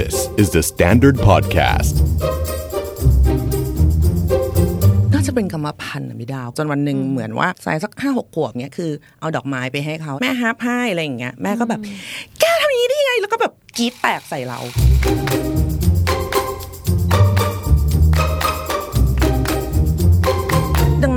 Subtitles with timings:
[0.00, 1.94] This is the Standard Podcast.
[5.12, 11.80] น่าจะเป็นกรรมพันธุ์อะพี่ดาว จนวันหนึ่งเหมือนว่าใส่สักห้าหกขวบเนี้ยคือเอาดอกไม้ไปให้เขาแม่ฮับให้อะไรอย่างเงี้ยแม่ก็แบบ
[12.40, 14.58] แกทำอย่างนี้ได้ยังไง แล้วก็แบบกรีดแตกใส่เรา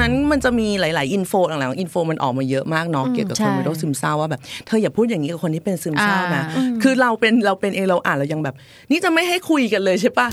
[0.08, 8.56] นั้นมันจะมีหลาย ๆ อินโฟหลังๆอินโฟมันออกมาเยอะมากเนาะเกี่ยวกับใช่คนเป็นโรคซึมเศร้าว่าแบบเธออย่าพูดอย่างนี้กับคนที่เป็นซึมเศร้านะอ่าคือเราเป็นเราเป็นเองเราอ่านเรายังแบบ
[8.92, 10.28] นี่จะไม่ให้คุยกันเลยใช่ปะ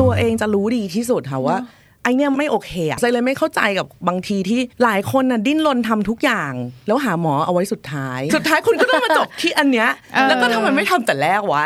[0.00, 1.58] ตัวเองจะรู้ดีที่สุดค่ะว่า
[2.04, 6.52] ไอเนี่ยไม่โอเคอะใจเลยไม่เข้าใจกับบางทีที่หลายคนน่ะดิ้นรนทำทุกอย่าง
[6.86, 11.64] แล้วหาหมอเอาไว้สุดท้าย สุดท้ายคุณก็ต้องมาจบที่อันเนี้ยเออแล้วก็ทำไมไม่ทำแต่แรกวะ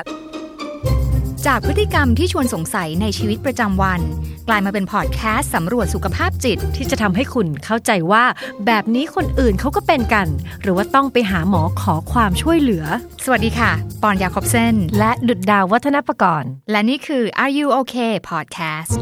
[1.53, 4.01] จากพฤติกรรมที่ชวนสงสัยในชีวิตประจำวัน
[4.49, 8.25] กลายมาเป็นพอดแคสต์สำรวจสุขภาพจิต ที่จะทำให้คุณเข้าใจว่า
[8.67, 10.29] แบบนี้คนอื่นเขาก็เป็นกัน
[10.63, 12.85] หรือว่าต้องไปหาหมอขอความช่วยเหลือ
[13.25, 18.93] สวัสดีค่ะ ปอนยาคอบเซนและดุดดาววัฒนประกรณ์ และนี่คือ Are You Okay Podcast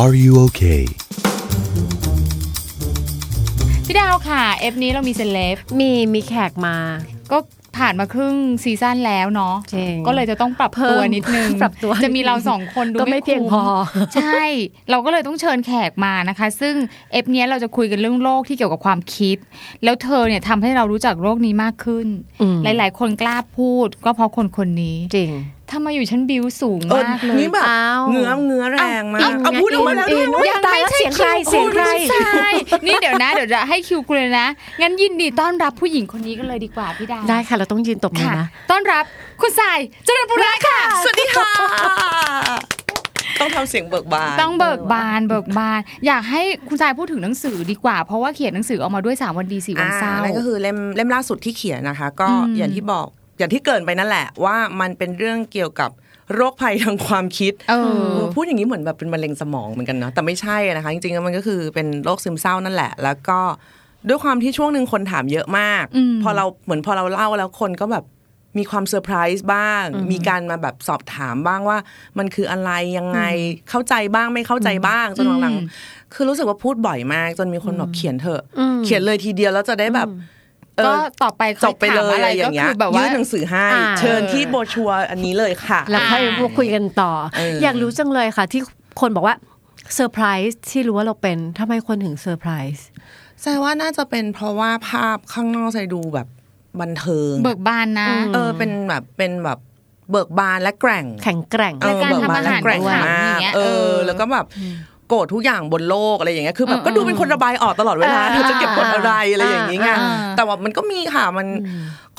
[0.00, 0.82] Are you okay?
[3.86, 6.76] พี่ดาวค่ะ เอฟนี้เรามีเซเลบมีมีแขกมา
[7.32, 7.38] ก็
[7.78, 14.42] ผ่านมาครึ่งซีซั่นแล้วเนาะจริงก็เลยจะต้องปรับเพิ่ตัวมนิดนึงปรับตัวจะมีเราสองคนดูก็ไม่เพียงพอคุ้มใช่
[14.90, 16.74] เราก็เลยต้องเชิญแขกมานะคะ ซึ่ง
[17.12, 19.36] เอฟเนี้ยเราจะคุยกันเรื่องโรคที่เกี่ยวกับความคิด
[19.84, 22.06] แล้วเธอเนี่ยทำให้เรารู้จักโรคนี้มากขึ้น
[22.42, 25.32] อืมหลาย ๆ คนกล้าพูด ก็เพราะคนคนนี้จริง
[25.72, 32.46] ทำไมาอยู่ชั้นบิวสูงเออมากเลยนี่แบบอ้าวเงื้อเงื้อแรงมากอินเอาพูดออกมาแล้วด้วยอินเว้ยอินตายแล้วเสียงใครเสียงใครใช่
[32.86, 34.46] นี่เดี๋ยวนะ เดี๋ยวจะให้คิวกูเลยนะ
[34.80, 39.04] งั้นยินดีต้อนรับผู้หญิงคนนี้กันเลยดีกว่าพี่ดาวได้ค่ะ เราต้องยืนตบมือค่ะนะ ต้อนรับ
[39.40, 41.50] คุณสายเจริญบุระค่ะ สวัสดีค่ะ
[43.40, 53.06] ต้องทำเสียงเบิกบาน ต้องเบิกบานเบิกบาน อยากให้คุณสายพูดถึงหนังสือดีกว่า เพราะว่าเขียนหนังสือออกมาด้วย3วันดี4วันเศร้าอ่านั่นก็คือเล่มเล่มล่าสุดที่เขียนนะคะ ก็อืมอย่างที่บอก
[53.38, 55.90] อย่างที่เกรินไปนั่นแหละว่ามันเป็นเรื่องเกี่ยวกับ
[56.34, 57.82] โรคภัยทางความคิดเออ
[58.12, 63.38] เออพูดอย่างนี้เหมือนแบบเป็นมะเร็งสมองเหมือนกันเนาะแต่ไม่ใช่นะคะจริงๆแล้วมันก็คือเป็นโรคซึมเศร้านั่นแหละ แล้วก็
[64.08, 68.04] ด้วยความที่ช่วงหนึ่งคนถามเยอะมากอืมพอเราเหมือนพอเราเล่าแล้วคนก็แบบ
[68.58, 71.78] มีความเซอร์ไพรส์บ้าง มีการมาแบบสอบถามบ้างว่า
[72.18, 73.20] มันคืออะไรยังไง
[73.70, 80.12] เข้าใจบ้างไม่เข้าใจบ้างจนหลังๆคือรู้สึกว่าพูดบ่อยมาก จนมีคนบอกเขียนเถอะอืมเขียนเลยทีเดียวแล้วจะได้แบบเอ
[80.86, 88.62] ก็อต่อไปจบไปเลยถามอะไรอะไรอก็ย่างเงี้คืยอแบบว่ายื่นหนังสือให้อ่าเชิญที่โบรชัวร์อันนี้เลยค่ะ แล้วค่อยมาคุยกันต่อเออออยากรู้จังเลยค่ะ ที่
[89.00, 89.36] คนบอกว่า
[89.94, 96.28] เซอร์ไพรส์ที่รู้ว่าเราเป็นทำไมคนถึงเซอร์ไพรสแสดงว่าน่าจะเป็นเพราะว่าภาพข้างนอกทรายดูแบบ
[96.80, 99.58] บันเทิง เบิกบานนะ เออเป็นแบบเป็นแบบ
[100.10, 104.46] เบิกบานและแกร่ง แข็งแกร่งเออและการเบิกบานทำอาและหารแกร่งขำมาอกย่างเงี้ยเอเอออ แล้วก็แบบ
[105.08, 111.46] โกรธทุกอย่างบนโลกอะไรอย่างเงี้ยคือแบบเออก็ดูเป็นคนระบายออกตลอดเวลาเออเธอจะเก็บกดอะไรอะไรอย่างงี้ไงอ่าแต่ว่ามันก็มีค่ะมัน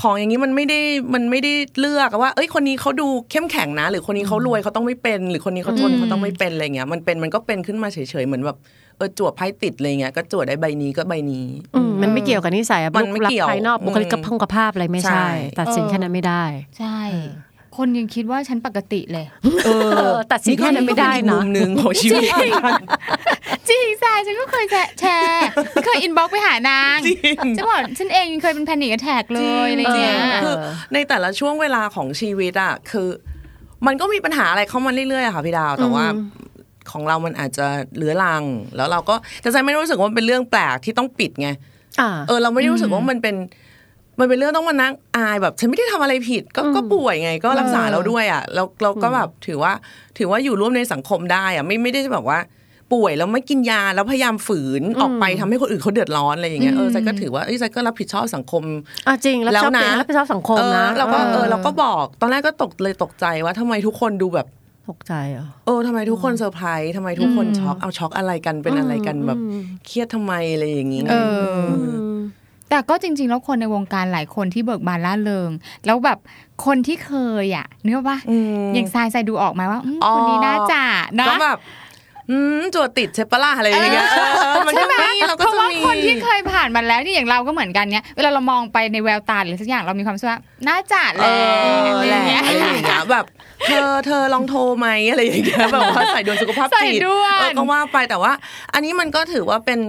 [0.02, 0.80] ของอย่างนี้มันไม่ได้
[1.14, 8.58] มันไม่ได้เลือกว่าเอ้ยคนนี้เขาดูเข้มแข็งนะ หรือคนนี้เขารวยเขาต้องไม่เป็น หรือคนนี้เขาจนเขาต้องไม่เป็นอะไรเงี้ยมันเป็นมันก็เป็นขึ้นมาเฉยๆเหมือนแบบ
[8.98, 11.46] เออจั่วไพ่ติดอะไรเงี้ยก็จั่วได้ใบนี้ก็ใบนี้
[11.76, 15.30] อืมมันไม่เกี่ยวกับนิสัยอะมันไม่รูปลักษณ์เกี่ยวภายนอกอืมบุคลิกภาพอะไรไม่ใช่ใช่
[15.60, 16.44] ตัดสินแค่นั้นไม่ได้
[16.78, 16.98] ใช่
[17.78, 19.26] คนยังคิดว่าฉันปกติเลย
[19.66, 19.70] เอ
[20.14, 22.82] อตัดสินแค่นั้นไม่ได้ก็เป็อีกมุมหนึ่งนะของชีวิตเหมือนกัน
[23.70, 24.66] จริงทรายฉันก็เคย
[25.02, 25.48] แชร์
[25.86, 30.56] เคย inbox ไปหานางจริงฉันบอกฉันเองยังเคยเป็น panic attack เลยอะไรเงี้ยเออคือ
[30.94, 33.10] ในแต่ละช่วงเวลาของชีวิตอะคือ
[33.86, 36.06] มันก็มีปัญหาอะไรเข้ามาเรื่อยๆอะค่ะพี่ดาวแต่ว่า
[36.92, 38.44] ของเรามันอาจจะเลื้อรัง
[38.76, 41.50] แล้วเราก็แต่ใจไม่ได้รู้สึกว่ามันเป็นเรื่องแปลกที่ต้องปิดไง
[42.02, 43.36] อ่าเออ เราไม่ได้รู้สึกว่ามันเป็น
[44.20, 49.74] มันเป็นเรื่องต้องมานั่งอายแบบ ฉันไม่ได้ทำอะไรผิด ก็ก็ป่วยไง ก็รักษาเราด้วยอะเราเราก็แบบถือว่า
[50.18, 52.40] ถือว่าอยู่ร่วมในสังคมได้อะไม่ไม่ได้แบบว่า
[52.94, 58.64] ป่วยแล้วไม่กินยาแล้วพยายามฝืนออกไปทำให้คนอื่นเขาเดือดร้อนอะไรอย่างเงี้ยเออใจก็ถือว่าเอ้ยใจก็รับผิดชอบสังคม
[59.08, 64.48] อะจริงรับผิดชอบแล้วนะตัวเองรับผิดชอบสังคมเออนะเราก็เออเราก็บอกตอนแรกก็ตกเลยตกใจว่าทำไมทุกคนดูแบบ
[64.90, 69.40] ตกใจเหรอเออทำไมทุกคนเซอร์ไพรส์ทำไมทุกคนช็อกเอาช็อกอะไรกันเป็นอะไรกันแบบ
[69.86, 71.16] เครียดทำไมอะไรอย่างงี้เอ
[71.62, 72.10] อ
[72.70, 75.52] แต่ก็จริง ๆ แล้วคนในวงการหลายคนที่เบิกบานล่าเริง
[75.86, 76.20] แล้วแบบ
[76.66, 77.14] คนที่เค
[77.44, 80.84] ยอะเนื้อว่าอืมอย่างทรายใส่ดูออกมาว่าอืมอ๋อคนนี้น่าจะ
[81.20, 81.60] นะก็แบบ
[82.30, 93.26] อืมจวดติดใช่ปะล่ะอะไรอย่างเงี้ยเออมันก็มีเราก็เพราะจะว่ามีคนที่เคยผ่านมาแล้วนี่อย่างเราก็เหมือนกันเนี้ยเวลาเรามองไปในแววตาหรือสักอย่างเรามีความรู้สึกว่าน่าจะแหเอละออะไรแหอละย่างเงี้ยอะไรอย่างเงี้ยแบบ
[93.68, 98.32] เธอเธอลองโทรไหมอะไรอย่างเงี้ยแบบว่าใส่ดวงสุขภาพใส่จิตด่วนเออก็ว่าไปแต่ว่า
[98.74, 99.80] อันนี้มันก็ถือว่าเป็น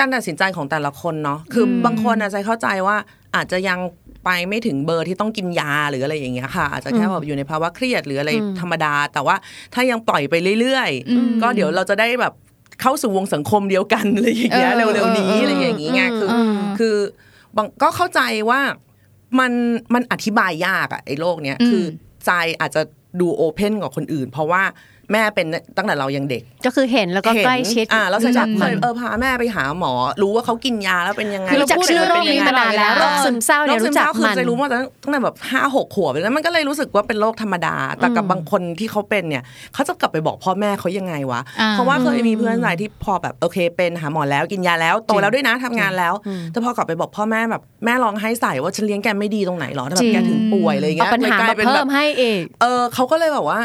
[0.00, 2.96] การตัดสินใจของแต่ละคนเนาะคืออบางคนอาจจะเข้าใจว่า
[3.36, 3.78] อาจจะยัง
[4.24, 8.30] ไปไม่ถึงเบอร์ที่ต้องกินยาหรืออะไรอย่างเงี้ยค่ะ อาจจะแค่แบบอยู่ในภาวะเครียดหรืออะไร
[8.60, 9.36] ธรรมดา แต่ว่า
[9.74, 12.32] ถ้ายังปล่อยไปเรื่อยๆ ก็เดี๋ยวเราจะได้แบบ
[12.80, 16.96] เข้าสู่วงสังคมเดียวกันอะไรอย่างเงี้ยเออเร็วๆนี้เออเออออะไรอย่างงี้ไงคืออมคือ
[17.56, 18.20] บางก็เข้าใจ
[18.50, 18.60] ว่า
[19.38, 19.52] มัน
[19.94, 21.84] มันอธิบายยากอะไอ้โรคเนี้ยอืมคือ
[22.26, 22.30] ใจ
[22.60, 22.82] อาจจะ
[23.20, 24.62] ดูโอเพนกว่าคนอื่น เพราะว่า
[25.12, 25.46] แม่เป็น
[25.76, 29.92] ตั้งแต่เรายังเด็ก ก็คือเห็นแล้วก็เห็นใกล้ชิดอ่าแล้วจะจับรู้เคจัยมันเออพาแม่ไปหาหมอ
[30.22, 39.42] รู้ว่าเขากินยาแล้วเป็นยังไงคือรู้จักชื่อโรคนี้มานานแล้วโรคซึมเศร้าเนี่ยโคซึรู้จักศคือมันจะรู้มาตั้งแต่แบบห้าหกขวบแล้วมันก็เลยรู้สึกว่าเป็นโรคธรรมดา แต่กับบางคนที่เขาเป็นเนี่ย
[39.74, 46.14] เขาจะกลับไปบอกพ่อแม่เขายังไงวะอ่าเพราะว่าเคยมีเพื่อนสายที่พอแบบโอเค เป็นหาหมอแล้วกินยาแล้วโตแล้วด้วยนะทำงานแล้ว
[46.52, 53.60] แต่พอกลับไปบอกพ่อแม่แบบแม่ร้องไห้ใส่ว่าฉันเลี้ยงแกไม่ดีตรงไหนหรอถ้าแบบแกถึงป่วยอะไรอย่างเอาเงี้ยปัญหาเลยกลมายเป็นเพิ่แบบมให้เองเออเขาก็เลยแบบว่า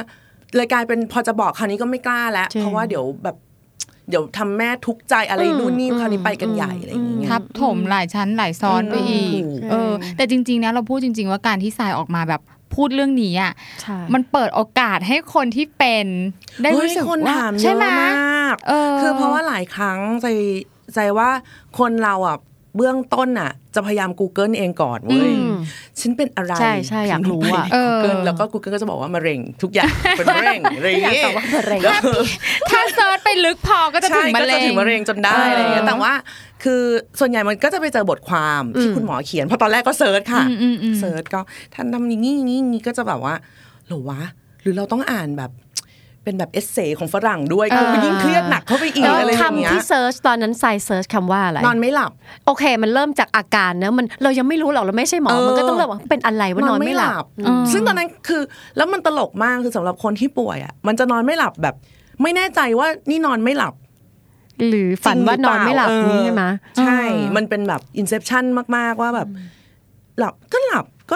[0.55, 3.37] เลยกลายเป็นพอจะบอกคราวนี้ก็ไม่กล้าแล้วจริงเพราะว่าเดี๋ยวแบบ
[4.09, 12.41] เดี๋ยวทำแม่ทุกข์ใจอะไรอืมนู่นนี่อืมคราวนี้ไปกันใหญ่อะไรอย่างเงี้ยทับ ถมหลายชั้นหลายซ้อนไปอีกอืมเออ แต่จริงๆนะเราพูดจริง ๆ ว่าการที่ทรายออกมาแบบ
[12.75, 16.05] พูดเรื่องนี้อะใช่มันเปิดโอกาสให้คนที่เป็น
[16.61, 20.27] ได้เฮ้ยรู้สึกคนว่าถามเยใช่อะไหมมากเออคือเพราะว่าหลายครั้งใจ
[20.95, 21.29] ใจว่า
[21.79, 22.37] คนเราอะ
[22.75, 25.53] เบื้องต้นอะ จะพยายาม Google เองก่อนเว้ยอืม
[25.99, 31.81] ฉันเป็นอะไรใช่ใช่อยากรู้อะพิมพ์ไปใน Google แล้วก็ Google ก็จะบอกว่ามะเร็งทุกอย่างเป็นมะเร็งอะไรอย่างอยากเงี้ยตอบว่ามะเร็ง
[32.69, 36.11] ถ้าเซิร์ชไปลึกพอก็จะถึงมะเร็ใช่ก็จะถึงงมะเร็งจนได้อะไรอย่างเงี้ยแต่ว่า
[36.63, 36.81] คือ
[37.19, 41.39] ส่วนใหญ่มันก็จะไปเจอบทความที่คุณหมอเขียนเพราะตอนแรกก็ search ค่ะอืมอืมอืม search ก็
[41.73, 43.33] ท่านทำอย่างนี้อย่างนี้อย่างนี้ก็จะแบบว่า
[43.87, 44.21] เหรอวะ
[44.61, 45.51] หรือเราต้องอ่านแบบ
[46.25, 52.11] เป็นแบบ essay ของฝรั่งด้วยก็ยิ่งเครียดหนักเข้าไปอีกแล้วอะไรอย่างเงี้คำยที่ searchตอนนั้นใส่ search คำว่าอะไรนอนไม่หลับ
[52.45, 58.41] โอเค มันเริ่มจากอาการเนอะมันเรายังไม่รู้หรอกเราไม่ใช่หมอเออมันก็ต้องเริ่มว่าเป็นอะไรว่านอนไม่หลับอืมซึ่งตอนนั้นคือ
[58.77, 61.75] แล้วมันตลกมากคือสำหรับคนที่ป่วยอะมันจะนอนไม่หลับแบบ
[62.21, 63.73] ไม่แน่ใจว่านี่นอนไม่หลับ
[64.67, 66.99] หรือฝันว่านอนไม่หลับจริงหรือเปล่านี้ใช่ไหมใช่
[67.35, 68.43] มันเป็นแบบอินเซ t ชัน
[68.77, 69.27] มาก ๆ ว่าแบบ
[70.19, 71.15] หลับก็หลับก็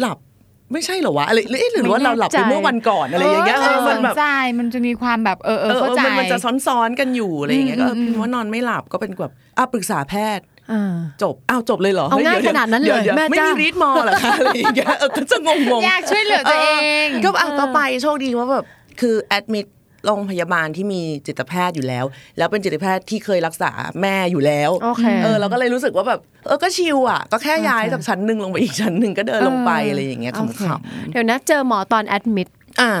[0.00, 0.18] หลับ
[0.72, 4.24] ไม่ใช่เหรอวะอะไรหรือเอ๊ะหรือว่าเราหลับไปเมื่อวันก่อนอะไรอย่างเงี้ยเออเออสมันนแบบใจ
[4.58, 15.48] มันจะมีความแบบเออเออเข้าใจมันมันจะซ้อนๆกันอยู่อะไรอย่างเงี้ยก็เอออืมพิมพ์ว่านอนไม่หลับก็เป็นแบบอะปรึกษาแพทย์อ่าจบอ้าวจบเลยเหรอเอาง่ายฮ้ดี๋วขนาดนั้นเลยดี๋วแม่ไม่จ้ามีรีดมอเหรอคะอะไรอย่างเงี้ยเออก็จะง
[15.78, 16.68] งๆอยากช่วยเหลือตัวเอ
[17.04, 18.64] งก็อะก็ไปโชคดีว่าแบบ
[19.00, 19.66] คือ admit
[20.06, 22.04] โรงพยาบาลที่มีจิตแพทย์อยู่แล้ว
[22.38, 23.70] แล้วเป็นจิตแพทย์ที่เคยรักษา
[24.00, 32.92] แม่อยู่แล้วโอเคเออเราก็เลยรู้สึกว่าแบบเออก็ chill อะก็แค่ย้ายโอเคจากชั้นหนึ่งลงไปอีกชั้นหนึ่งก็เดินลงไปเออออะไรอย่างเงี้ยโอเคขำเดี๋ยวนะเจอหมอตอน admit ๆอ่า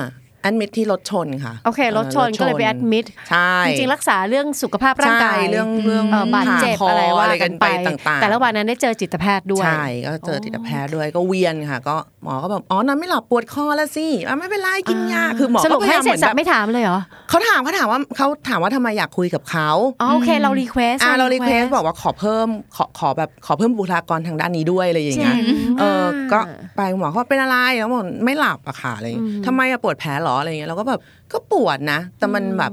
[0.46, 19.68] admit ที่รถชนค่ะ โอเค รถชนก็เลยไป admit ใช่ จริงๆ รักษาเรื่องสุขภาพร่างกายใช่เรื่องเรื่องเอ่อบาดเจ็บคออะไรว่าอะไรกักันนไปไปต่างๆ แต่ละวันนั้นได้เจอจิตแพทย์ด้วย ใช่ ก็เจอจิตแพทย์ด้วยก็เวียนค่ะ ก็หมอก็แบบอ๋อนอนไม่หลับปวดคอแล้วสิอะไม่เป็นไรกินยา คือหมอสรุก็ปพยาให้ยามเสเหร็มืจอนสัแบบบไม่ถามเลยเหรอเขาถามเขาถามว่าเขาถามว่าทำไมอยากคุยกับเขา
[20.00, 25.44] อ๋อโอเค เรา request อ่าเรา request บอกว่าขอเพิ่มขอขอแบบขอเพิ่มบุคลากรทางด้านนี้ด้วยอะไรอย่างเงี้ยเจ๋ง
[25.80, 26.40] เออมากก็
[26.76, 31.00] ไปหมอเขาบอกเป็นอะไรแล้วบอกไม่หลับอะค่ะอะไรอย่างเงี้ยทำไมอะปวดแผลเหรออะไรอย่างเงี้ยเราก็แบบ
[31.32, 32.72] ก็ปวดนะ แต่มันแบบ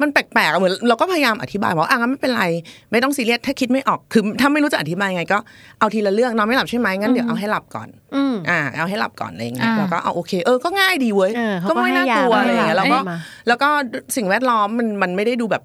[0.00, 2.44] มันแปลกๆอะเหมือนเราก็พยายามอธิบายบอกว่าอะงั้นไม่เป็นไร
[2.90, 5.38] ไม่ต้องซีเรียสถ้าคิดไม่ออกคือถ้าไม่รู้จะอธิบายยังไงก็
[5.78, 13.18] เอาทีละเรื่องนอนไม่หลับใช่ไหมงั้นเดี๋ยวเอาให้หลับก่อนอืมอ่า เอาให้หลับก่อนอะไรอย่างเงี้ยอ่าแล้วก็เอาโอเคเออก็ง่ายดีเว้ยเออเขาก็ก็ไม่ให้น่ากลัวยาอะไรอย่างเงี้ยให้แล้วก็ยามา
[13.48, 13.68] แล้วก็
[14.16, 15.62] สิ่งแวดล้อมมันมันไม่ได้ดูแบบ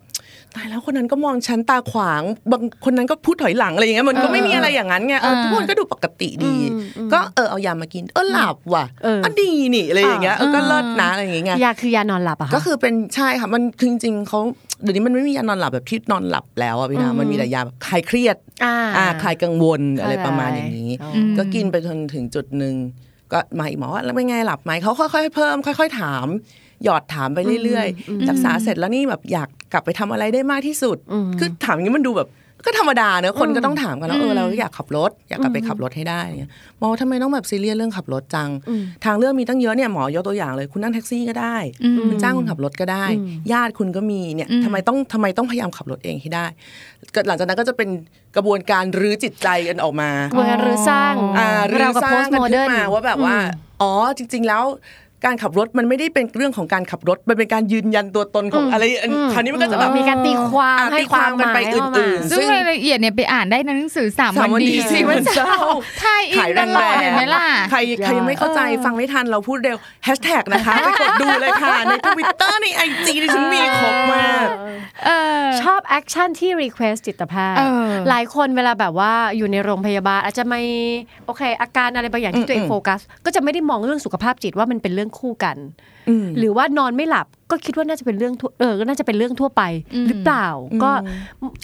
[0.57, 2.21] ตายแล้วคนนั้นก็มองฉันตาขวาง
[2.51, 6.55] บางคนนั้นก็พูดถอยหลังอะไรอย่างเงี้ยมันก็ไม่มีอะไรอย่างนั้นไงเออเออทุกคนก็ดูปกติดี
[7.13, 14.39] ก็เออเอายามากินเออหลับว่ะเอออะดีนี่อะไรอย่างเงี้ยเออก็เลิศนะอะไรอย่างเงี้ยยาคือยานอนหลับอะะก็คือเป็นใช่ค่ะมันคือจริงๆเขา
[14.81, 22.75] เดี๋ยวนี้มันไม่มียานอนหลับแบบที่นอนหลับแล้วอะพี่นามันมีแต่ยาแบบคลายเครียดอ่าอ่าคลายกังวลอะไรเข้าใจประมาณอย่างนี้อืมก็กินไปจนถึงจุดหนึ่ง
[23.31, 26.27] ก็มาอีกหมอว่าแล้วเป็นไงหลับไหมเขาค่อยๆเพิ่มค่อย ๆ ถาม
[26.83, 30.97] หยอดถามไปเรื่อยๆรักษาเสร็จแล้วนี่แบบอยาก กลับไปทำอะไรได้มากที่สุด
[31.39, 32.29] คือถามอย่างนี้มันดูแบบ
[32.65, 38.49] ก็ธรรมดาเนอะคนก็ต้องถามกันแล้วเออเราอยากขับรถ อยากกลับไปขับรถให้ได้เนี่ยหมอทำไมต้องแบบซีเรียสเรื่องขับรถจัง
[39.05, 41.55] ทางเลือกมีตั้งเยอะเนี่ยหมอยกตัวอย่างเลยคุณนั่งแท็กซี่ก็ได้
[42.09, 43.05] คุณจ้างคนขับรถก็ได้
[43.51, 46.45] ญาติคุณก็มีเนี่ยทำไมต้องทำไมต้องพยายามขับรถเองให้ได้
[47.15, 47.89] ก็หลังจากนั้นก็จะเป็น
[48.35, 53.37] กระบวนการรื้อจิตใจกันออกมากระบวนการรื้อสร้างอ่ารื้เราอกับสร้าโพงสต์กันโมขึ้เดิร์นนมาว่าแบบว่า
[53.81, 54.63] อ๋อจริง ๆแล้ว
[55.25, 65.55] การขับรถมันไม่ได้เป็นเรื่องของการขับรถ มันเป็นการยืนยันตัวตนของอะไรอันคราวนี้มันก็จะแบบมีการตีความอะให้ตีความกันไปความหมายเข้ามาอื่นๆ ซึ่งรายละเอียดเนี่ยไปอ่านได้ในหนังสือสามสามวัวันนดีดีสี่วันเศร้า
[65.99, 74.47] ไทยอิขายนแรตงลอดๆเห็นไหมล่ะใครใครยังไม่เข้าใจฟังไม่ทันเราพูดเร็วแฮชแท็กนะคะไปกดดูเลยค่ะ ในทวิตเตอร์ใน IG ที่ฉันมีครบมาก
[75.05, 75.09] เอ
[75.41, 80.61] อชอบ actionที่ request จิตแพทย์เออหลายคนเวลาแบบว่าอยู่ในโรงพยาบาลอาจจะไม่
[81.25, 85.57] โอเค อาการอะไรบางอย่างที่ตัวเองอืมโฟกัส ก็จะไม่ได้มองเรื่องสุขภาพจิตว่ามันเป็นเรื่องคู่กัน
[86.09, 89.63] อืมหรือว่านอนไม่หลับก็คิดว่าน่าจะเป็นเรื่องทั่วเออก็น่าจะเป็นเรื่องทั่วไป
[90.07, 90.47] หรือเปล่า
[90.83, 90.91] ก็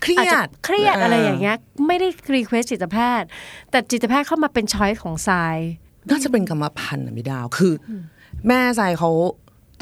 [0.02, 1.58] เครียดอาจจะเครียดอ่าอะไรอย่างเงี้ย
[1.88, 3.28] ไม่ได้ request จิตแพทย์
[3.72, 5.58] แต่จิตแพทย์เข้ามาเป็น choice ของทราย
[6.10, 7.92] น่าจะเป็นกรรมพันธุ์อะพี่ดาวคือ
[8.48, 9.10] แม่ทรายเขา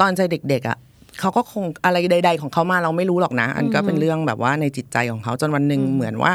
[0.00, 0.78] ตอนทรายเด็ก ๆ อะ
[1.20, 6.32] เขาก็คงอะไรใด ๆ ของเขามาเราไม่รู้หรอกนะ อันก็เป็นเรื่องแบบว่าในจิตใจของเขาจนวันหนึ่งเหมือนว่า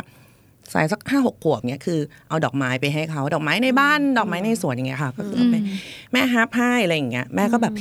[0.71, 5.55] ทรายสักห้าหกขวบเนี้ยคือเอาดอกไม้ไปให้เขาดอกไม้ในบ้าน ดอกไม้ในสวนอย่างเงี้ยค่ะ ก็คือเอาไป
[6.12, 7.74] แม่ฮับให้อะไรอย่างเงี้ยแม่ก็แบบ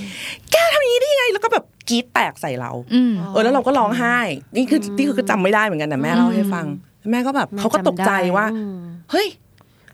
[0.53, 4.17] แกทำอย่างนี้ได้ยังไงแล้วก็แบบกรี๊ดแตกใส่เราอืมเออแล้วเราก็ร้องไห้
[4.57, 6.67] นี่คือนี่คือจำไม่ได้เหมือนกันแต่แม่เล่าให้ฟัง
[7.11, 8.47] แม่ก็แบบเขาก็ตกใจว่า
[9.11, 9.29] เฮ้ย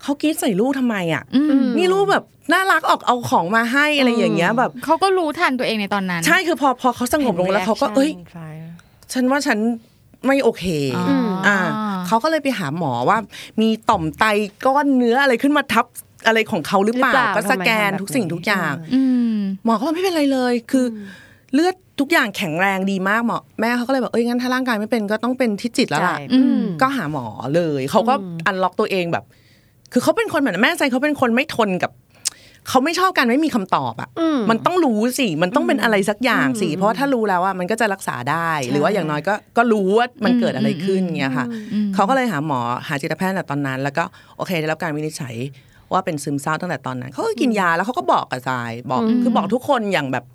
[0.01, 2.23] เขากรีดใส่ลูกทำไมอะอืมนี่ลูกแบบ
[2.53, 8.11] น่ารักออกเอาของมาให้อะไรอย่างเงี้ยแบบเขาก็รู้ทันตัวเองในตอนนั้น ใช่คือพอพอเขาสงบลงแล้วเขาก็เอ้ย
[9.13, 9.59] ฉันว่าฉัน
[10.25, 10.65] ไม่โอเค
[10.97, 11.05] อ๋อ
[11.47, 11.57] อ่อ่า
[12.07, 13.17] เขาก็เลยไปหาหมอว่า
[13.61, 14.25] มีต่อมไต
[14.65, 15.85] ก้อนเนื้ออะไรขึ้นมาทับ
[16.27, 19.01] อะไรของเขาหรือเปล่าหรือเปล่าก็สแกนทำไมทำแบบทุกสิ่งนี้ทุกอย่างอื
[19.33, 20.97] มหมอก็บอกไม่เป็นไรเลย คืออ
[21.53, 27.25] เลือดทุกอย่างแข็งแรงดีมากหมอแม่เขาก็เลยบอกเอ้ยงั้นถ้าร่างกายไม่เป็นก็ต้องเป็นที่จิตแล้วล่ะอืมก็หาหมอ
[27.55, 28.13] เลยเขาก็
[28.47, 29.25] อันล็อกตัวเองแบบ
[29.91, 31.91] คือเขาเป็นคนเหมือนแม่ใจเขาเป็นคนไม่ทนกับ
[32.69, 41.45] เขาไม่ชอบการไม่มีคำตอบอะอืมมันต้องรู้สิมันต้องเป็นอะไรสักอย่างสิเพราะว่าถ้ารู้แล้วอะมันก็จะรักษาได้ หรือว่าอย่างน้อยก็ก็รู้ว่ามันเกิดอะไรขึ้นเงี้ยค่ะ
[41.95, 44.03] เขาก็เลยหาหมอหาจิตแพทย์แต่ตอนนั้น แล้วก็
[44.37, 45.35] โอเคได้รับการวินิจฉัย
[45.91, 50.25] ว่าเป็นซึมเศร้าตั้งแต่ตอนนั้นเขาก็กินยาแล้วเขาก็บอกกับทรายบอกคือบอกทุกคนอย่างแบบ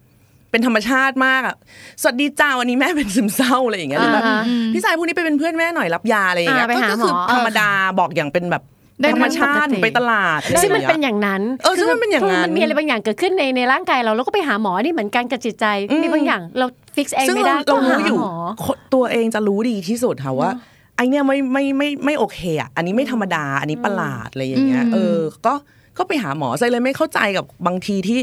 [0.51, 1.57] เป็นธรรมชาติมากอะ
[2.03, 8.63] สวัสดีจ้าวันนี้แม่เป็นซึมเศร้าอะไรอย่างเงี้ยหรือแบบอ่าฮะพี่ทรายพรุ่งนี้ไปเป็นเพื่อนแม่หน่อยรับยาอะไรอย่างเงี้ยอ่าไปหาก็คือหมอธรรมดาบอกอย่างเป็นแบบ
[9.01, 20.51] ได้ธรรมชาติปกติไปตลาดซึ่งมันอะไรอย่างเงี้ยเป็นอย่างนั้นเออซึ่งมันเป็นอย่างนั้นมันมีอะไรบางอย่างเกิดขึ้นในในร่างกายเราแล้วก็ไปหาหมอนี่เหมือนกันกับจิตใจอืมมีบางอย่างเรา fix เองซึ่งไม่เราได้เราก็หารู้อยู่หมอคนตัวเองจะรู้ดีที่สุดค่ะว่า
[20.97, 25.55] ไอเนี้ยไม่ไม่ไม่ไม่โอเคอะอันนี้ไม่ธรรมดา อันนี้ประหลาดอะไรอย่างเงี้ยอืมเออก็
[25.99, 28.21] ก็ไปหาหมอใจเลยไม่เข้าใจกับบางทีที่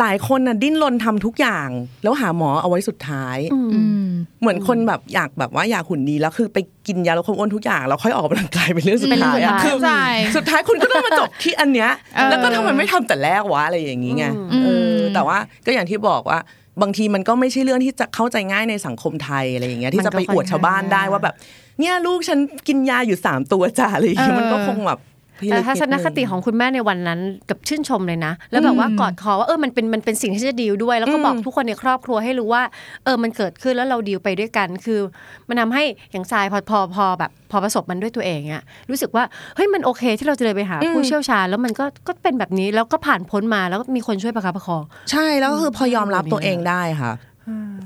[0.00, 1.68] หลายคนน่ะดิ้นรนทำทุกอย่าง
[2.02, 3.58] แล้วหาหมอเอาไว้สุดท้ายอื
[4.04, 4.06] ม
[4.40, 16.40] เหมือนคนแบบอยากแบบว่าอยากหุ่นดีแล้วคือไปกินยาลดความอ้วนทุกอย่างแล้วค่อยออกกำลังกายเป็นเรื่องสุดท้ายอะเป็นเรื่องสุดท้ายคือใช่สุดท้ายคุณก็ต้องมาจบที่อันเนี้ยเออแล้วก็ทำไมไม่ทำแต่แรกวะอะไรอย่างงี้ไงอืมเออแต่ว่าก็อย่างที่บอกว่า
[16.82, 21.34] บางทีมันก็ไม่ใช่เรื่องที่จะเข้าใจง่ายในสังคมไทยอะไรอย่างเงี้ยที่จะไปอวดชาวบ้านได้ว่าแบบ
[21.80, 25.00] เนี่ยลูกฉันกินยาอยู่สามตัวจ้าอะไรอย่างเงี้ยมันก็คงแบบ
[25.42, 27.20] พิลึแต่กทัศนดงคติของคุณแม่ในวันนั้น
[27.50, 32.62] กับชื่นชมเลยนะ แล้วแบบว่าอืมกอดคอว่าเออมันเป็นมันเป็นสิ่งที่จะดีลด้วย แล้วก็อืมบอกทุกคนในครอบครัวให้รู้ว่า
[33.04, 35.00] เออมันเกิดขึ้นแล้วเราดีลไปด้วยกัน คือ
[35.48, 39.24] มันทำให้อย่างทรายพอพอพอแบบพอประสบมันด้วยตัวเองอะรู้สึกว่า
[39.56, 47.12] เฮ้ยมันโอเคที่เราจะเลยไปหาผู้เชี่ยวชาญ แล้วมันก็ก็เป็นแบบนี้แล้วก็ผ่านพ้นมาแล้วก็มีคนช่วยประคับประคองใช่แล้วก็คือพอยอมรับตัวเองได้ค่ะ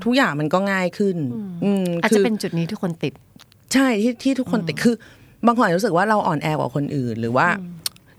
[0.03, 1.17] ทุกอย่างมันก็ง่ายขึ้น
[1.63, 3.13] อืมอาจคืจะเป็นจุดนี้ที่คนติด
[3.73, 4.95] ใช่ที่ที่ทุกคนติดคือ
[5.47, 7.47] บางคนอาจจะรู้สึกว่าเราอ่อนแอกว่าคนอื่น หรือว่า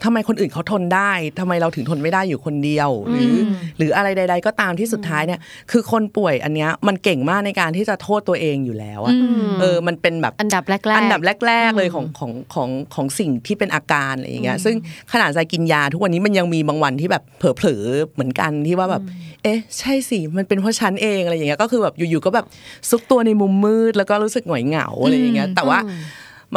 [0.04, 3.34] ทำไมคนอื่นเขาทนได้ทำไมเราถึงทนไม่ได้อยู่คนเดียว หรือ
[3.78, 9.16] หรืออะไรใด ๆ ก็ตามที่สุดท้ายเนี่ย คือคนป่วยอันเนี้ยมันเก่งมากในการที่จะโทษตัวเองอยู่แล้วอะอื
[9.48, 14.74] มเออมันเป็นแบบอันดับแรกๆอันดับแรก ๆ เลยของของของของสิ่งที่เป็นอาการอะไรอย่างเงี้ยซึ่ง
[15.12, 19.02] ขนาดใจกินยา ทุกวันนี้มันยังมีบางวันที่แบบเผลอๆเหมือนกันที่ว่าแบบ
[19.42, 22.46] เอ๊ะ ใช่สิมันเป็นเพราะฉันเองอะไรอย่างเงี้ยก็คือแบบอยู่ๆก็แบบ
[22.90, 25.78] ซุกตัวในมุมมืดแล้วก็รู้สึกหงอยเหงาอะไรอย่างเงี้ยแต่ว่า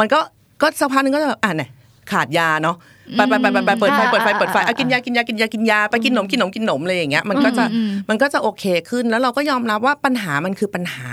[0.02, 0.20] ันก็
[0.62, 1.70] ก็สักพักหนึงก็จะแบบอะเนี่ย
[2.12, 2.76] ขาดยาเนาะ
[3.16, 7.64] ไปไปไปไปไปเปิดไฟเปิดไฟเปิดไฟอะกินยากินยากินยากินยาไปกินขนมกินขนมกินขนมอะไรอย่างเงี้ยมันก็จะ
[8.08, 11.12] มันก็จะโอเคขึ้นแล้วเราก็ยอมรับว่าปัญหามันคือปัญหา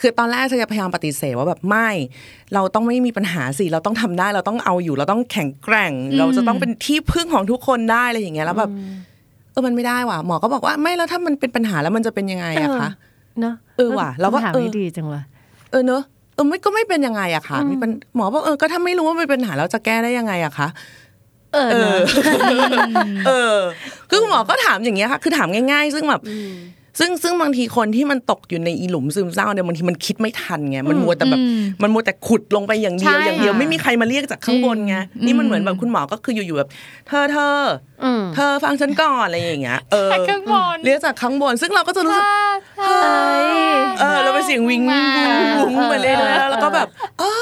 [0.00, 1.88] คือตอนแรกจะพยายามปฏิเสธว่าแบบไม่
[2.54, 8.70] เราต้องไม่มีปัญหาสิเราต้องทำได้เราต้องเอาอยู่ เราต้องแข็งแกร่ง เราจะต้องเป็นที่พึ่งของทุกคนได้อะไรอย่างเงี้ยแล้วแบบ
[9.52, 12.90] เออมันไม่ได้ว่ะหมอก็บอกว่าไม่แล้วถ้ามันเป็นปัญหาแล้วมันจะเป็นยังไงอะคะ
[13.40, 15.22] เนอะเออว่ะเราก็คำถามเออนี้ดีจังเลย
[15.70, 16.02] เออเนอะ
[16.36, 20.68] เออไม่ก็ไม่เป็นยังไงอะค่ะมีปัญหมอบอกเออก็ถ้าไม่รู้ว่ามันเป็นปัญหาแล้วจะแก้ได้ยังไงอะคะ
[21.54, 22.04] เออเอเนออะ
[23.26, 23.58] เออ
[24.10, 26.22] คือคุณหมอก็ถามอย่างเงี้ยค่ะ คือถามง่าย ๆ ซึ่งแบบ
[26.98, 36.68] ซึ่งซึ่งบางทีคนที่มันตกอยู่ในอีหลุมซึมเศร้าเนี่ยบางทีมันคิดไม่ทันไงมันมัวแต่แบบอืมมันมัวแต่ขุดลงไปอย่างเดียวใช่อย่างเดียวค่ะไม่มีใครมาเรียกจากข้างบนไงอืมนี่มันเหมือนแบบคุณหมอก็คืออยู่ๆแบบ
[37.08, 37.58] เธอเธอ
[38.04, 42.24] อืมเธอฟังฉันก่อนอะไรอย่างเงี้ยเออแต่ข้างบนเรียกจากข้างบน ซึ่งเราก็จะรู้สึก
[42.78, 43.46] เฮ้ย
[44.00, 46.88] เออเราเป็นเสียงวิงวุ้งวุ้งไปเลยๆแล้วก็แบบ
[47.22, 47.32] อ๋อ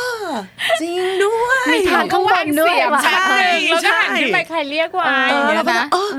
[0.81, 6.11] จริงด้วยมีทางข้างบนด้วยว่ะใช่ใช่แล้วก็หันขึ้นไปใครเรียกว่าเอออย่างเงี้แล้ยวก็นะเออ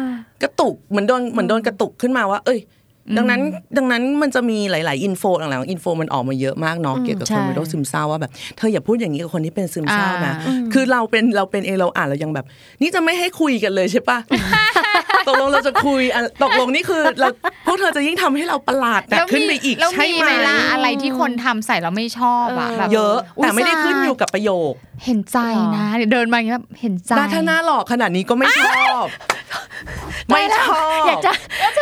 [0.44, 2.60] กระตุกเหมือนโดนเหมือนโดนกระตุกขึ้นมาว่า เอ้ย
[3.18, 3.42] ดังนั้น
[3.78, 12.46] ดังนั้นมันจะมีหลาย ๆ อินโฟหลังๆอินโฟมันออกมาเยอะมากเนาะเกี่ยวกับใช่คนเป็นโรคซึมเศร้าว่าแบบเธออย่าพูดอย่างนี้กับคนที่เป็นซึมเศร้านะอ่าคือเราเป็นเราเป็นเองเราอ่านเรายังแบบ
[12.82, 14.18] นี่จะไม่ให้คุยกันเลยใช่ปะ
[15.27, 17.29] ตกลงเราจะคุยอะตกลงนี่คือเรา
[17.65, 24.72] พวกเธอจะยิ่งทำให้เราประหลาดหนักขึ้นไปอีกแล้วใช่มีไหมเวลาอะไรที่คนทำใส่เราไม่ชอบอะแบบเยอะแต่ไม่ได้ขึ้นอยู่กับประโยค
[25.05, 25.38] เห็นใจ
[25.75, 29.05] นะเดี๋ยวเดินมาอย่างเงี้ยแบบเห็นใจหน้าถ้าหน้าหลอกขนาดนี้ก็ไม่ชอบ
[30.29, 31.32] ไม่ชอบอยากจะ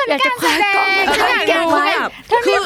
[0.10, 2.12] อยากจะคว้ากล้องมาฉันอยากแกรู้ไว้แบบ
[2.46, 2.58] คือ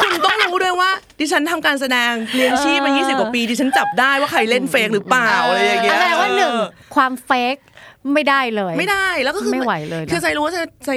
[0.00, 0.90] คุณต้องรู้ด้วยว่า
[1.20, 6.54] ดิฉันทำการแสดงเรียนชีพมา 20 กว่าปี ดิฉันจับได้ว่าใครเล่นเฟกหรือเปล่าอะไรอย่างเงี้ยแสดงว่าหนึ่ง
[6.94, 7.56] ความเฟก
[8.14, 10.90] ไม่ได้เลย ไม่ได้แล้วก็คือไม่ไหวเลยนะคือใจรู้ว่าใจใจ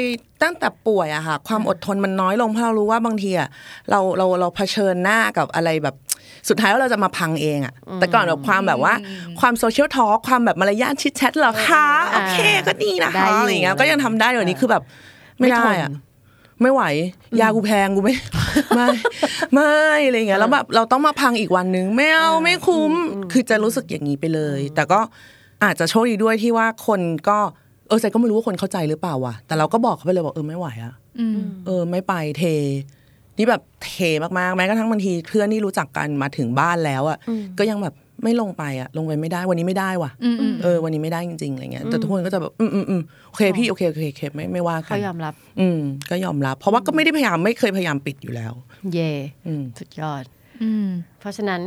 [0.43, 3.49] ตั้งแต่ป่วยอะค่ะ ความอดทนมันน้อยลงเพราะเรารู้ว่าบางทีอะ
[3.89, 5.95] เราเราเราเผชิญหน้ากับอะไรแบบ
[6.49, 8.93] สุดท้ายแล้วเราจะมาพังเองอะแต่ก่อนแบบความแบบว่า
[9.39, 12.37] ความโซเชียลทอ l k ความแบบมารยาทชิดแชทเหรอคะโอเค
[12.67, 14.83] ก็ดีนะได้คะอยู่อะไรอย่างเงี้ยก็ยังทำได้อยู่นี้คือแบบ
[15.39, 15.91] ไม่ได้อะ
[16.61, 16.83] ไม่ไหว
[17.41, 18.13] ยากูแพงกูไม่
[18.75, 18.87] ไม่
[19.53, 19.73] ไม่
[20.05, 22.93] อะไรอย่างเงี้ยแล้วแบบเราต้องมาพังอีกวันนึงไม่เอาไม่คุ้ม
[23.31, 24.99] คือจะรู้สึกอย่างนี้ไปเลย แต่ก็
[25.63, 27.37] อาจจะโชคดีด้วยที่ว่าคนก็
[27.87, 32.43] เออใจก็ไม่รู้ว่าคนเข้าใจหรือเปล่าว่ะแต่เราก็บอกเขาไปเลยบอกเออไม่ไหวอะอืมเออ ไม่ไปเท
[33.37, 37.17] นี่แบบเทมากๆแม้กระทั่งบางทีเพื่อนที่รู้จักกันมาถึงบ้านแล้วอะ
[37.59, 48.53] ก็ยังแบบไม่ลงไปอะลงไปไม่ได้วันนี้ไม่ได้ว่ะอืมอืมเออ วันนี้ไม่ได้จริงๆอะไรเงี้ยแต่ทุกคนก็จะแบบอืมอืมอืมโอเคพี่โอเคโอเคโอเคไม่ไม่ว่ากัเขานยอมรับ อืมก็ยอมรับ เพราะว่าก็ไม่ได้พยายามไม่เคยพยายามปิดอยู่แล้ว
[48.93, 49.11] เย่
[49.47, 50.23] อืมสุดยอด
[50.63, 50.87] อืม
[51.19, 51.61] เพราะฉะนั้น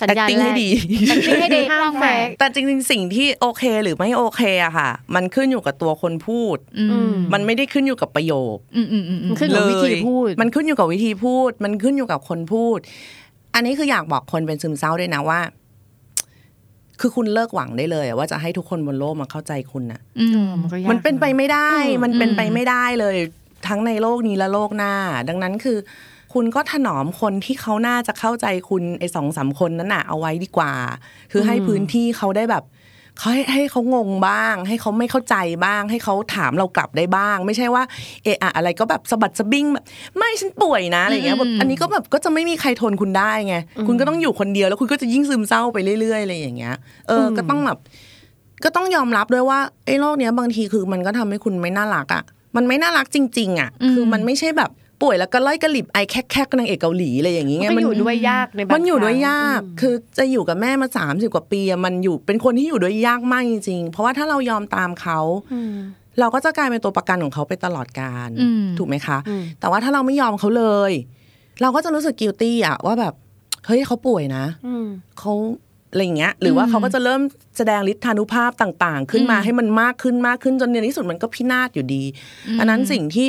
[0.00, 0.68] สัญญาณ acting แรให้กดี
[1.12, 12.78] acting ให้ดีห้ามแฟกแต่จริงๆ สิ่งที่โอเคหรือไม่โอเคอะค่ะ มันขึ้นอยู่กับตัวคนพูดอืมมันไม่ได้ขึ้นอยู่กับประโยคอืมอืมอืมอืมขึ้นอยู่กับวิธีพูด มันขึ้นอยู่กับวิธีพูด มันขึ้นอยู่กับคนพูด
[13.54, 15.40] อันนี้คืออยากบอกคนเป็นซึมเศร้าด้วยนะว่า
[17.00, 23.16] คือคุณเลิกหวังได้เลยอะว่าจะให้ทุกคนบนโลกมาเข้าใจคุณนะอืมมันก็ยากมันเป็นไปไม่ได้อืมมันเป็นไปไม่ได้เลย
[23.68, 24.92] ทั้งในโลกนี้และโลกหน้า
[25.28, 25.78] ดังนั้นคือ
[26.32, 30.72] คุณก็ถนอมคนที่เขาน่าจะเข้าใจคุณไอ้สองสามคนนั้นน่ะเอาไว้ดีกว่า
[31.32, 32.64] คือให้พื้นที่เขาได้แบบ
[33.18, 37.82] เขาให้ให้เขางงบ้าง ให้เขาไม่เข้าใจบ้าง ให้เขาถามเรากลับได้บ้าง ไม่ใช่ว่า
[38.24, 39.84] เอะอะอะไรก็แบบสะบัดสะบิ้งแบบ
[40.16, 43.56] ไม่ฉันป่วยนะอะไรอย่างเงี้ยแบบอันนี้ก็แบบก็จะไม่มีใครทนคุณได้ไง
[43.88, 46.74] คุณก็ต้องอยู่คนเดียวแล้วคุณก็จะยิ่งซึมเศร้าไปเรื่อยๆอะไรอย่างเงี้ย
[47.08, 47.78] เอออก็ต้องแบบ
[48.64, 52.22] ก็ต้องยอมรับด้วยว่าไอ้โรคเนี้ยบางทีคือมันก็ทำให้คุณไม่น่ารักอะ
[52.56, 54.70] มันไม่น่ารักจริง ๆ อะ คือมันไม่ใช่แบบ
[55.02, 65.18] ป่วยแล้วก็ไล่กระหลิบไอแคกแคกนางเอกเกาหลีอะไรอย่างงี้ไงมันก็อยู่ด้วยยากในบางมันอยู่ด้วยครั้งยาก คือจะอยู่กับแม่มาสามสิบกว่าปีอะมันอยู่เป็นคนที่อยู่ด้วยยากมากจริงๆเพราะว่าถ้าเรายอมตามเขา
[66.20, 69.18] เราก็จะกลายเป็นตัวประกันของเขาไปตลอดกาลอืมถูกไหมคะ
[69.60, 70.92] แต่ว่าถ้าเราไม่ยอมเขาเลย
[71.62, 73.14] เราก็จะรู้สึกกิลตี้อะว่าแบบ
[73.66, 74.86] เฮ้ยเขาป่วยนะอืม
[75.18, 75.32] เขา
[75.90, 77.22] อะไรอย่างเงี้ย หรือว่าเขาก็จะเริ่ม
[77.56, 82.02] แสดงฤทธานุภาพต่าง ๆ ขึ้นมาให้มันมากขึ้นมากขึ้นจนในที่สุดมันก็พินาศอยู่ดี
[82.58, 83.28] อันนั้นสิ่งที่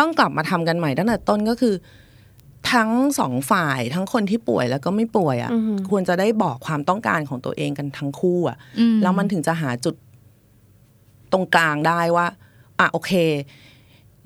[0.00, 1.74] ต้องกลับมาทำกันใหม่ตั้งแต่ต้นก็คือ
[2.72, 5.50] ทั้งสองฝ่ายทั้งคนที่ป่วยแล้วก็ไม่ป่วยอะ่ะ
[5.90, 9.94] ควรจะได้บอกความต้องการของตัวเองกันทั้งคู่อะ่ะอืมแล้วมันถึงจะหาจุด
[11.32, 12.26] ตรงกลางได้ว่า
[12.80, 13.12] อะโอเค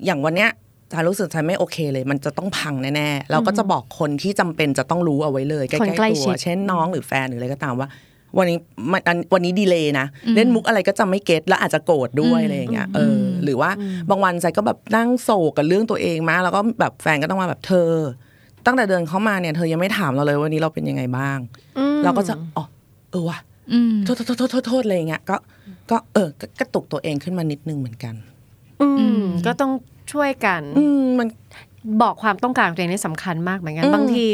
[0.05, 0.51] อย่างวันเนี้ย
[0.91, 7.87] จารู้สึกใจไม่โอเคเลย มันจะต้องพังแน่ๆเราก็จะบอกคนที่จำเป็นจะต้องรู้เอาไว้เลย ใกล้คนใกล้ๆชิตัดวเช่นน้องหรือแฟนหรืออะไรก็ตามว่า
[8.37, 8.57] วันนี้
[8.91, 13.69] มันอันวันนี้ดีเลยนะเล่นมุกอะไรก็จะไม่เก็ตแล้วอาจจะโกรธด้วยอะไรอย่างเงี้ยเอออหรือว่า
[14.09, 17.91] บางวันใจก็แบบนั่งโศกกับเรื่องตัวเองมากแล้วก็แบบแฟนก็ต้องมาแบบเธอ
[18.65, 21.37] ตั้งแต่เดินเข้ามาเนี่ยเธอยังไม่ถามเราเลยวันนี้เราเป็นยังไงบ้าง
[22.03, 22.65] เราก็จะอ๋อ
[23.11, 23.37] เออว่ะ
[23.73, 25.35] อืมโทษโทษโทษโทษโทษอะไรอย่างเงี้ยก็
[25.91, 28.15] ก็เออก็กระตุกตัวเองขึ้นมานิดนึงเหมือนกัน
[28.81, 29.71] อืมก็ต้อง
[30.11, 31.27] ช่วยกัน อืมมัน
[32.01, 34.25] บอกความต้องการของตัวเองนี่สำคัญมากเหมือนกันอืมบางที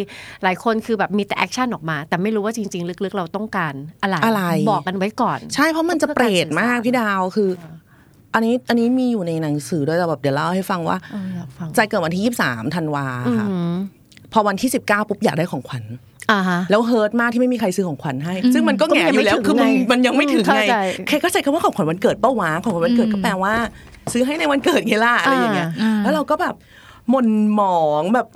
[0.43, 7.49] หลายคนคือแบบมีแต่ action ออกมา แต่ไม่รู้ว่าจริง ๆ ลึกๆ เราต้องการอะไรอะไรบอกกันไว้ก่อน ใช่เพราะมันจะเปรตมากพี่ดาวคือ
[8.33, 13.75] อันนี้อันนี้มีอยู่ในหนังสือด้วยแต่แบบเดี๋ยวเล่าให้ฟังว่าเอออยากฟังทรายเกิดวันที่ยี่สามธันวาอืมค่ะ
[14.33, 15.85] พอวันที่สิบเก้าปุ๊บอยากได้ของขวัญ
[16.31, 23.53] อ่าฮะแล้วเฮิร์ตมากที่ไม่มีใครซื้อของขวัญให้ ซึ่งมันก็ก็แง่มันยังอยู่แล้วไม่ถึงคือมันไงมันยังไม่ถึงเข้าไงใจใครก็ใช้คำว่าของขวัญวันเกิดเป้าวะของขวัญวันเกิดก็แปลว่า
[24.13, 26.55] ซื้อให้ในวันเกิดไงล่ะอะไรอย่างเงี้ยอ่าแล้วเราก็แบบ
[27.12, 28.28] หม่นหมองแบบ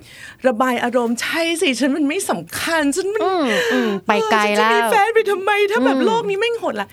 [0.47, 6.87] ระบายอารมณ์ใช่สิฉันมันไม่สำคัญฉันมันอืมอืมไปไกลเออฉันแล้จะมีวแฟนไปทำไม ถ้าแบบโลกนี้ไม่งโหดละ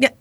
[0.00, 0.12] เนี่ย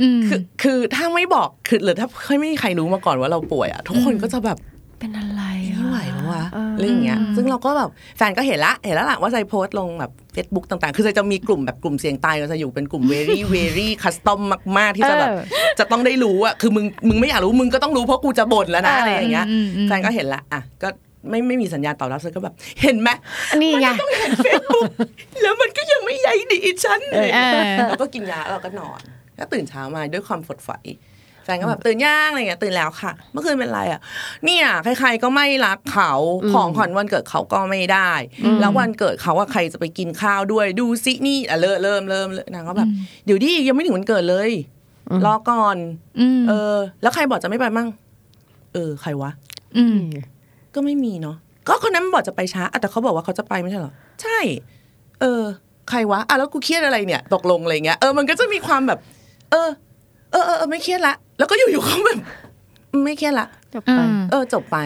[0.00, 2.08] อืมคือคือถ้าไม่บอกคือหรือถ้า
[2.40, 4.58] ไม่มีใครรู้มาก่อนว่าเราป่วยอะทุกคนก็จะแบบ
[4.98, 5.42] เป็นอะไร
[5.74, 5.98] ไม่ไหว
[6.44, 14.40] แล้ววะเออเรื่องเงี้ยซึ่งเราก็แบบแฟนก็เห็นละเห็นแล้วล่ะว่าใจโพสต์ลงแบบ Facebook ต่างๆ คือใจจะมีกลุ่มแบบกลุ่มเสียงตายเราจะอยู่เป็นกลุ่ม very very custom
[14.78, 15.40] มาก ๆ ที่จะแบบเออ
[15.78, 20.88] จะต้องได้รู้อะคือมึงมึงไม่อยากรู้มึงก็ต้องรู้เพราะกูจะบ่นแล้วนะอะไรอย่างเงี้ยอืมอืมแฟนก็เห็นละอะก็
[21.30, 23.08] ไม่ไม่มีสัญญาณตอบรับฉันก็แบบ เห็นไหม
[23.50, 23.88] อันนี้ไง
[25.42, 29.00] แล้วมันก็ยังไม่ใยดีฉันเลยเออเราก็กินยาแล้วเราก็นอน
[29.36, 30.70] แล้วตื่นเช้ามาด้วยความฝดใส
[31.44, 34.00] แฟนก็แบบตื่นย่างอะไรเงี้ยตื่นแล้วค่ะ เมื่อคืนเป็นไรอะ
[34.44, 34.66] เนี่ย
[34.98, 36.12] ใครๆก็ไม่รักเขา
[36.52, 38.10] ของขวัญวันเกิดเขาก็ไม่ได้
[38.60, 42.88] แล้ววันเกิดเขาว่าใครจะไปกินข้าวด้วยดูซินี่อะเริ่มเริ่มเริ่มเริ่มนางก็แบบ
[43.24, 44.50] เดี๋ยวดิยังไม่ถึงวันเกิดเลย
[45.26, 45.76] รอก่อน
[46.20, 47.88] อืมเออ แล้วใครบอกจะไม่ไปมั่ง
[48.74, 49.30] เออ ใครวะ
[49.76, 50.00] อืม
[50.74, 51.36] ก็ไม่มีเนาะ
[51.68, 54.38] ก็คนนั้นบอกจะไปช้าอะแต่เขาบอกว่าเขาจะไปไม่ใช่เหรอใช่
[55.20, 55.42] เออ
[55.90, 58.98] ใครวะอะแล้วกูเครียดอะไรเนี่ยตกลงอะไรเงี้ยเออมันก็จะมีความแบบ
[59.50, 59.68] เออ
[60.32, 62.18] เออเออเออไม่เครียดละ แล้วก็อยู่ๆเขาแบบ
[63.04, 64.78] ไม่เครียดละจบไปอืมเออจบไป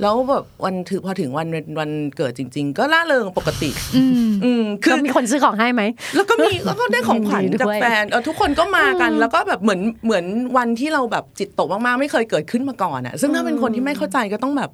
[0.00, 5.82] แล้วแบบวันถือพอถึงวันวันเกิดจริง ๆ ก็ล่าเริงปกติ อืมอืมคืก็อมีคนซื้อของให้ไหม
[6.16, 10.24] แล้วก็มีแล้วก็ได้ของขวัญดีด้วยจากแฟนเออทุกคนก็มากัน แล้วก็แบบเหมือนเหมือน
[10.56, 14.70] วันที่เราแบบจิตตกมากๆ ไม่เคยเกิดขึ้นมาก่อนอะ ซึ่งถ้าเป็นคนที่ไม่เข้าใจก็ต้องแบบ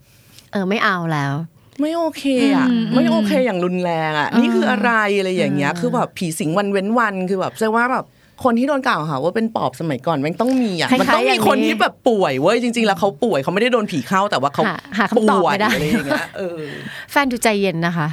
[0.52, 1.34] เออไม่เอาแล้ว
[1.80, 2.24] ไม่โอเค
[2.56, 8.04] อะอืมไม่โอเคอย่างรุนแรงอะอืมนี่คืออะไรอะไรอย่างเงี้ย คือแบบผีสิงวันเว้นวันคือแบบแสดงว่าแบบ
[8.44, 16.60] คนที่โดนกล่าวหาว่าเป็นปอบสมัยก่อนมันต้องมีอะคล้ายๆมันต้องมีคนอย่างนี้ที่แบบป่วยเว้ยจริง ๆ แล้วเขาป่วยเขาไม่ได้โดนผีเข้าแต่ว่าเขาหาหาคำตอบป่วยไม่ได้อะไรอย่างเงี้ยเออ
[17.10, 18.08] แฟนดูใจเย็นนะคะ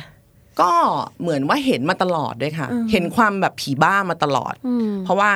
[0.61, 0.71] ก็
[1.21, 5.29] เหมือนว่าเห็นมาตลอดด้วยค่ะ เห็นความแบบผีบ้ามาตลอดอืมเพราะว่า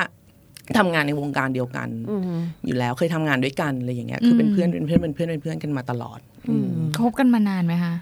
[0.78, 2.22] ทำงานในวงการเดียวกันอืม
[2.66, 7.94] อยู่แล้วเคยทำงานด้วยกันอะไรอย่างเงี้ยคือเป็นเพื่อนเป็นเพื่อนเป็นเพื่อนเป็นเพื่อนกันมาตลอดอืมคบกันมานานไหมคะ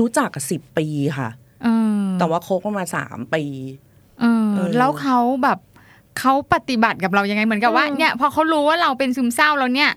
[0.00, 0.86] รู้จักกับสิบปี
[1.18, 1.28] ค่ะ
[1.64, 3.44] เออแต่ว่าคบกันมาสามปี
[4.20, 5.58] เออเออแล้วเขาแบบ
[6.18, 9.90] เขาปฏิบัติกับเรายังไงเหมือนกับว่าเนี่ยพอเขารู้ว่าเราเป็นซึมเศร้าแล้วเนี่ย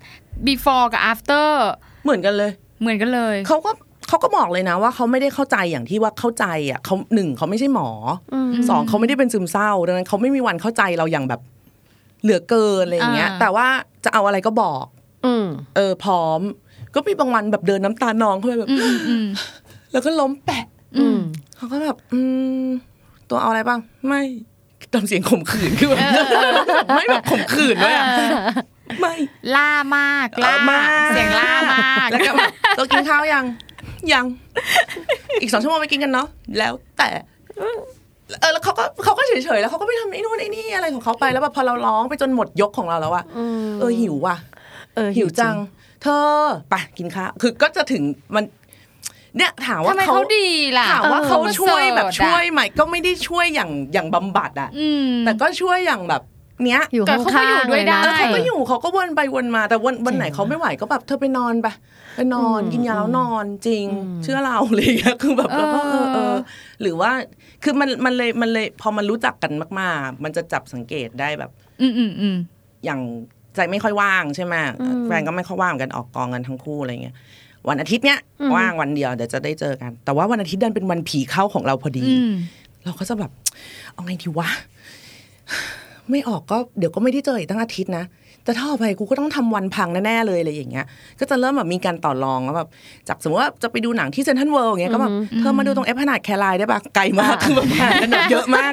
[0.48, 1.48] before กับ after
[2.04, 3.72] เหมือนกันเลย เหมือนกันเลยเขาก็
[4.08, 7.90] เขาก็บอกเลยนะว่าเขาไม่ได้เข้าใจอย่างที่ว่าเข้าใจอะเขาหนึ่งเขาไม่ใช่หมอ
[8.34, 8.36] อ
[8.70, 11.42] สองเขาไม่ได้เป็นซึมเศร้าดังนั้นเขาไม่มีวันเข้าใจเราอย่างแบบ
[12.24, 13.68] เหลือเกินอะไรอย่างเงี้ยอ่าแต่ว่า
[14.04, 14.86] จะเอาอะไรก็บอก
[15.26, 15.46] อืม
[15.76, 16.40] เออ พร้อม
[16.96, 19.26] ก็มีบางวันแบบเดินน้ำตานองเข้าไปแบบอืมอืม
[19.92, 20.66] แล้วก็ล้มแปะ
[20.98, 21.20] อืม
[21.56, 22.20] เขาก็แบบ อื
[22.64, 22.66] ม
[23.30, 24.22] ตัวเอาอะไรบ้างไม่
[24.96, 26.00] ทำเสียงข่มขืนคือแบบ
[26.96, 28.06] ไม่แบบข่มขืนด้วยอะ
[29.00, 29.16] ไม่
[29.56, 33.46] ล่ามากล่าเออมากเสียงล่ามากแล้วก็แบบตัวกินข้าวยัง
[34.14, 34.26] ยัง
[35.42, 36.28] อีกสองชั่วโมงไปกินกันเนาะ
[36.58, 37.10] แล้วแต่
[37.58, 43.26] เออแล้วเขาก็เขาก็เฉยๆแล้วเขาก็ไปทำไอ้นู่นไอ้นี่อะไรของเขาไปแล้วแบบพอเราร้องไปจนหมดยกของเราแล้วอะ
[43.80, 44.36] เออหิวว่ะ
[44.96, 45.56] เออหิวจัง
[46.02, 46.24] เธอ
[46.70, 48.04] ไปกินข้าวคือก็จะถึง
[48.36, 48.44] มัน
[49.38, 56.24] เนี่ยถามว่าทำไมเขาดีล่ะถามว่าเขาช่วยแบบประเสริฐอะช่วยไหมก็ไม่ได้ช่วยอย่างอย่างบำบัดอะอืมแต่ก็ช่วยอย่างแบบ
[56.66, 61.68] เนี้ยอยู่แต่ข้างเขาก็อยู่ๆด้วยเลยนะได้เออเขาก็อยู่เขาก็วนไปวนมาแต่วันวันไหนเขาไม่ไหวก็แบบเธอไปนอนไป
[62.16, 63.86] ไปนอนกินยาแล้วนอนจริง
[64.24, 66.36] เชื่อเราอะไรอย่างเงี้ยคือแบบเราก็เออเออ
[66.82, 67.12] หรือว่า
[67.64, 72.36] คือมันมันเลยมันเลยพอมันรู้จักกันมาก ๆ มันจะจับสังเกตได้แบบ อืมอืมอืม
[72.86, 73.02] อย่าง
[73.56, 74.56] ใจไม่ค่อยว่างใช่ไหม
[75.06, 77.16] แฟนก็ไม่ค่อยว่างเหมือนกันออกกองกันทั้งคู่อะไรเงี้ย
[77.70, 78.20] วันอาทิตย์เนี้ย
[78.56, 82.34] ว่างวันเดียวเดี๋ยวจะได้เจอกัน แต่ว่าวันอาทิตย์ดันเป็นวันผีเข้าของเราพอดีอืม
[82.86, 83.32] เราก็จะแบบ
[83.94, 84.50] เอาไงดีวะ
[86.10, 88.06] ไม่ออกก็เดี๋ยวก็ไม่ได้เจออีกตั้งอาทิตย์นะ
[88.44, 90.86] แต่ถ้าออกไปกูก็ต้องทำวันพังแน่ๆเลยอะไรอย่างเงี้ย
[91.20, 92.70] ก็จะเริ่มแบบมีการต่อรองแล้วแบบ
[93.08, 98.72] จากสมมติว่าจะไปดูหนังที่เซนทรัลเวิลด์อย่างเงี้ยก็แบบเธอมาดูตรงเอฟขนาดแคลายได้ปะไกลมากคือแบบห่างกันแบบเยอะมาก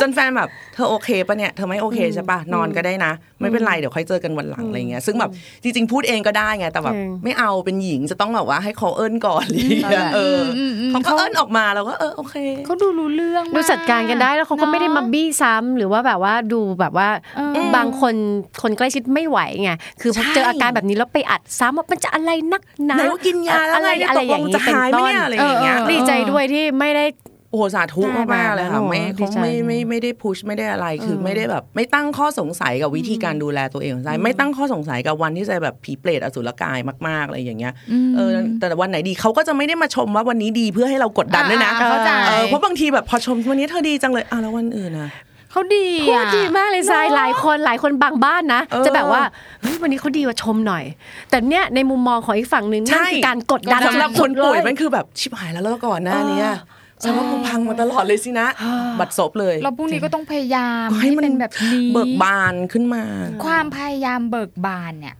[0.00, 5.30] จนแฟนแบบเธอโอเคปะเนี่ยเธอไม่โอเคใช่ปะนอนก็ได้นะ ไม่เป็นไรเดี๋ยวค่อยเจอกันวันหลังอะไรเงี้ยซึ่งแบบ
[5.62, 17.08] จริงๆพูดเองก็ได้ไงแต่แบบจริงไม่เอาเป็นหญิงจะต้องแบบว่าให้เขาเอิ้นก่อนอะไรอย่างเงี้ยเอออมอืมเขาก็เอิ้นออกมาเราก็เออโอเคเขาดูรู้เรื่องมดูจัดการกันได้แล้วเขาก็ไม่ได้มาบี้ซ้ำหรือว่าแบบว่าดูแบบว่า
[17.54, 18.14] เออบางคน
[18.62, 19.70] คนใกล้ชิดไม่ไหวไง
[20.00, 27.04] คือพอใช่เจออาการแบบนี้แล้วไปอัดซ้ำว่ามันจะอะไรนักหนาไหนว่ากินยาแล้วอะไรไงอะไรอย่างตกลงนี้จะเป็นหายไหมต้นเนี่ยอะไรอย่างเงี้ยเออดีใจด้วยที่ไม่ได้
[27.50, 37.72] โอ้โหสาธุได้มากๆเลยค่ะแบบนั้นไม่โอ้เขาดีใจไม่ไม่ไม่ได้พุชไม่ได้อะไรคือไม่ได้แบบ ไม่ตั้งข้อสงสัยกับวิธีการดูแลตัวเองของใจไม่ตั้งข้อสงสัยกับวันที่ใจแบบผีเปรตอสุรกายมากๆอะไรอย่างเงี้ย
[38.16, 45.10] เออแต่วันไหนดีเขาก็จะไม่ได้มาชมว่าวันนี้ดีเพื่อให้เรากดดันด้วยนะอ่าเข้าใจเออเพราะบางทีแบบพอชมวันนี้เธอดีจังเลยอะแล้ววันอื่นอะ
[45.50, 49.22] เขาดีพูดอะดีมากเลยทรายหลายคนหลายคนบางบ้านนะเออจะแบบว่า
[49.60, 50.84] เฮ้ยวันนี้เขาดีกว่าชมหน่อย
[51.30, 56.48] แต่เนี้ยในมุมมองของอีกฝั่งหนึ่งนั่นคือการกดดันสำหรับคนสุดๆป่วยเลมันคือแบบชิบหายแล้วแล้วก่อนหน้าเนี้ย
[57.02, 58.46] ฉันว่ากูพังมาตลอดเลยสินะ
[59.00, 63.02] บัดซบเลยเราพรุ่งนี้ก็ต้องพยายามให้ให้มันเป็นแบบนี้เบิกบานขึ้นมา
[63.44, 65.16] ความพยายามเบิกบานเนี่ย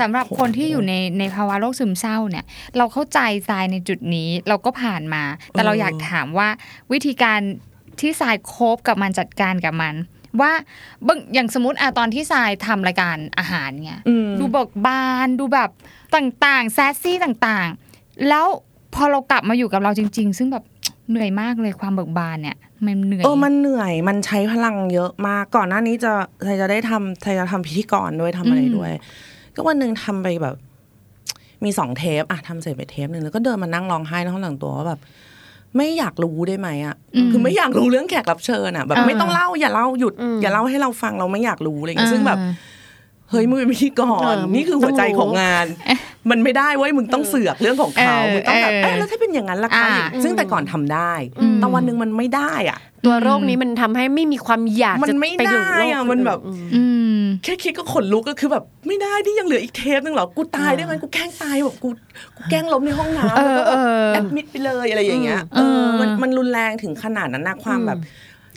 [0.00, 2.44] สำหรับคนที่อยู่ในในภาวะโรคซึมเศร้าเนี่ย
[2.76, 6.48] เราเข้าใจทรายในจุดนี้เราก็ผ่านมา แต่เราอยากถามว่า
[6.92, 7.40] วิธีการ
[8.00, 9.94] ที่ทรายโคบกับมันจัดการกับมัน
[10.40, 10.52] ว่า
[11.06, 15.70] บางอย่างสมมติอะตอนที่ทรายทำรายการอาหารเนี่ยอืมดูเบิกบานดูแบบ
[16.16, 18.46] ต่างๆแซสซี่ต่างๆ แล้ว
[18.94, 20.64] พอเรากลับมาอยู่กับเราจริง ๆ ซึ่งแบบ
[21.10, 26.12] เหนื่อยมากเลยความเบิกบานเนี่ยมันเหนื่อยเออมันเหนื่อยมันใช้พลังเยอะมากก่อนหน้านี้จะ
[26.44, 28.92] ไทยจะได้ทำไทยจะทำพิธีกรด้วยทำอะไรอืมด้วย
[29.54, 30.56] ก็วันหนึ่งทำไปแบบ
[31.64, 35.00] มีสองเทปอะทำเสร็จไปเทปหนึ่งแล้วก็เดินมานั่งร้องไห้ในห้องหลังตัวว่าแบบ
[35.76, 36.96] ไม่อยากรู้ได้ไหมอะ
[37.30, 42.38] คือไม่อยากรู้เรื่องแขกรับเชิญอะแบบไม่ต้องเล่าอย่าเล่าหยุด อย่าเล่าให้เราฟังเราไม่อยากรู้อะไรอย่างเงี้ยซึ่งแบบ
[43.30, 45.66] เฮ้ยมึงเป็นพิธีกรเออนี่คือหัวใจของงาน
[46.30, 51.12] มันไม่ได้เว้ยมึงต้องเสือกเรื่องของเขาเออมึงต้องแบบเออเอ๊ะแล้วถ้าเป็นอย่างนั้นล่ะคะอ่าซึ่งแต่ก่อนทำได้
[51.56, 56.38] แต่วันหนึ่งมันไม่ได้อะ ตัวโรคนี้มันทำให้ไม่มีความอยากมันจะไม่ไปดูได้โรคอะมันแบบ
[56.74, 56.82] อื
[57.16, 61.88] มแค่คิดก็ขนลุกก็คือแบบไม่ได้ที่ยังเหลืออีกเทปนึงเหรอกูตายได้ไหมกูแกล้งตายแบบกู
[62.36, 67.98] กูแกล้งล้มในห้องน้ำเอแล้วอก็แบบเออแอดมิดไปเลยอะไรอย่างเงี้ยเออเออมันมันรุนแรงถึงขนาดนั้นนะความแบบ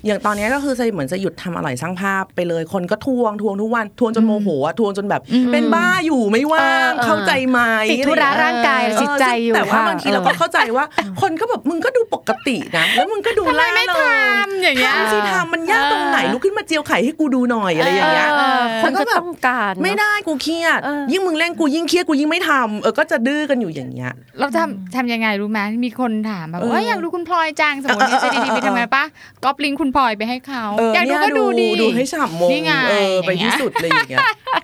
[0.08, 7.60] อย่างตอนนี้ก็คือจะเหมือนจะหยุดทำอร่อยสร้างภาพไปเลย คนก็ทวงทวงทุกวันทวงจนโมโหอะทวงจนแบบ เป็นบ้าอยู่ไม่ว่างเออเออเข้าใจไหม
[7.92, 10.86] ติดธุระร่างกายเออจิตใจอยู่แต่ว่าค่ะบางทีเราก็เข้าใจว่า
[11.22, 29.04] คนก็แบบมึงก็ดูปกตินะ แล้วมึงก็ดูทำไมล่าไม่เริงทำอย่างเงี้ยทำสิทำมันยากตรงไหนลุกขึ้นมาเจียวไข่ให้กูดูหน่อยอะไรอย่างเงี้ยเออคคนนก็ก็แบบต้องการเนอะไม่ได้กูเครียดเออยิ่งมึงเล่นกูยิ่งเครียดกูยิ่งไม่ทำเออก็จะดื้อกันอยู่อย่างเงี้ยเราทำทำยังไงรู้ไหมมีคนถามแบบเออว่าอยากดูคุณพลอยจังสมมติเออเออจะดีๆไปทำไงปะ
[29.44, 34.20] ก๊อปลิงก์คุณพลอยไปให้เขาเอออยากดูเนี่ยก็ดูดีดูให้ฉ่ำมงนี่ไงเออไปอย่างเงี้ที่ยสุดเลยอย่างเงี้ย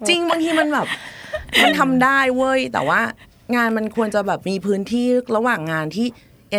[0.08, 0.88] จริงบางทีมันแบบ
[1.63, 3.02] มันทำได้เว้ย แต่ว่า
[3.56, 6.08] งานมันควรจะแบบมีพื้นที่ระหว่างงานที่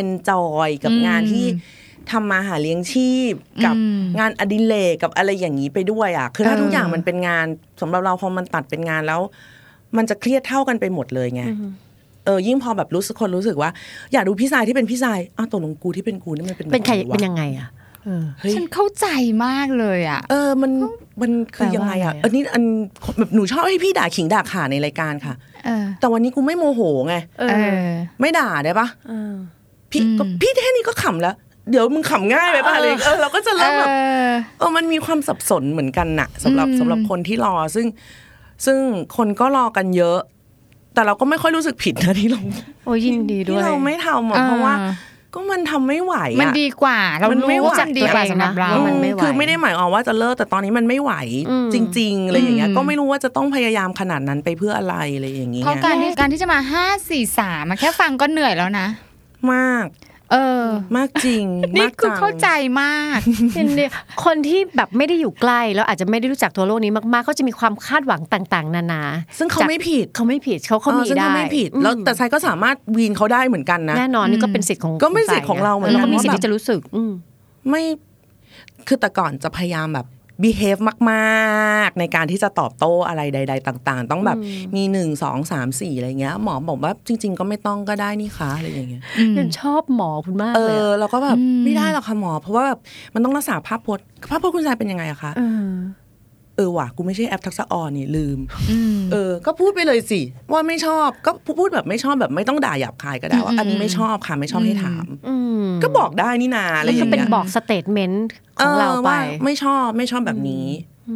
[0.01, 1.47] enjoy กับงานที่
[2.11, 3.33] ทำมาหาเลี้ยงชีพ
[3.65, 3.77] กับ
[4.19, 7.47] งานอดิเรกกับอะไรอย่างนี้ไปด้วยอะคือถ้าทุกอย่างมันเป็นงาน
[7.81, 9.21] สำหรับเราพอมันตัดเป็นงานแล้ว
[9.97, 11.43] มันจะเครียดเท่ากันไปหมดเลยไง
[12.25, 13.71] เออยิ่งพอแบบรู้สึกคนรู้สึกว่า
[14.13, 17.84] อยากดูพี่สายที่เป็นพี่สายอ้าวตกลงกูที่เป็นกูนี่มันเป็นแบบเป็นใครไหวะเป็นยังไงอะเออเฮ้ย
[18.55, 19.07] ฉันเข้าใจ
[19.45, 20.71] มากเลยอะ เออมัน
[21.21, 22.63] มันคือยังไงอะแปลว่าไงอะอันนี้อัน
[23.19, 25.35] แบบหนูชอบให้พี่ด่าขิงด่าข่าในรายการค่ะ
[25.67, 27.89] เออแต่วันนี้กูไม่โมโหไงเอเอออ
[28.21, 29.33] ไม่ด่าได้ปะเออ
[29.91, 31.37] พี่ก็พี่แค่นี้ก็ขำแล้ว
[31.71, 33.93] เดี๋ยวมึงขำง่ายไปป่ะอะไรเออเราก็จะเอเริ่มแบบอ
[34.59, 37.87] เออมันมีความสับสนเหมือนกันน่ะสำหรับอืมสำหรับคนที่รอซึ่ง
[38.67, 38.79] ซึ่ง
[39.17, 40.19] คนก็รอกันเยอะ
[40.95, 42.41] แต่เราก็ไม่ค่อยรู้สึกผิดนะที่เรา
[42.85, 44.75] โอ้ยินดีด้ที่วยเราไม่ทำอะเพราะว่า
[45.35, 51.13] ก็มันทำไม่ไหวอะมันดีกว่า เรามันรู้ไม่ไหวว่ามันดีกว่าสำหรับเราว่ามันไม่ไหวคือไม่ได้หมายความว่าจะเลิกแต่ตอนนี้มันไม่ไหว
[51.51, 58.87] อืมจริงๆอะไรอย่างเงี้ยอืมก็ไม่รู้ว่าจะต้องพยายามขนาดนั้นไปเพื่ออะไรอะไรอย่างเงี้ยเพราะการที่การที่จะมาห้าสี่สามแค่ฟังก็เหนื่อยแล้วนะ
[59.53, 59.87] มาก
[60.35, 60.67] เออ
[60.97, 61.45] มากจริง
[61.77, 62.49] นี่มากคือจังเข้าใจ
[62.83, 63.19] มาก
[63.57, 63.85] ยินดี
[64.25, 69.03] คนที่แบบไม่ได้อยู่ใกล้แล้วอาจจะไม่ได้รู้จักทั่วโลกนี้มากๆเขาจะมีความคาดหวังต่างๆ นานา
[69.39, 77.13] ซึ่งเขาจากไม่ผิดเขาไม่ผิดเขาเขาออมีซึ่งได้เขาไม่ผิด แล้วอืมแต่ไซก็สามารถวีนเขาได้เหมือนกันนะแน่นอนนี่ก็เป็นสิทธิ์ของก็เป็นสิทธิ์ของเราเหมือนกันแล้วก็มีสิทธิ์ว่าแบบที่จะรู้สึกอืม
[77.69, 77.83] ไม่
[78.89, 80.07] คือแต่ก่อนจะพยายามแบบ
[80.43, 84.39] behave มาก ๆ ในการที่จะตอบโต้อะไรใด ๆ ต่าง ๆ ต้องแบบ
[84.77, 89.03] มีหนึ่งสองสามสี่อะไรเงี้ย หมอบอกว่าจริง ๆ ก็ไม่ต้องก็ได้นี่คะอะไรอย่างเงี้ย
[89.39, 92.79] ยังชอบหมอคุณมากเอเลยออะเราก็แบบไม่ได้หรอกค่ะหมอ เพราะว่าแบบ
[93.15, 95.31] มันต้องรักษาภาพพจน์ภาพพจน์คุณทรายเป็นยังไงอะคะ
[96.57, 98.39] เออเออว่ะกูไม่ใช่แอปทักษะออนนี่ลืม
[99.13, 100.21] เออ ก็พูดไปเลยสิ
[100.53, 108.27] ว่าไม่ชอบก็พูดแบบไม่ชอบแบบไม่ต้องด่าหยาบคายก็ได้ว่าอันนี้ไม่ชอบค่ะไม่ชอบให้ถามอืมก็บอกได้นี่นาอะไรแล้วอก็ย่างเป็นเงี้ยบอก statement
[108.59, 110.67] ของเราไปว่ไม่ชอบไม่ชอบแบบนี้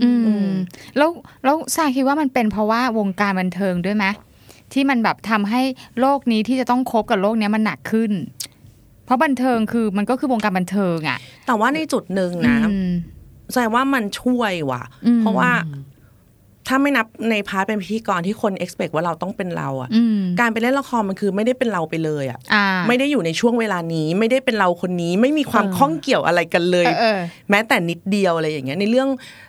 [0.04, 0.10] อื
[0.48, 0.50] ม
[0.96, 1.10] แล้ว
[1.44, 4.04] แล้วทรายคิดว่ามันเป็นเพราะว่าวงการบันเทิงด้วยไหม
[4.72, 5.62] ที่มันแบบทำให้
[6.00, 8.12] โรคนี้ที่จะต้องคบกับโรคเนี้ยมันหนักขึ้น
[9.04, 12.90] เพราะบันเทิงคือมันก็คือวงการบันเทิงอะแต่ว่าในจุดหนึ่งนะอืม
[13.52, 15.50] แสดงว่ามันช่วยว่ะอืมเพราะว่า
[16.70, 27.18] ถ้าไม่นับใน part เป็นพิธีกรที่คน expect ว่าเราต้องเป็นเราอะอืมการไปเล่นละครมันคือไม่ได้เป็นเราไปเลยอะอ่าไม่ได้อยู่ในช่วงเวลานี้ ไม่ได้เป็นเราคนนี้ ไม่มีความข้องเกี่ยวอะไรกันเลยเออเออ
[27.50, 29.47] แม้แต่นิดเดียวอะไรอย่างเงี้ย ในเรื่องอ่า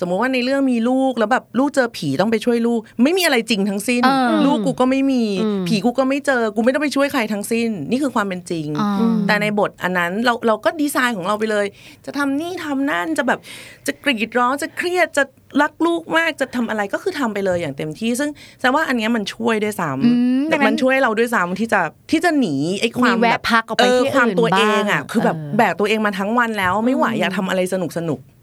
[0.00, 8.90] สมมุติว่าในเรื่องมีลูกแล้วแบบลูกเจอผีต้องไปช่วยลูก ไม่มีอะไรจริงทั้งสิ้นเออลูกกูก็ไม่มีอืมผีกูก็ไม่เจอกูไม่ต้องไปช่วยใครทั้งสิ้น นี่คือความเป็นจริงอ่า
[9.26, 11.66] แต่ในบทอันนั้นเราเราก็ดีไซน์ของเราไปเลย
[12.04, 13.40] จะทำนี่ทำนั่นจะแบบ
[13.86, 15.24] จะกรีดร้องจะเครียดจะ
[15.62, 28.33] รักลูกมากจะทำอะไรก็คือทำไปเลยอย่างเต็มที่ ซึ่งแสดงว่าอันเนี้ยมันช่วยด้วยซ้อืมำดังนั้นมันช่วยเราด้วยซ้ำที่จะที่จะหนีไอ้ความมีแวะแบบพักออกไปเออที่ความอื่นตัวเองบ้าอะงคือแบบเออแบกตัวเองมาทั้งวันแล้วไม่ไหวอยากทำอะไรสนุกสนุกอืม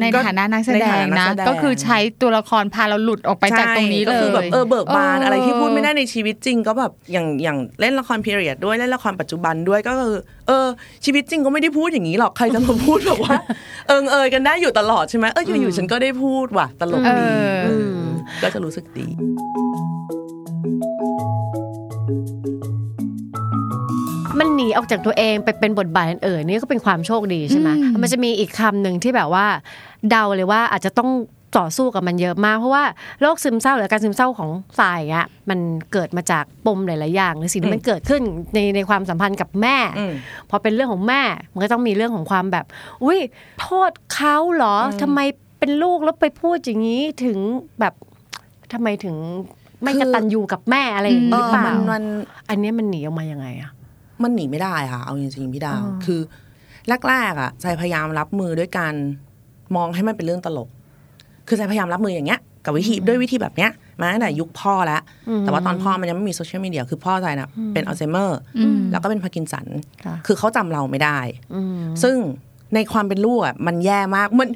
[0.00, 10.14] ในก็ฐานะนักแสในดฐางนะนักนะแสดงก็คือใช้ตัวละครพาเราหลุดออกไปจากตรงนี้เลก็ยคือแบบเออเบิกบานเออออะไรที่พูดไม่ได้ในชีวิตจริง ก็แบบอย่างอย่างเล่นละครพีเรียดด้วยเล่นละครปัจจุบันด้วยก็คือ
[10.48, 10.66] เออ
[11.04, 13.34] ชีวิตจริงก็ไม่ได้พูดอย่างนี้หรอกใครจะมาพูดแบบว่า
[13.88, 17.20] เอิงเอยกันได้อยู่ตลอดใช่ไหมเอออยู่ๆฉันก็ได้พูดว่ะตลกดีเอ
[17.50, 17.94] อเออ
[18.42, 19.06] ก็จะรู้สึกดี
[24.40, 29.46] มันหนีออกจากตัวเองไปเป็นบทบาทอื่นๆนี่ก็เป็นความโชคดีใช่ไหมอืมมันจะมีอีกคำหนึ่งที่แบบว่า
[30.10, 31.10] เดาเลยว่าอาจจะต้อง
[31.58, 32.84] ต่อสู้กับมันเยอะมาก เพราะว่า
[33.20, 35.58] โรคซึมเศร้าหรืออาการซึมเศร้าของฝ่ายอะมัน
[35.92, 38.22] เกิดมาจากปมหลาย ๆ อย่างหรือสิ่งที่มันเกิดขึ้น
[38.54, 40.12] ในในความสัมพันธ์กับแม่อืม
[40.50, 41.22] พอเป็นเรื่องของแม่
[41.52, 42.66] มันก็ต้องมีเรื่องของความแบบ
[43.04, 43.18] อุ้ย
[43.60, 45.20] โทษเขาเหรอทำไม
[45.58, 47.38] เป็นลูกแล้วไปพูดอย่างนี้ถึง
[47.80, 47.94] แบบ
[48.72, 49.16] ทำไมถึง
[49.82, 52.02] ไม่คือกตัญญูกับแม่อะไรอย่างนี้เอหรืออเปล่ามันมัน
[52.48, 53.70] อันเนี้ยมันหนีออกมายังไงอะ
[54.22, 56.20] มันหนีไม่ได้ค่ะ เอาจริงๆพี่ดาวอ๋อคือ
[57.08, 58.94] แรกๆอะทรายพยายามรับมือด้วยการ
[59.76, 60.68] มองให้มันเป็นเรื่องตลก
[61.48, 65.02] คือทรายพยายามรับมืออย่างเงี้ย กับวิธีด้วยวิธีแบบเนี้ยมาตั้งแต่ยุคพ่อแล้ว
[65.40, 68.38] แต่ว่าตอนพ่อมันยังไม่มีโซเชียลมีเดีย คือพ่อทรายนะเป็นอัลไซเมอร์
[68.92, 69.66] แล้วก็เป็นพาร์กินสัน
[70.04, 71.18] ค่ะคือเขาจำเราไม่ได้
[71.54, 72.16] อืมซึ่ง
[72.74, 74.48] ในความเป็นลูกอะมันแย่มากมัน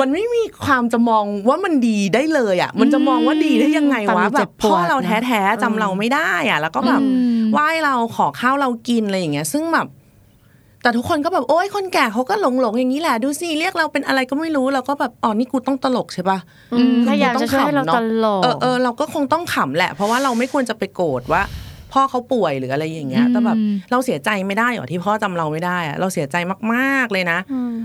[0.00, 7.00] มันไม่มีความจะมองว่ามันดีได้เลยอะ มันจะมองว่าดีได้ยังไงความวะเจ็แบบบพ่อปวดเรานะแท้ๆจำเราไม่ได้อะ แล้วก็แบบ
[7.52, 9.86] ไหว้เราขอข้าวเรากินอะไรอย่างเงี้ย ซึ่งแบบ
[10.82, 16.38] แแต่ทุกคนก็แบบโอ๊ยคนแก่เขาก็หลงหลงๆอย่างนี้แหละดูสิเรียกเราเป็นอะไรก็ไม่รู้เราก็แบบอ๋อนี่กูต้องตลกใช่ปะ
[16.72, 21.42] อืมพยายามจะช่วยให้เราตลกเออเออเราก็คงต้องขำแหละ เพราะว่าเราไม่ควรจะไปโกรธว่า
[21.92, 23.56] พ่อเขาป่วยหรืออะไรอย่างเงี้ยแต่แบบ
[23.90, 26.36] เราเสียใจไม่ได้หรอที่พ่อจำเราไม่ได้อะเราเสียใจ
[26.74, 27.38] มากๆเลยนะ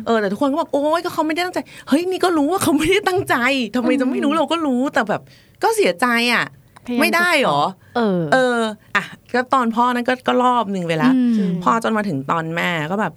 [0.06, 1.60] เออแต่ทุกคนก็บอกโอ๊ยก็เขาไม่ได้ตั้งใจ
[1.90, 3.36] เฮ้ยนี่ก็รู้ว่าเขาไม่ได้ตั้งใจ
[3.76, 5.22] ทำไมจะไม่รู้เราก็รู้แต่แบบ
[5.64, 6.46] ก็เสียใจอะ
[6.86, 7.62] พยายามจะไม่ได้หรอ
[7.96, 8.58] เออ เออ
[8.96, 13.14] อะ ก็ตอนพ่อนั้นก็ก็รอบหนึ่งไปแล้วอืมพอจนมาถึงตอนแม่ก็แบบ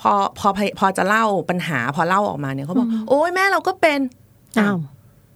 [0.00, 4.00] พอพอพอพอจะเล่าปัญหา พอเล่าออกมาเนี่ยเขาบอก โอ้ยแม่เราก็เป็น
[4.60, 4.78] อ้าว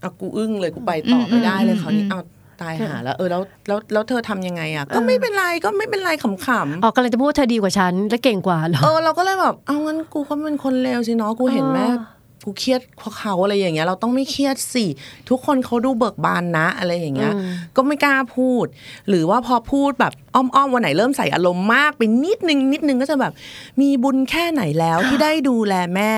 [0.02, 2.20] อะกูอึ้งเลยกูไปต่อไม่ได้เลยอืมคราวนี้อืมเอา
[2.60, 12.12] ตายหาแล้วเออแล้วแล้วแล้วเธอทำยังไงอะก็ไม่เป็นไรก็ไม่เป็นไรขำออกกำลังจะพูดว่าเธอดีกว่าฉันและเก่งกว่าเหรอๆเออเราก็เลยแบบเอางั้นกูก็เป็นคนเลวสิเนาะกูเห็นแม่เออ
[12.46, 14.84] กูเครียดเพราะเขาอะไรอย่างเงี้ย เราต้องไม่เครียดสิ
[15.28, 17.32] ทุกคนเขาดูเบิกบานนะ อะไรอย่างเงี้ย
[17.76, 18.66] ก็ไม่กล้าพูด
[19.08, 23.32] หรือว่าพอพูดแบบอ้อมๆวันไหนเริ่มใส่อารมณ์มากไปนิดนึงนิดนึงก็จะแบบ
[23.80, 26.12] มีบุญแค่ไหนแล้วที่ได้ดูแลแม่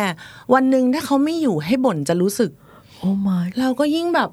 [0.55, 2.51] วันหนึ่งถ้าเขาไม่อยู่ให้บ่นจะรู้สึก
[2.99, 4.31] โอ้ my เราก็ยิ่งแบบ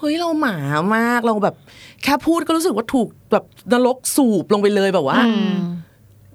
[0.00, 0.56] เฮ้ยเราหมา
[0.96, 1.54] มากเราแบบ
[2.02, 5.18] แค่พูดก็รู้สึกว่าถูกแบบนรกสูบลงไปเลยแบบว่า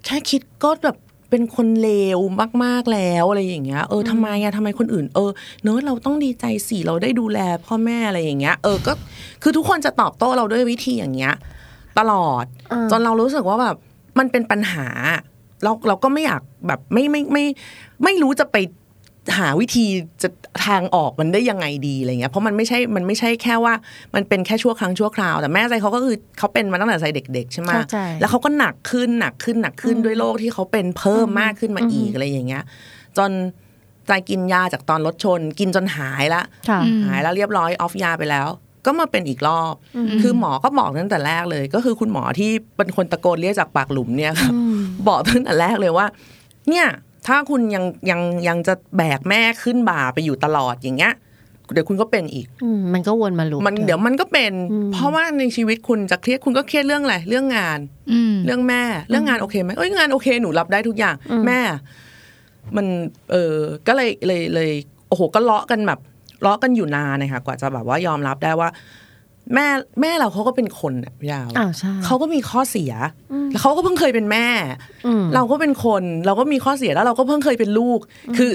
[0.04, 0.96] แค่คิดก็แบบ
[1.30, 2.18] เป็นคนเลว
[2.64, 5.30] มาก ๆ แล้วอะไรอย่างเงี้ย เออทำไมอะทำไมคนอื่น เออ
[5.62, 8.92] เนอะเราต้องดีใจสิเราได้ดูแลพ่อแม่อะไรอย่างเงี้ย เออก็
[9.42, 11.34] คือทุกคนจะตอบโต้เราด้วยวิธีอย่างเงี้ย
[11.98, 13.76] ตลอดอ่าจนเรารู้สึกว่าแบบ
[14.18, 14.88] มันเป็นปัญหา
[15.64, 17.44] เราเราก็ไม่อยากแบบไม่ไม่ไม่
[18.04, 18.56] ไม่รู้จะไป
[19.38, 19.86] หาวิธี
[20.22, 20.28] จะ
[20.66, 23.74] ทางออกมันได้ยังไงดีอะไรเงี้ยเพราะมันไม่ใช่มันไม่ใช่แค่ว่า
[24.14, 32.64] มันเป็นแค่ชั่วครั้งชั่วคราว แต่แม่ใจเขาก็คือเขาเป็นมาตั้งแต่ใจเด็ก ๆ ใช่ไหมเข้าใจแล้วเขาก็หนักขึ้นหนักขึ้นหนักขึ้นด้วยโรคที่เขาเป็นเพิ่มมากขึ้นมาอีกอะไรอย่างเงี้ย
[33.18, 33.32] จน
[34.06, 38.48] ใจกินยาจากตอนรถชน กินจนหายละค่ะหายแล้วเรียบร้อยออฟยาไปแล้ว
[38.86, 39.74] ก็มาเป็นอีกรอบ
[40.22, 44.52] คือหมอก็บอกตั้งแต่แรกเลย ก็คือคุณหมอที่เป็นคนตะโกนเรียกจากปากหลุมเนี่ยครับ
[45.08, 46.06] บอกตั้งแต่แรกเลยว่า
[46.70, 46.86] เนี่ย
[47.26, 51.14] ถ้าคุณยังยังยังจะแบกแม่ขึ้นบ่าไปอยู่ตลอดอย่างเงี้ย
[51.72, 54.52] เดี๋ยวคุณก็เป็นอีกอืมมันก็วนมาลูปมันเดี๋ยวมันก็เป็น
[54.92, 57.78] เพราะว่าในชีวิตคุณจะเครียดคุณก็เครียดเรื่องอะไรเรื่องงาน
[58.12, 61.14] อืมเรื่องแม่ เรื่องงานโอเคไหมเอ้ยงานโอเคหนูรับได้ทุกอย่าง
[61.46, 61.58] แม่
[62.76, 62.86] มัน
[63.30, 64.70] เออก็เลยเลยเลย
[65.08, 66.00] โอ้โหก็เลาะกันแบบ
[66.42, 68.68] เลาะกันอยู่นานนะคะกว่าจะแบบว่ายอมรับได้ว่า
[69.54, 69.66] แม่
[70.00, 72.92] แม่เราเขาก็เป็นคนอะพี่ดาวอ้าวใช่เขาก็มีข้อเสีย
[73.50, 74.46] แล้วเขาก็เพิ่งเคยเป็นแม่
[75.06, 78.00] อืมเราก็เป็นคน เราก็มีข้อเสียแล้วเราก็เพิ่งเคยเป็นลูก
[78.38, 78.52] คือ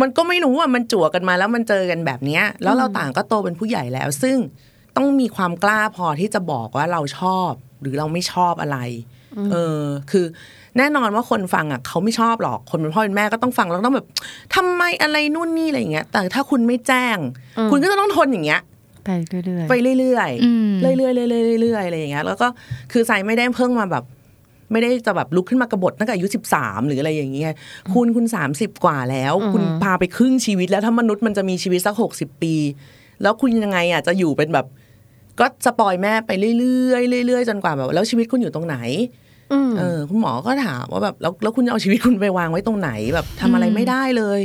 [0.00, 4.36] มันก็ไม่รู้ว่ามันจั่วกันมาแล้วมันเจอกันแบบเนี้ย แล้วเราต่างก็โตเป็นผู้ใหญ่แล้ว ซึ่ง
[4.96, 8.78] ต้องมีความกล้าพอที่จะบอกว่าเราชอบ หรือเราไม่ชอบอะไร
[9.52, 10.24] เออ คือ
[10.78, 14.06] แน่นอนว่าคนฟังอะเขาไม่ชอบหรอกคนเป็นพ่อเป็นแม่ก็ต้องฟังแล้วต้องแบบ
[14.54, 17.16] ทำไมอะไรนู่นนี่อะไรอย่างเงี้ย แต่ถ้าคุณไม่แจ้ง
[17.70, 18.60] คุณก็จะต้องทนอย่างเงี้ย
[19.04, 22.48] ไปเรื่อยๆไปเรื่อยอืมๆเรื่อยๆเรื่อยๆเรื่อยๆอะไรอย่างเงี้ยแล้วก็
[22.92, 24.04] คือใส่ไม่ได้เพิ่งมาแบบ
[24.72, 27.52] ไม่ได้จะแบบลุกขึ้นมากบฏตั้งแต่อายุสิบสามหรืออะไรอย่างเงี้ย
[27.94, 32.54] คุณคุณสามสิบกว่าแล้ว คุณพาไปครึ่งชีวิตแล้วถ้ามนุษย์มันจะมีชีวิตสักหกสิบปี
[33.22, 34.66] แล้วคุณยังไงอะจะอยู่เป็นแบบ
[35.40, 38.76] ก็ spoil แม่ไปเรื่อยๆเรื่อยๆจนกว่าแบบ แล้วชีวิตคุณอยู่ตรงไหน
[39.52, 44.40] อืมเออคุณหมอก็ถามว่าแบบแล้วแล้วคุณจะเอาชีวิตคุณไปวางไว้ตรงไหนแบบทำอะไรไม่ได้เลย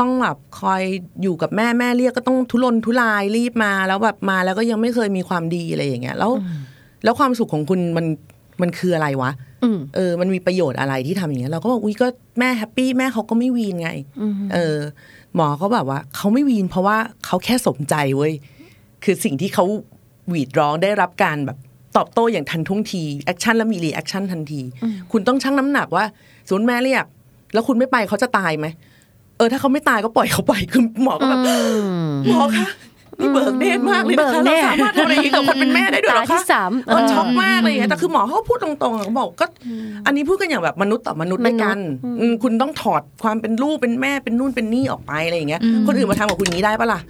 [0.00, 0.82] ต้องแบบคอย
[1.22, 6.32] อยู่กับแม่แม่เรียกก็ต้องทุรนทุรายรีบมาแล้วแบบมาแล้วก็ยังไม่เคยมีความดีอะไรอย่างเงี้ย แล้ว
[7.04, 8.06] แล้วความสุขของคุณมัน
[8.62, 9.30] มันคืออะไรวะ
[9.62, 12.06] อืมเออ มันมีประโยชน์อะไรที่ทำอย่างเงี้ยเราก็บอกอุ้ยก็
[12.38, 13.90] แม่ happy แม่เขาก็ไม่วีนไง
[14.54, 14.78] เออ
[15.34, 18.32] หมอเขาแบบว่าเขาไม่วีนเพราะว่าเขาแค่สมใจเว้ย
[19.04, 19.64] คือสิ่งที่เขา
[20.28, 21.58] หวีดร้องได้รับการแบบ
[21.96, 24.60] ตอบโต้อย่างทันท่วงที action แล้วมี reaction ทันที
[25.12, 26.04] คุณต้องชั่งน้ำหนักว่า
[26.46, 27.04] สมมติแม่เรียก
[27.52, 28.66] แล้วคุณไม่ไปเขาจะตายไหม
[29.36, 31.40] เออถ้าเขาไม่ตายก็ปล่อยเขาไปคือหมอก็แบบ
[32.28, 32.68] หมอคะ
[33.20, 39.46] นี่เบิกเนตรมากเลยนะคะเบิกเนเราตรสามารถทำอะไรอย่างนี้กับคนเป็นแม่ได้ด้วยเหรอตาที่คะสามเออช็อกมากเลยอย่างเงี้ยแต่คือหมอเขาก็พูดตรงๆอะเขาบอกก็
[40.06, 41.78] อันนี้พูดกันอย่างแบบมนุษย์ต่อมนุษย์ด้วยกัน
[42.20, 47.00] อืมคุณต้องถอดความเป็นลูกเป็นแม่เป็นนู่นเป็นนี่ออกไปอะไรอย่างเงี้ยคนอื่นมาทำกับคุณอย่างนี้ได้ปะล่ะ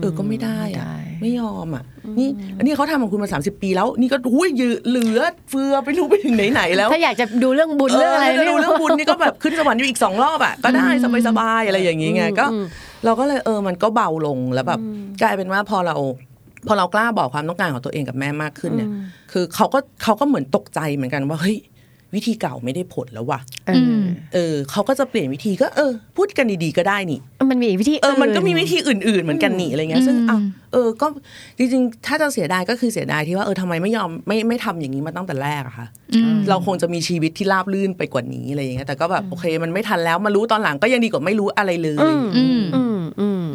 [0.00, 1.84] เออก็ไม่ได้อะไม่ได้ไม่ยอมอะ
[2.18, 10.88] นี่อันนี้เขาทำกับคุณมาสามสิบปีแล้ว นี่ก็หุ้ยยืเหลือเฟือไปรู้ไปถึงไหนๆแล้ว ถ้าอยากจะดูเรื่องบุญเรื่องอะไรเดูเรื่องบุญนี่ก็แบบขึ้นสวรรค์อยู่อีกสองรอบอะก็ได้
[11.28, 12.46] สบายๆอะไรอย่างงี้ไงก็
[13.04, 14.80] เราก็เลยเออมันก็เบาลงแล้วแบบ
[15.22, 15.96] กลายเป็นว่าพอเรา
[16.66, 18.90] พอเรากล้าบอกความต้องการของตัวเองกับแม่มากขึ้นเนี่ย
[19.32, 21.56] คือเขาก็เขาก็เหมือนตกใจเหมือนกันว่าเฮ้ย
[22.14, 24.00] วิธีเก่าไม่ได้ผลแล้วว่ะเออ
[24.34, 30.38] เออเขาก็จะเปลี่ยนวิธีก็เออ พูดกันดีๆก็ได้นี่ มันมีอีกวิธีเออมันก็มีวิธีอื่น ๆ เหมือนกันนี่อะไรเงี้ยซึ่งอะ
[30.72, 31.06] เออก็
[31.58, 35.86] จริงๆ ถ้าจะเสียดายก็คือเสียดายที่ว่าเออทำไมไม่ยอมไม่ไม่ทำอย่างนี้มาตั้งแต่แรกอะค่ะ
[36.48, 43.00] เราคงจะมีชีวิตที่ราบรื่นไปกว่านี้อะไรอย่างเงี้ยแต่ก็แบบโอเค มันไม่ทันแล้วมารู้ตอนหลังก็ยังดีกว่าไม่รู้อะไรเลยอืมอืมอืม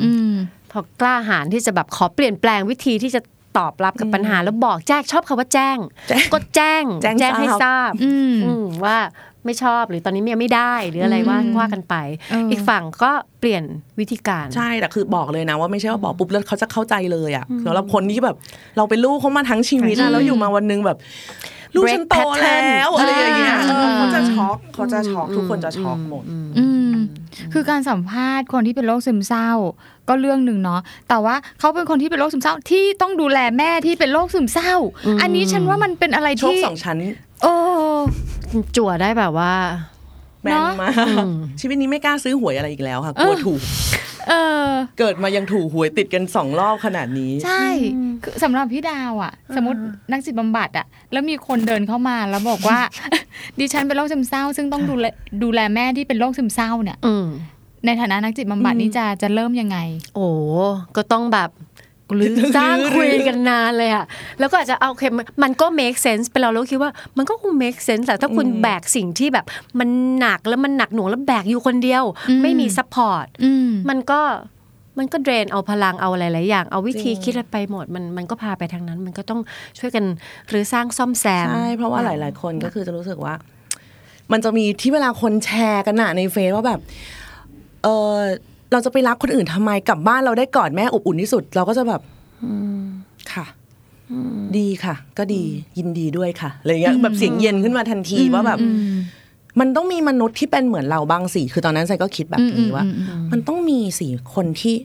[0.04, 0.34] อืม
[0.72, 3.22] พอกล้าหาญที่จะแบบขอเปลี่ยนแปลงวิธีที่จะ
[3.58, 5.78] ตอบรับกับปัญหาแล้วบอกแจ้งชอบคำว่าแจ้ง
[6.10, 8.98] แจ้งก็แจ้งแจ้งแจ้งให้ทราบทราบอืมอืมว่า
[9.46, 11.96] ไม่ชอบหรือตอนนี้ยังไม่ได้หรืออะไรว่าอืมว่ากันไป
[12.32, 13.64] เอออีอีกฝั่งก็เปลี่ยน
[14.00, 18.36] วิธีการใช่แต่คือบอกเลยนะว่าไม่ใช่ว่าบอกปุ๊บแล้วเขาจะเข้าใจเลยอะสำหรับคนที่แบบ
[18.78, 20.98] เราเป็นลูกเขามาทั้งชีวิตอือะมแล้วอยู่มาวันหนึงแบบ
[21.76, 26.71] ลูก Break ฉันโต pattern แล้วอะไรอย่างเงี้ยเอออ่าเขาจะช็อกเขาจะช็อกทุกคนจะช็อกหมดอืม
[27.54, 29.50] คือการสัมภาษณ์คนที่เป็นโรคซึมเศร้า
[30.08, 34.74] ก็เรื่องหนึ่งเนาะแต่ว่าเขาเป็นคนที่เป็นโรคซึมเศร้าที่ต้องดูแลแม่ที่เป็นโรคซึมเศร้า
[35.22, 36.98] อันนี้ฉันว่ามันเป็นอะไรโชคที่สองชั้น
[37.44, 37.54] โอ้
[38.78, 39.54] จั่วได้แบบว่า
[40.44, 40.94] แม่นมาก
[41.60, 43.62] ชีวิตนี้ไม่กล้าซื้อหวยอะไรอีกแล้วค่ะกลัวถูก
[44.30, 44.34] เอ
[44.66, 44.68] อ
[45.00, 47.66] เกิดมายังถูกหวยติดกันสองรอบขนาดนี้ ใช่
[48.24, 49.80] คือสำหรับพี่ดาวอะสมมติ
[50.12, 52.80] นักจิตบำบัดอะแล้วมีคนเดินเข้ามาแล้วบอกว่า
[53.60, 55.06] ดิฉันเป็นโรคซึมเศร้า ซึ่งต้องดูแล
[55.44, 57.28] ดูแลแม่ที่เป็นโรคซึมเศร้าเนี่ยอืม
[57.86, 59.78] ในฐานะนักจิตบำบัดนี่จะจะเริ่มยังไง
[60.16, 60.28] โอ้
[60.96, 61.50] ก็ต้องแบบ
[62.16, 64.06] หรือสร้างคุยกันนานเลยอะ
[64.40, 69.46] แล้วก็อาจจะเอาโอเคมันมันก็ make sense ไปเราแล้วคิดว่ามันก็คง make sense แต่ถ้าคุณแบกสิ่งที่แบบ
[69.80, 69.90] มัน
[70.20, 74.22] หนักแล้วมันหนักหน่วงแล้วแบกอยู่คนเดียวอืมไม่มี support อืมมันก็
[75.00, 79.40] มันก็เดรนเอาพลังเอาหลายๆอย่าง เอาวิธีจริงคิดอะไรไปหมดมันมันก็พาไปทางนั้น มันก็ต้อง
[79.80, 80.06] ช่วยกัน
[80.50, 83.34] หรือสร้างซ่อมแซมใช่เพราะว่าหลาย ๆ คนก็คือจะรู้สึกว่า
[84.32, 86.80] มันจะมีที่เวลาคนแชร์กันน่ะในเฟซว่าแบบ
[87.84, 88.16] เออ
[88.72, 92.02] เราจะไปรักคนอื่นทำไมกลับบ้านเราได้กอดแม่อบอุ่นที่สุด เราก็จะแบบ
[93.34, 93.46] ค่ะ
[94.58, 95.44] ดีค่ะ ก็ดี
[95.78, 98.60] ยินดีด้วยค่ะอะไรเงี้ยแบบเสียงเย็นขึ้นมาทันทีว่าแบบ
[99.60, 102.86] มันต้องมีมนุษย์ที่เป็นเหมือนเราบ้างสิคือตอนนั้นไซก็คิดแบบนี้ว่า
[103.32, 104.76] มันต้องมีสิคนที่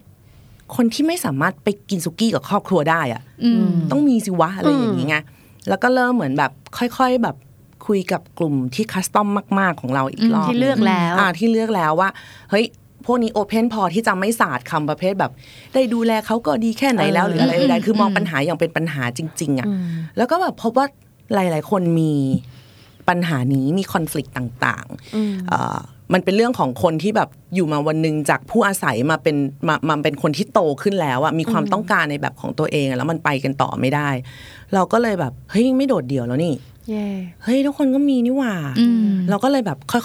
[0.77, 5.17] คนที่ไม่สามารถไปกินสุกี้กับครอบครัวได้อะอืมต้องมีสิวะอะไรอย่างนี้ไง
[5.69, 7.37] แล้วก็เริ่มเหมือนแบบค่อย ๆแบบ
[7.87, 9.29] คุยกับกลุ่มที่คัสตอม
[9.59, 12.09] มาก ๆ ของเราอีกรอบที่เลือกแล้ว อ่าที่เลือกแล้วว่า
[12.51, 12.65] เฮ้ย
[13.07, 15.33] พวกนี้โอเพนพอที่จะไม่ศาสตร์คำประเภทแบบ
[15.75, 19.69] ได้ดูแลเขาก็ดีแค่ไหนแล้วหรืออะไรใดๆคือมองปัญหาอย่างเป็นปัญหาจริง ๆอะ
[20.17, 20.87] แล้วก็แบบพบว่า
[21.35, 22.13] หลาย ๆ คนมี
[23.09, 25.79] ปัญหานี้มีคอน FLICT ต่างๆเอ่อ
[26.13, 29.37] มันเป็นเรื่องของคนที่แบบอยู่มาวันหนึ่งจากผู้อาศัยมาเป็น
[29.69, 34.09] มามาเป็นคนที่โตขึ้นแล้วอะมีความต้องการในแบบของตัวเองอะแล้วมันไปกันต่อไม่ได้
[34.75, 36.55] เราก็เลยแบบเฮ้ยไม่โดดเดี่ยวแล้วนี่
[36.91, 37.09] เย่
[37.43, 40.03] เฮ้ยทุกคนก็มีนี่หว่าอืมเราก็เลยแบบค่อย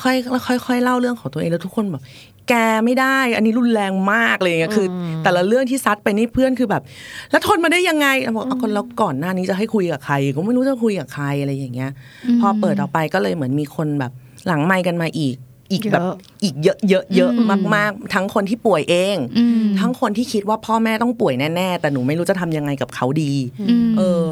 [0.63, 2.03] ๆค่อยๆเล่าเรื่องของตัวเองแล้วทุกคนแบบ
[2.49, 2.53] แก
[2.85, 6.83] ไม่ได้ อันนี้รุนแรงมากเลยอะคืออแต่ละเรื่องที่ซัดไปนี่เพื่อนคือแบบ
[7.31, 11.91] แล้วทนมาได้ยังไงเราบอกเอาคนแล้วก่อนหน้านี้จะให้คุยกับใคร ก็ไม่รู้จะคุยกับใครอะไรอย่างเงี้ย
[12.41, 14.11] พอเปิดออกไปก็เลยเหมือนมีคนแบบ
[14.47, 15.35] หลังไมค์กันมาอีก
[15.71, 16.03] อีกแบบ
[16.43, 17.31] อีกเยอะเยอะเยอะ
[17.75, 23.33] มากๆ ทั้งคนที่ป่วยเองอืมทั้งคนที่คิดว่าพ่อแม่ต้องป่วยแน่ๆ แต่หนูไม่รู้จะทำยังไงกับเขาดี
[23.97, 24.23] เออ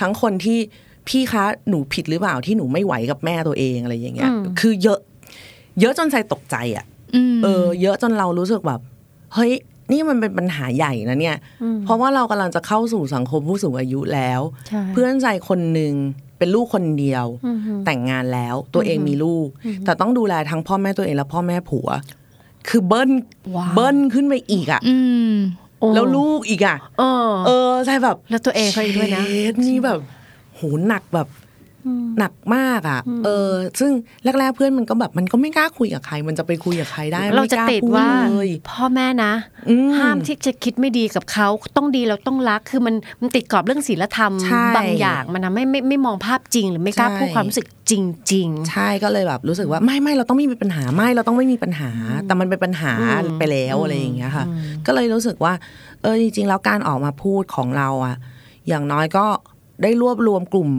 [0.00, 0.58] ทั้งคนที่
[1.08, 4.98] พี่คะหนูผิดหรือเปล่าที่หนูไม่ไหวกับแม่ตัวเองอะไรอย่างเงี้ย คือเยอะ
[5.80, 6.93] เยอะจนใจตกใจอะอืม
[7.44, 8.80] เออ เยอะจนเรารู้สึกแบบ
[9.34, 9.52] เฮ้ย
[9.92, 11.36] นี่มันเป็นปัญหาใหญ่นะเนี่ย
[11.84, 15.94] เพราะว่าเรากำลังจะเข้าสู่สังคมผู้สูงอายุแล้วใช่เพื่อนใจคนหนึ่ง
[16.38, 17.26] เป็นลูกคนเดียว
[17.86, 19.46] แต่งงานแล้วตัวเองมีลูก
[19.84, 21.88] แต่ต้องดูแลทั้งพ่อแม่ตัวเองและพ่อแม่ผัว
[22.68, 23.10] คือเบิ้ล
[23.56, 24.96] ว้าวเบิ้ลขึ้นไปอีกอะอื
[25.30, 25.32] ม
[25.80, 29.98] โอ้แล้วลูกอีกอะเออเออใช่แบบแล้วตัวเองเขาอีกด้วยนะเชดนี่แบบ
[30.54, 31.28] โหหนักแบบ
[32.18, 33.92] หนักมากอะ เออ ซึ่ง
[34.24, 39.32] แรกๆเพื่อนมันก็แบบมันก็ไม่กล้าคุยกับใคร มันจะไปคุยกับใครได้ เราจะไม่กล้ติดพูว่าเลยพ่อแม่นะ
[39.68, 47.92] อืมห้ามที่จะคิดไม่ดีกับเขาต้องดีเราต้องรัก คือมันมันติดกรอบเรื่องศีลธรรมใช่บางอย่างมันทำให้ไม่ไม่มองภาพจริง หรือไม่กล้าใช่พูดความรู้สึกจ
[48.32, 51.90] ริงใช่ก็เลยแบบรู้สึกว่าไม่ไม่เราต้องไม่มีปัญหาไม่เราต้องไม่มีปัญหา
[52.26, 52.92] แต่มันเป็นปัญหา
[53.38, 54.44] ไปแล้วอะไรอย่างเงี้ยค่ะ
[54.86, 55.52] ก็เลยรู้สึกว่า
[56.02, 58.16] เออจริงๆแล้วการออกมาพูดของเราอะ
[58.68, 59.26] อย่างน้อยก็
[59.82, 60.70] ได้รวบรวมกลุ่ม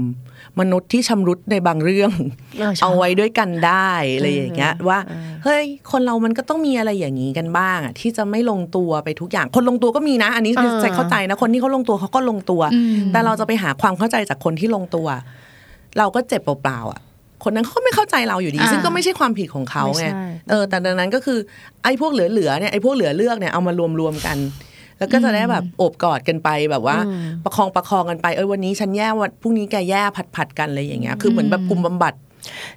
[0.60, 2.12] มนุษย์ที่ชำรุดในบางเรื่อง
[2.60, 5.00] เออใช่เอาไว้ด้วยกันได้อะไรอย่างเงี้ยว่า
[5.44, 15.08] เฮ้ยคนเรามันก็ต้องมีอะไรอย่างนี้กันบ้างอะที่จะไม่ลงตัวไปทุกอย่าง คนลงตัวก็มีนะ อันนี้คือเออใจเข้าใจนะคนที่เขาลงตัวเขาก็ลงตัวอืมแต่เราจะไปหาความเข้าใจจากคนที่ลงตัว
[15.98, 17.02] เราก็เจ็บเปล่าๆอะ
[17.44, 20.12] คนนั้นเขาก็ไม่เข้าใจเราอยู่ดีอ่าซึ่งก็ไม่ใช่ความผิดของเขาไงไม่ใช่
[20.50, 21.40] เออแต่ดังนั้นก็คือ
[21.84, 24.38] ไอ้พวกเหลือๆเนี่ยไอ้พวกเหลือเลือกเนี่ยเอามารวมๆกัน
[24.98, 26.98] แล้วก็จะได้แบบโอบกอดกันไปแบบว่า
[27.44, 32.14] ประคองประคองกันไปเออวันนี้ฉันแย่วันพรุ่งนี้แกแย่ผัดผัดๆกันอะไรอย่างเงี้ยคือเหมือนแบบกลุ่มบำบัด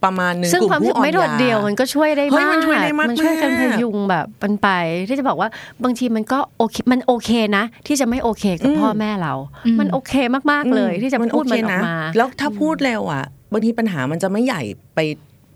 [0.04, 4.68] ประมาณหนึงซึ่งกลุ่มความผู้ที่อ่อนไม่โดดยาเดี่ยวมันก็ช่วยได้เฮ้ยมากมันช่วยได้มากมันช่วยกันมากพยุงแบบมันไป
[5.08, 5.48] ที่จะบอกว่า
[5.84, 9.34] บางทีมันก็โอเคมันโอเคนะ ที่จะไม่โอเคกับพ่อแม่เรา
[9.80, 10.12] มันโอเค
[10.50, 14.62] มากๆเลย ที่จะพูดมันออกมา แล้วถ้าพูดเร็วอะบางทีปัญหามันจะไม่ใหญ่
[14.94, 14.98] ไป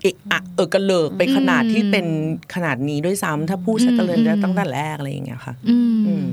[0.03, 2.07] เอะอะเออกระเลิกไปขนาดที่เป็น
[2.55, 6.27] ขนาดนี้ด้วยซ้ำถ้าพูดชักกระเลินได้ตั้งแต่แรกอะไรอย่างเงี้ยค่ะ อืมอืม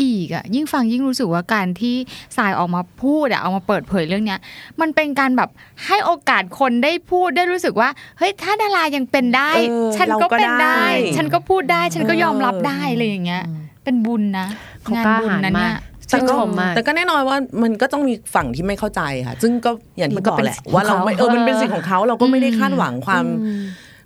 [0.00, 1.96] อีกอะยิ่งฟังยิ่งรู้สึกว่าการที่
[2.36, 4.40] สายออกมาพูดอะเอามาเปิดเผยเรื่องเนี้ย
[4.80, 5.50] มันเป็นการแบบ
[5.86, 13.42] ให้โอกาสคนได้พูดได้รู้สึกว่า เฮ้ยถ้าดารายังเป็นได้เออฉันก็เราก็เป็นได้ได้ ฉันก็พูดได้ ฉันก็ยอมรับเออได้อะไรอย่างเงี้ย
[13.84, 14.46] เป็นบุญนะ
[14.82, 15.76] เขางานกล้าบุญหาญนะมาเนี่กย
[16.10, 23.24] แต่ก็ชื่นชมมากแต่ก็แน่นอนว่ามันก็ต้องมีฝั่งที่ไม่เข้าใจค่ะ ซึ่งก็อย่างมัที่นก็บอกเป็นแหละสิทธิ์ว่าเราไม่ของเขาเออมันเป็นสิทธิ์ของเขาเราก็ไม่ได้คาดหวังความ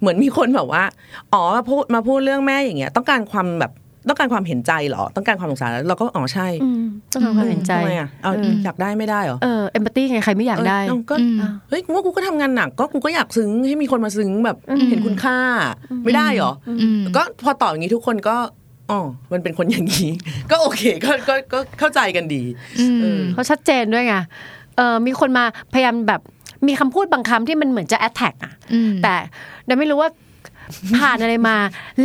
[0.01, 0.83] เหมือนมีคนแบบว่า
[1.33, 3.73] อ๋อมาพูดมาพูดเรื่องแม่อย่างเงี้ย ต้องการความแบบ
[4.09, 8.33] ต้องการความเห็นใจเหรอ ต้องการความสงสารเราก็อ๋อใช่อืมต้องการความเห็นใจทำไมอะเอา
[8.65, 11.15] อยากได้ไม่ได้เหรอเออเอมพัตตี้ไงใครไม่อยากได้เออก็
[11.69, 14.57] เฮ้ยว่ากูก็ทำงานหนักก็กูก็อยากซึ้งให้มีคนมาซึ้งแบบ
[14.91, 15.39] เห็นคุณค่า
[16.05, 16.85] ไม่ได้เหรออ
[17.17, 18.37] ก็พอตอบอย่างนี้ทุกคนก็
[18.91, 19.01] อ๋อ
[19.33, 20.11] มันเป็นคนอย่างนี้
[20.51, 22.43] ก็โอเคก็ก็ก็เข้าใจกันดี
[23.03, 24.15] เออเขาชัดเจนด้วยไง
[24.77, 26.21] เออมีคนมาพยายามแบบ
[26.67, 28.53] มีคำพูดบางคำที่มันเหมือนจะแอ t แทกอะ
[29.03, 29.15] แต่
[29.67, 30.11] เดาไม่รู้ว่า
[30.97, 31.57] ผ่านอะไรมา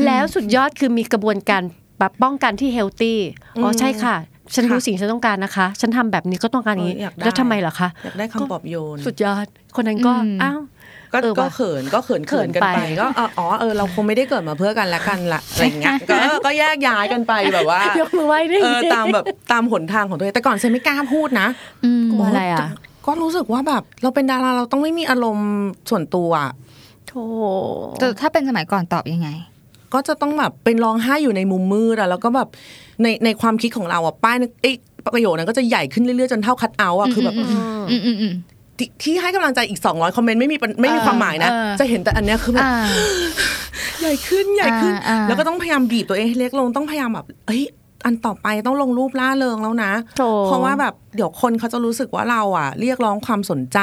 [0.05, 1.61] แล้วสุดยอดคือมีกระบวนการ
[1.99, 3.19] แบบป้องกันที่เฮลตี้
[3.63, 4.15] อ๋อใช่ค่ะ
[4.53, 10.59] ฉันรู้ค่ะสิ่งฉันต้องการนะคะ ฉันทำแบบนี้ก็ต้องการอย่างนี้เอออยากได้แล้วทำไมเหรอคะอยากได้คำปลอบโยน สุดยอด คนนั้นก็อืมอ้าว
[11.16, 21.47] ก็เออก็ว่ะเขินก็เขินเขิเขินนกันไปไปก็อ๋ออ๋อเออเราคงไม่ได้เกิดมาเพื่อกันและกันละอะไรอย่างเงี้ยก็ก็แยกย้ายกันไปแบบว่ายกมือไหว้ด้วยเออตามแบบตามหนทางของตัวเองแต่ก่อนเซนไม่กล้าพูดนะ
[22.11, 22.68] กลัวอะไรอะ
[23.05, 25.49] ก็รู้สึกว่าแบบเราเป็นดาราเราต้องไม่มีอารมณ์
[25.89, 26.53] ส่วนตัวอะ
[27.07, 27.24] โธ่
[27.99, 29.30] แต่ถ้าเป็นสมัยก่อนตอบยังไง
[29.93, 32.49] ก็จะต้องแบบเป็นร้องไห้อยู่ในมุมมืดอะแล้วก็แบบ
[33.01, 34.72] ในในความคิดของเราอะป้ายนึงไอ้
[35.13, 37.47] ประโยคนั้นก็จะใหญ่ขึ้นเรื่อยๆจนเท่าคัดเอาท์อะคือแบบอืม
[37.89, 38.34] อืมอืม
[38.78, 42.73] ที่ที่ให้กำลังใจอีก 200 คอมเมนต์ไม่มีปัญไม่มีความหมายนะเออจะเห็นแต่อันเนี้ยคือแบบอ่า
[44.01, 47.63] ใหญ่ขึ้นใหญ่ขึ้นอ่าอ่าแล้วก็ต้องพยายามบีบตัวเองให้เล็กลงต้องพยายามแบบเอ้ย
[48.05, 53.80] อันต่อไปต้องลงรูปล่าเริงแล้วนะโธ่เพราะว่าแบบเดี๋ยวคนเขาจะรู้สึกว่าเราอะ เรียกร้องความสนใจ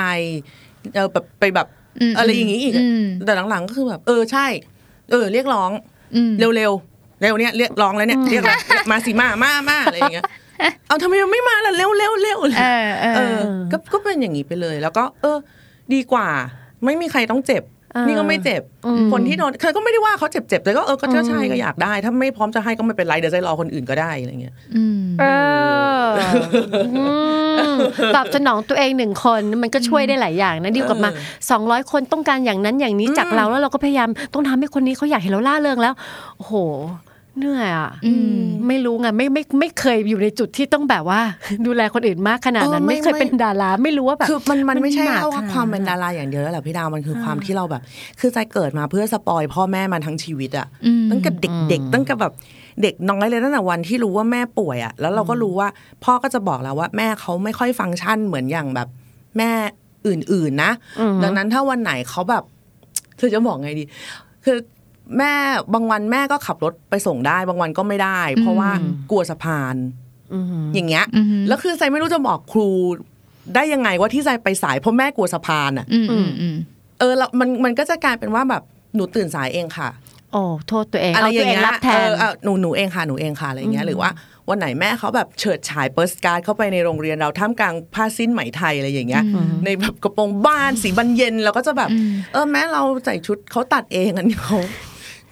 [0.95, 1.66] เออแบบไปแบบ
[2.01, 4.47] อืมอะไรอย่างงี้อีกอืมแต่หลังๆก็คือแบบ เออใช่
[5.11, 5.70] เออ เรียกร้อง
[6.14, 8.59] อืมเร็วๆเร็วเนี่ยเรียกร้องแล้วเนี่ยเรียกร้อง
[8.90, 10.24] มาสิมามามาอะไรอย่างเงี้ย
[10.88, 15.38] เอาทำไมมันไม่มาล่ะเร็วเร็วเร็วเออเอเอออก็ก็เป็นอย่างนี้ไปเลย แล้วก็ เออ
[15.94, 16.28] ดีกว่า
[16.84, 25.24] ไม่มีใครต้องเจ็บเออนี่ก็ไม่เจ็บอืมคนที่โดนเคยก็ไม่ได้ว่าเขาเจ็บเจ็บแต่ก็เออก็ใช่ก็อยากได้ ถ้าไม่พร้อมจะให้ก็ไม่เป็นไรเดี๋ยวจะรอคนอื่นก็ได้อะไรเงี้ยอืมเอ
[26.03, 26.07] อ
[26.96, 27.05] อื
[27.72, 27.76] ม
[28.14, 31.11] ตอบสนองตัวเองหนึ่งคนมันก็ช่วยได้หลายอย่างนะดีกว่ามา
[31.50, 35.94] สองร้อยคนต้องการอย่างนั้นอย่างนี้จากเราแล้วเราก็พยายามต้องทำให้คนนี้เขาอยากเห็นเราล่าเริงแล้ว
[36.36, 36.55] โอ้โห
[37.39, 41.20] เหนื่อยอะอืมไม่รู้ไงไม่ไม่ไม่เคยอยู่ในจุดที่ต้องแบบว่า
[41.66, 47.83] ดูแลคนอื่นมากขนาดนั้นเออไม่ไม่เคยเป็นดาราไม่รู้ว่าแบบคือมันมันไม่ใช่หนักแค่ว่าขนดความเป็นดาราอย่างเดียวแล้วแหละพี่ดาวมันคือความที่เราแบบ
[48.20, 51.30] คือใจเกิดมาเพื่อสปอยพ่อแม่มาทั้งชีวิตอะอืมตั้งแต่
[51.68, 52.33] เด็กๆตั้งแต่แบบ
[52.83, 55.68] เด็กน้อยเลยตั้งแต่วันที่รู้ว่าแม่ป่วยอะแล้วเราก็รู้ว่า
[56.05, 58.89] พ่อก็จะบอกเราว่าแม่เขาไม่ค่อยฟังก์ชันเหมือนอย่างแบบ
[59.39, 59.51] แม่
[60.07, 60.72] อื่นๆนะ
[61.22, 62.45] ดังนั้นถ้าวันไหนเขาแบบ
[63.16, 63.85] เธอจะบอกไงดี
[64.45, 64.57] คือ
[65.18, 65.32] แม่
[65.74, 68.70] บางวันแม่ก็ขับรถไปส่งได้ บางวันก็ไม่ได้ เพราะว่า
[69.11, 69.74] กลัวสะพาน
[70.34, 70.44] อืม
[70.74, 72.70] อย่างเงี้ยอืมแล้วคือใจไม่รู้จะบอกครู
[73.55, 76.57] ได้ยังไงว่าที่ใจไปสายเพราะแม่กลัวสะพานอะอืมอืมอืม
[76.98, 78.62] เออแล้วมันมันก็จะกลายเป็นว่าแบบ
[78.94, 79.88] หนูตื่นสายเองค่ะ
[80.32, 84.11] โอ้โทษตัวเองอะไรเอาอตัวย่างเองเงี้ยรับแทเอนอเออหนูหนูเองค่ะหนูเองค่ะอะไรอย่างเงี้ยหรือว่า
[84.48, 89.24] วันไหนแม่เขาแบบเฉิดฉายเปิร์สการ์ดเข้าไปในโรงเรียนเราท่ามกลางผ้าสิ้นไหมไทยอะไรอย่างเงี้ย
[89.64, 91.90] ในแบบกระโปรงบ้านสีบันเย็นเราก็จะแบบ
[92.32, 94.59] เออแม่เราใส่ชุดเขาตัดเองอันนี้เขา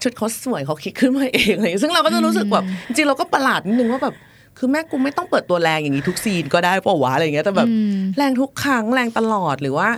[0.02, 4.14] ชุดเขาสวยเขาคิดขึ้นมาเองอะไรอย่างเลยซึ่งเราก็จะรู้สึกแบบจริงๆเราก็ประหลาดนิดนึงว่าแบบ
[4.58, 9.88] คือแม่กูไม่ต้องเปิดตัวแรงอย่างนี้ทุกซีนก็ได้เปล่าวะอะไรอย่างเงี้ยแต่แบบอืมแรงทุกครั้งแรงตลอดหรือว่า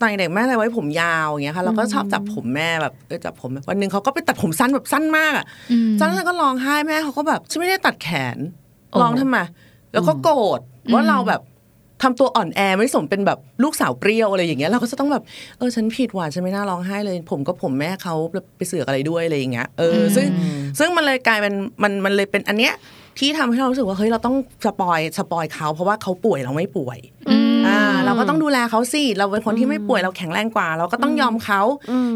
[0.00, 8.36] ตอนเด็กแม่อะไรไว้ผมยาวอย่างเงี้ยค่ะเราก็ชอบจับผมแม่แบบเออจับผมวันหนึ่งเขาก็ไปตัดผมสั้นแบบสั้นมากอะอืมตอนนั้นก็ร้องไห้แม่เขาก็แบบฉันไม่ได้ตัดแขน
[9.00, 9.38] ร้องทำไม
[9.92, 10.60] แล้วก็โกรธ
[10.92, 11.40] ว่าเราแบบ
[12.02, 15.22] ทำตัวอ่อนแอไม่สมเป็นแบบลูกสาวเปรี้ยวอะไรอย่างเงี้ยเราก็จะต้องแบบ
[15.58, 18.14] เออฉันผิดว่ะฉันไม่น่าร้องไห้เลย ผมก็ผมแม่เขา
[18.56, 20.26] ไปเสือกอะไรด้วยอะไรอย่างเงี้ยเอออซึ่ง
[20.78, 22.74] ซึ่งมันเลยกลายเป็นมันมันเลยเป็นอันเนี้ย
[23.18, 26.98] ที่ทำให้เรารู้สึกว่าเฮ้ยเราต้อง spoil spoil เขาเพราะว่าเขาป่วยเราไม่ป่วย
[27.30, 27.39] อ่า
[28.04, 31.60] เราก็ต้องดูแลเขาสิ เราเป็นคนที่ไม่ป่วยเราแข็งแรงกว่า เราก็ต้องยอมเขา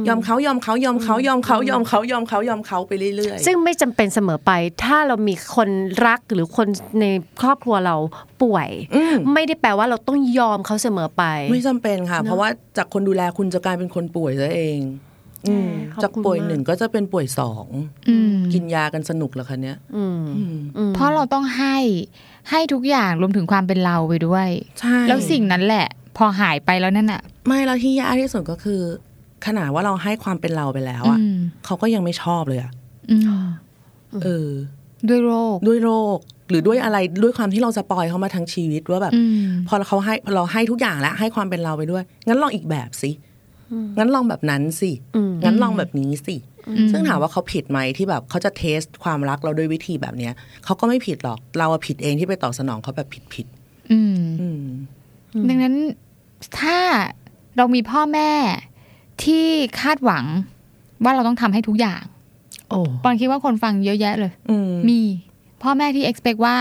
[0.09, 4.53] ยอมเขายอมเขายอมเขายอมเขายอมเขายอมเขายอมเขาไปเรื่อยๆ ซึ่งไม่จำเป็นเสมอไป
[4.85, 5.68] ถ้าเรามีคน
[6.07, 6.68] รักหรือคน
[7.01, 7.07] ใน
[7.41, 7.97] ครอบครัวเรา
[8.43, 14.81] ป่วยอืมไม่ได้แปลว่าเราต้องยอมเขาเสมอไป ไม่จำเป็นค่ะ เพราะว่าจากคนดูแลคุณจะกลายเป็นคนป่วยซะเอง
[15.49, 17.66] อืมขอบคุณจากป่วยมากหนึ่งก็จะเป็นป่วยสอง
[18.09, 21.77] อืมกินยากันสนุกแล้วคะเนี้ยอืมอืมอืมเพราะเราต้องให้
[22.51, 24.49] ให้ทุกอย่างรวมถึงความเป็นเราไปด้วย
[24.80, 25.86] ใช่แล้วสิ่งนั้นแหละ
[26.16, 28.80] พอหายไปแล้วนั่นอะไม่แล้วที่ยากที่สุดก็คือ
[29.47, 32.72] ขนาดว่าเราให้ความเป็นเราไปแล้วอะอืมเขาก็ยังไม่ชอบเลยอะ
[33.11, 33.22] อืม
[34.24, 34.51] เออ
[35.09, 36.18] ด้วยโรคด้วยโรค
[36.51, 43.11] หรือด้วยอะไรด้วยความที่เราจะปล่อยเขามาทั้งชีวิตว่าแบบอืมพอเขาให้พอเราให้ทุกอย่างแล้วให้ความเป็นเราไปด้วย งั้นลองอีกแบบสิ
[43.99, 46.53] งั้นลองแบบนั้นสิอืมงั้นลองแบบนี้สิอืม
[46.91, 50.33] ซึ่งถามว่าเขาผิดไหมที่แบบเขาจะเทสความรักเราด้วยวิธีแบบเนี้ย
[50.65, 53.47] เขาก็ไม่ผิดหรอกเราอะผิดเองที่ไปตอบสนองเขาแบบผิดผิด
[53.93, 54.65] อืมๆอืม
[55.49, 55.75] ดังนั้น
[56.59, 56.79] ถ้า
[57.57, 58.31] เรามีพ่อแม่
[59.25, 59.47] ที่
[59.81, 60.25] คาดหวัง
[61.05, 62.03] ว่าเราต้องทำให้ทุกอย่าง
[62.69, 65.01] โอ้ปอนคิดว่าคนฟังเยอะแยะเลยอืมมี
[65.62, 66.57] พ่อแม่ที่ expect ว่า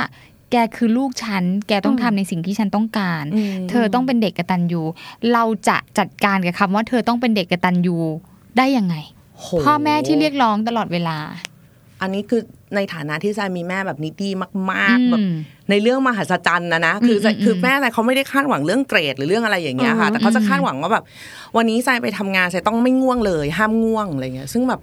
[0.52, 4.82] แกคือลูกฉัน แกต้องทำในสิ่งที่ฉันต้องการอืมเธอต้องเป็นเด็กกตัญญู
[5.34, 7.98] เราจะจัดการกับคำว่าเธอต้องเป็นเด็กกตัญญู
[8.58, 9.13] ได้ยังไงโห
[9.66, 11.18] พ่อแม่ที่เรียกร้องตลอดเวลา
[12.02, 12.42] อันนี้คือ
[12.76, 14.32] ในฐานะที่ทรายมีแม่แบบนิตี้
[14.72, 15.26] มากอืมๆแบบ
[15.70, 21.04] ในเรื่องมหัศจรรย์นะนะคืออมคืออืมแม่ทรายเขาไม่ได้คาดหวังเรื่องเกรดหรือเรื่องอะไรอย่างเงี้ยค่ะ แต่เขาจะคาดหวังว่าแบบ
[21.58, 24.82] วันนี้ทรายไปทำงานทรายต้องไม่ง่วงเลย ห้ามง่วงอะไรเงี้ยซึ่งแบบ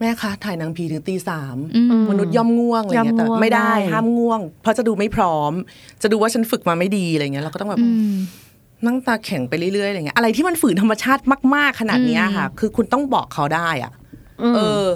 [0.00, 5.52] แม่คะถ่ายหนังผีถึงตีสามอืมมนุษย์ย่อมง่วงอะไรเงี้ยแต่ย่อมง่วงไม่ได้ได้ห้ามง่วง เพราะจะดูไม่พร้อม
[6.02, 8.14] จะดูว่าฉันฝึกมาไม่ดีอะไรเงี้ยเราก็ต้องแบบอืม
[8.86, 11.22] นั่งตาแข็งไปเรื่อยๆอะไรเงี้ยอะไรที่มันฝืนธรรมชาติ
[11.54, 13.92] มาก ๆ ขนาดเนี้ยค่ะ คือคุณต้องบอกเขาได้อะ
[14.54, 14.86] เออ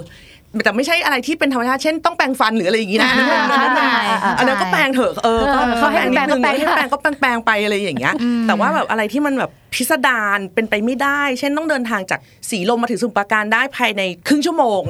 [0.63, 4.01] แต่ไม่ใช่อะไรที่เป็นธรรมชาติเช่นต้องแปรงฟันหรืออะไรอย่างงี้นะอ่าอันนั้นน่ะเข้าใจ
[4.39, 8.13] อันนั้นก็แปรงเถอะเออก็เออเขาให้นิดนึงแปรงก็แปรงให้แปรงก็แปรงแปรงไปอะไรอย่างเงี้ย
[8.47, 12.19] แต่ว่าแบบอะไรที่มันแบบพิสดารเป็นไปไม่ได้ เช่นต้องเดินทางจาก
[12.49, 14.81] สีลมมาถึงสมุทรปราการได้ภายในครึ่งชั่วโมง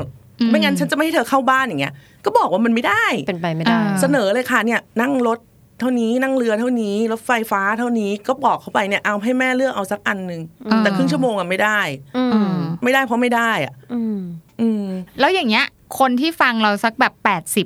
[0.50, 1.93] ไม่งั้นฉันจะไม่ให้เธอเข้าบ้านอย่างเงี้ย
[2.26, 5.39] ก็บอกว่ามันไม่ได้เป็นไปไม่ได้อ่าเสนอเลยค่ะเนี่ยนั่งรถ
[5.80, 10.42] เท่านี้นั่งเรือเท่านี้รถไฟฟ้าเท่านี้ก็บอกเขาไปเนี่ยเอาให้แม่เลือกเอาสักอันหนึ่ง
[10.80, 11.80] แต่ครึ่งชั่วโมงอะไม่ได้
[12.18, 14.18] อืมอืมไม่ได้เพราะไม่ได้อะอืม
[14.62, 14.86] อืม
[15.20, 15.66] แล้วอย่างเงี้ย
[16.00, 17.14] คนที่ฟังเราสักแบบ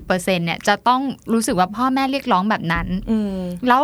[0.03, 1.01] 80%เนี่ย จะต้อง
[1.33, 3.37] รู้สึกว่าพ่อแม่เรียกร้องแบบนั้นอืม
[3.67, 3.83] แล้ว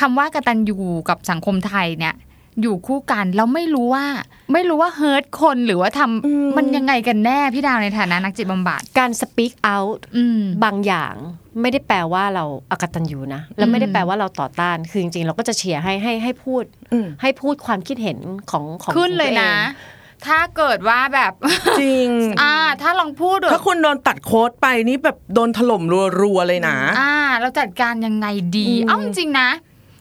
[0.00, 0.78] คำว่ากตัญญู
[1.08, 2.14] กับสังคมไทยเนี่ย
[2.62, 4.06] อยู่คู่กันแล้วไม่รู้ว่า
[4.52, 11.14] ไม่รู้ว่าเฮิร์ตคนหรือว่าทำอืมมันยังไงกันแน่พี่ดาวในฐานะนักจิตบำบัดการ speak out อืมบางอย่าง
[11.60, 18.18] ไม่ได้แปลว่าเราอากตันอยู่นะ แล้วไม่ได้แปลว่าเราต่อต้าน คือจริงๆ เราก็จะเชียร์ให้ให้ให้พูดอืมให้พูดความคิดเห็น
[18.50, 21.32] ของของขึ้นเลยนะของตัวองถ้าเกิดว่าแบบ
[21.80, 22.08] จริง
[22.42, 25.82] อ่า ถ้าลองพูดถ้าคุณโดนตัดโค้ดไปนี่แบบโดนถล่ม
[26.20, 29.48] รัวๆเลยนะ อ่า เราจัดการยังไงดีอืมเอ้าจริงๆนะ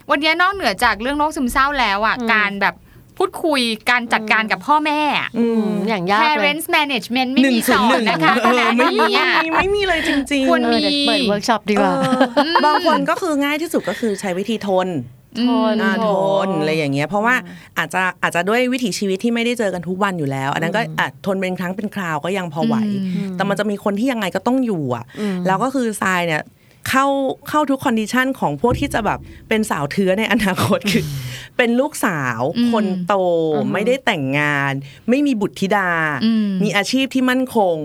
[0.10, 2.76] วันนี้นอกเหนือจากเรื่องโรคซึมเศร้าแล้วอะการแบบ
[3.18, 11.94] พูดคุยการจัดการกับพ่อแม่อะอืมอย่างยากเลย parents management ไม่หนึ่งมีศูสนอย์หนนึ่งนะคะเอคอณะไม่มีนี้อะไม่มีเลยจริงๆควรเออเดี๋ยวเปิดเวิร์กช็อปดีกว่า
[12.36, 14.88] เออบางคนก็คือง่ายที่สุดก็คือใช้วิธีทน
[15.40, 16.10] ทนอ่าท
[16.46, 17.36] นอะไรอย่างเงี้ยเพราะว่า
[17.78, 22.76] อาจจะอาจจะด้วยวิถีชีวิตที่ไม่ได้เจอกันทุกวันอยู่แล้ว อันนั้นก็อาจทนเป็นครั้งเป็นคราวก็ยังพอไหว
[23.36, 25.06] แต่มันจะมีคนที่ยังไงก็ต้องอยู่อะ
[25.48, 26.42] แล้วก็คือทรายเนี่ย
[26.90, 27.06] เข้า
[27.50, 29.20] เข้าทุก condition ของพวกที่จะแบบ
[29.50, 31.04] เป็นสาวเทื้อในอนาคตคือ
[31.58, 33.16] เป็นลูกสาวอืมคนโต
[33.74, 34.74] ไม่ได้แต่งงาน
[35.10, 35.90] ไม่มีบุตรธิดา
[36.26, 37.76] อืมมีอาชีพที่มั่นคง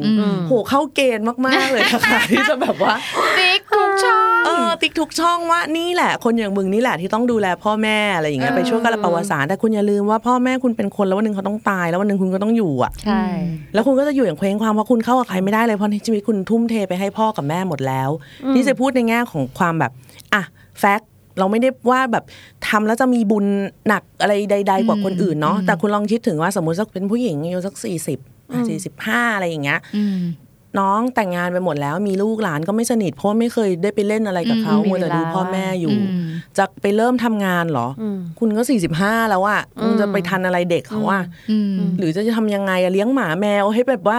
[0.47, 2.95] โหเข้าเกณฑ์มากๆเลยค่ะที่จะแบบว่า
[3.39, 13.23] ติ๊กทุกช่องเออติ๊กทุกช่องว่านี่แหละ คนอย่างมึงนี่แหละที่ต้องดูแลพ่อแม่อะไรอย่างเงี้ยเออไปช่วยกันละประวัติศาสตร์แต่คุณอย่าลืมว่าพ่อแม่คุณเป็นคนแล้ววันหนึ่งเขาต้องตาย แล้ววันหนึ่งคุณก็ต้องอยู่อะใช่
[13.75, 18.11] แล้วคุณก็จะอยู่อย่างเคว้งคว้างเพราะคุณเข้ากับใครไม่ได้เลยเพราะในชีวิตคุณทุ่มเทไปให้พ่อกับแม่หมดแล้ว
[18.55, 19.93] นี่จะพูดในแง่ของความแบบ
[20.35, 20.43] อะ
[20.79, 22.25] แฟกต์เราไม่ได้ว่าแบบ
[22.69, 23.47] ทำแล้วจะมีบุญ
[23.89, 28.19] หนักอะไรใด ๆ กว่าคนอื่นเนาะแต่คุณลองคิดถึงว่าสมมติสักเป็นผู้หญิงอายุสักสี่สิบ
[28.69, 30.19] สี่สิบห้าอะไรอย่างเงี้ยอืม
[30.79, 36.27] น้องแต่งงานไปหมดแล้วมีลูกหลานก็ไม่สนิทเพราะว่าไม่เคยได้ไปเล่นอะไรกับเขาอืมมัวแต่ดูมีเวลาพ่อแม่อยู่อืม
[36.59, 38.05] จะไปเริ่มทำงานเหรออ
[38.39, 44.19] คุณก็สี่สิบห้าแล้วอะคุณจะไปทันอะไรเด็กเขาอะอืมหรือจะทำยังไงอะเลี้ยงหมาแมวให้แบบว่า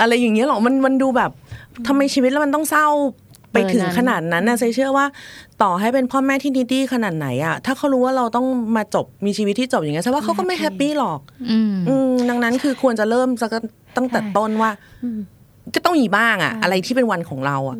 [0.00, 1.30] อะไรอย่างเงี้ยเหรอมันมันดูแบบ
[1.86, 2.86] ทำไมชีวิตแล้วมันต้องเศร้า
[3.58, 5.06] ไปถึงเออนั้นขนาดนั้นนะเซเชื่อว่า
[5.62, 8.46] ต่อให้เป็นพ่อแม่ที่ดีดีขนาดไหนอะถ้าเขารู้ว่าเราต้อง
[8.76, 13.50] มาจบมีชีวิตที่จบอย่างเงี้ยแสดงว่าเขาก็ไม่แฮปปี้หรอกอืมอืมดังนั้นคือควรจะเริ่มสัก
[13.96, 14.70] ตั้งแต่ต้นว่า
[15.74, 17.78] ก็ต้องมีบ้างอะอะไรที่เป็นวันของเราอะ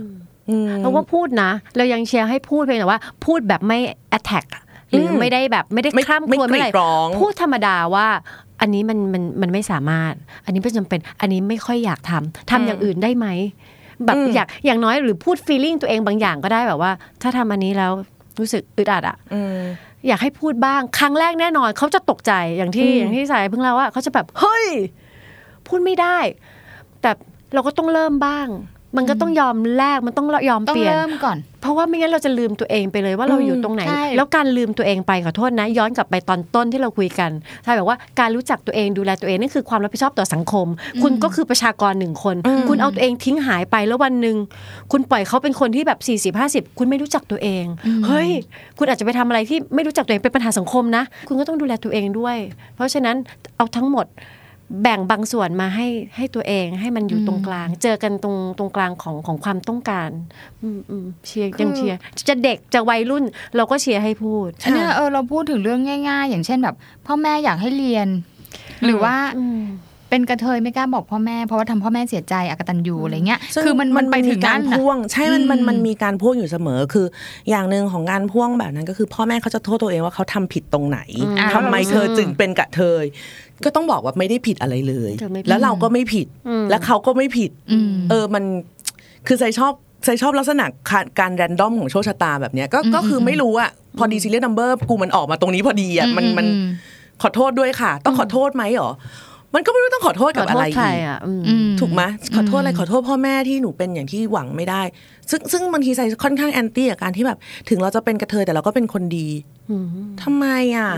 [0.48, 3.78] อืมเราว่าพูดนะ เรายังเชียร์ให้พูดเพียงแต่ว่า พูดแบบไม่
[4.18, 8.06] attack อะหรืออมไม่ได้แบบไม่ได้ไม่ข้ามไม่ควรกรีดไม่อะไรร้องพูดธรรมดาว่า
[8.60, 10.14] อันนี้มันมันมันไม่สามารถ
[10.44, 13.26] อันนี้ไม่จำเป็น อันนี้ไม่ค่อยอยากทำทำอย่างอื่นได้ไหม
[14.06, 16.92] แบบอืมอยากอย่างน้อยหรือพูด feeling ตัวเองบางอย่างก็ได้แบบว่า
[17.22, 17.92] ถ้าทำอันนี้แล้ว
[18.38, 19.60] รู้สึกอึดอัดอะอืม
[20.06, 24.66] อยากให้พูดบ้าง ครั้งแรกแน่นอนเขาจะตกใจอย่างที่อืมอย่างที่สายเพิ่งเล่าว่าเขาจะแบบเฮ้ย
[25.66, 26.18] พูดไม่ได้
[27.02, 27.10] แต่
[27.54, 28.46] เราก็ต้องเริ่มบ้าง
[28.98, 37.30] มันก็ต้องยอมแลกมันต้องยอมต้อเปงลี่ยนเริ่มก่อน เพราะว่าไม่งั้นเราจะลืมตัวเองไปเลยว่าเราอยู่ตรงไหนใช่แล้วการลืมตัวเองไปขอโทษนะ ย้อนกลับไปตอนต้นที่เราคุยกัน
[37.64, 40.66] ใช่แบบว่าการรู้จักตัวเองดูแลตัวเองนั่นคือความรับผิดชอบต่อสังคม
[41.02, 42.36] คุณก็คือประชากรหนึ่งคน
[42.68, 44.36] คุณเอาตัวเองทิ้งหายไปแล้ววันหนึ่ง
[44.92, 45.98] คุณปล่อยเขาเป็นคนที่แบบ
[46.34, 47.64] 40 50 คุณไม่รู้จักตัวเอง
[48.06, 48.30] เฮ้ย
[48.78, 52.36] คุณอาจจะไปทำอะไรที่ไม่รู้จักตัวเองเป็นปัญหาสังคมนะ คุณก็ต้องดูแลตัวเองด้วย
[52.74, 53.16] เพราะฉะนั้น
[53.56, 54.06] เอาทั้งหมด
[54.82, 60.10] แบ่งบางส่วนมาให้ให้ตัวเองให้มันอยู่ตรงกลาง เจอกันตรงตรงกลางของของความต้องการ
[60.62, 61.98] อืมอืมเชียร์ยังเชียร์
[62.28, 63.24] จะเด็กจะวัยรุ่น
[63.56, 68.08] เราก็เชียร์ให้พูดอันเนี้ยเออเราพูดถึงเรื่องง่าย ๆ อย่างเช่นแบบ พ่อแม่อยากให้เรียน
[68.84, 69.62] หรือว่าอืม
[70.10, 77.06] เป็นกระเทยไม่กล้าบอกพ่อแม่เพราะว่าทำพ่อแม่เสียใจอกตันยูอะไรเงี้ยซึ่งคือมันมันไปถึงกานั้รนน่ะพ่วง ใช่มันมันอืมมันมีการพ่วงอยู่เสมอคือ
[77.50, 83.04] อย่างหนึ่งของการพ่วงแบบนั้นก็คือพ่อแม่เขาจะโทษตัวเองว่าเขาทำผิดตรงไหนอืมทำไมเธอจึงเป็นกะเทย
[83.64, 88.44] ก็ต้องบอกว่าไม่ได้ผิดอะไรเลยเธอไม่ผิดแล้วเราก็ไม่ผิดอืมแล้วเขาก็ไม่ผิดอืมเออมัน
[89.26, 89.72] คือใจชอบ
[90.04, 96.46] ใส่ชอบลักษณะการการแรนดอมของโชคชะตาแบบเนี้ยก็ก็คือไม่รู้อะพอดี serial number กูมันออกมาตรงนี้พอดีอะมันมัน
[97.22, 98.90] ขอโทษด้วยค่ะ ต้องขอโทษไหมหรอ
[99.54, 102.02] มันก็ไม่รู้ต้องขอโทษขกัอบโทอะไรษใครอีกอะอืมอืมถูกไหม
[102.34, 104.82] ขอโทษอะไรขอโทษพ่อแม่ที่หนูเป็นอย่างที่หวังไม่ได้
[105.30, 107.38] ซึ่งซึ่งบางทีทรายค่อนข้าง anti กับการที่แบบ
[107.68, 109.28] ถึงเราจะเป็นกะเทยแต่เราก็เป็นคนดี
[110.22, 110.46] ทำไม
[110.76, 110.90] อะ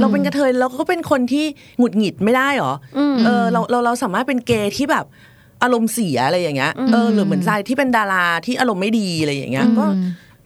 [0.00, 1.44] เราเป็นกะเทยเราก็เป็นคนที่
[1.78, 5.04] หงุดหงิดไม่ได้หรออเออเราเราเราสามารถเป็นเกย์ที่แบบ
[5.62, 9.86] อารมณ์เสียอะไรอย่างเงี้ยเออหรือเหมือนทรายที่เป็นดาราที่อารมณ์ไม่ดีอะไรอย่างเงี้ยก็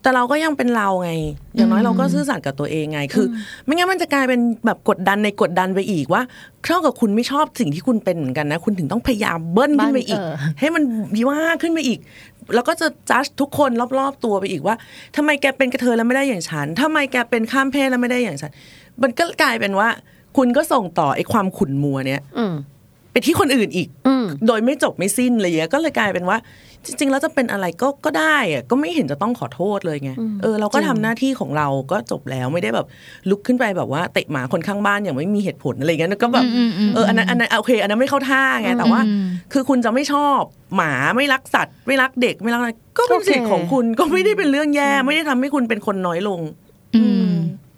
[0.02, 1.10] แต่เราก็ยังเป็นเราไง
[1.56, 6.22] อย่างน้อยเราก็ซื่อสัตย์กับตัวเองไง คืออไม่งั้นมันจะกลายเป็นแบบกดดันในกดดันไปอีกว่า
[6.64, 10.82] เท่ากับคุณไม่ชอบสิ่งที่คุณเป็นเหมือนกันนะ คุณถึงต้องพยายามเบิ้ลขึ้นไปอีกเออให้มัน
[11.16, 11.98] ดีมากขึ้นไปอีก
[12.54, 14.76] แล้วก็จะจัดทุกคนรอบๆตัวไปอีกว่า
[15.16, 18.52] ทำไมแกเป็นกระเทยแล้วไม่ได้อย่างฉันทำไมแกเป็นข้ามเพศแล้วไม่ได้อย่างฉัน
[19.02, 19.88] มันก็กลายเป็นว่า
[20.36, 22.54] คุณก็ส่งต่อไอ้ความขุ่นมัวเนี้ยอืม
[23.12, 26.38] ไปที่คนอื่นอีกอืมโดยไม่จบไม่สิ้นอะไรอย่างเงี้ยก็เลยกลายเป็นว่า
[26.86, 30.10] จริง ๆ แล้วจะเป็นอะไรก็ก็ได้อะก็ไม่เห็นจะต้องขอโทษเลยไง
[30.42, 32.86] เออเราก็ทำหน้าที่ของเราก็จบแล้วไม่ได้แบบ
[33.30, 36.44] ลุกขึ้นไปแบบว่าเตะหมาคนข้างบ้านอย่างไม่มีเหตุผลอะไรอย่างเงี้ยก็แบบ
[36.94, 39.00] เอออันนั้นอันนั้นโอเค อันนั้นไม่เข้าท่าไงแต่ว่า
[39.52, 40.40] คือคุณจะไม่ชอบ
[40.76, 46.40] หมาไม่รักสัตว์ ไม่รักเด็กไม่รักอะไรก็เป็นสิทธิ์ของคุณก็ไม่ได้เป็นเรื่องแย่ ไม่ได้ทำให้คุณเป็นคนน้อยลง
[46.96, 47.32] อืม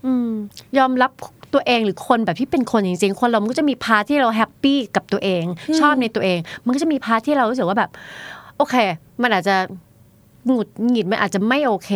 [0.07, 0.31] อืม
[0.79, 1.11] ยอมรับ
[1.55, 5.45] ตัวเองหรือคนแบบที่เป็นคนจริงๆ คนเรามันก็จะมี part ที่เรา happy กับตัวเอง
[5.81, 7.91] ชอบในตัวเอง มันก็จะมีพาร์ทที่เรารู้สึกว่าแบบ
[8.57, 8.75] โอเค
[9.23, 9.57] มันอาจจะ
[10.47, 11.91] หงุดหงิดมันอาจจะไม่โอเค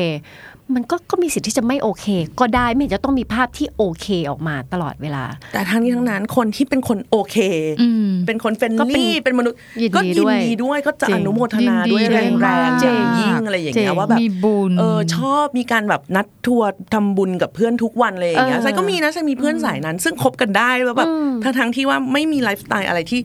[0.75, 2.07] มันก็ก็มีสิทธิ์ที่จะไม่โอเค
[2.41, 7.37] ก็ได้ไม่เห็นจะต้องมีภาพที่โอเคออกมาตลอดเวลา แต่ทั้งนี้ทั้งนั้นคนที่เป็นคนโอเค
[7.81, 23.21] อืมเป็นคนเฟรนก็เป็นลี่เป็นมนุษย์ยินดีก็ยินด้วยดีด้วยก็จะจริองนุโมทนายินดีด้วยแรงแรงจริงยิ่งอะไรอย่างเงี้จยริงว่าแบบมีบุญเออชอบมีการแบบนัดทัวร์ทำบุญกับเพื่อนทุกวันเลยอย่างเงี้ยเออใช่ก็มีนะใช่มีเพื่อนสายนั้น ซึ่งคบกันได้แล้วแบบอืมทั้งทั้งๆที่ว่าไม่มีไลฟ์สไตล์อะไรที่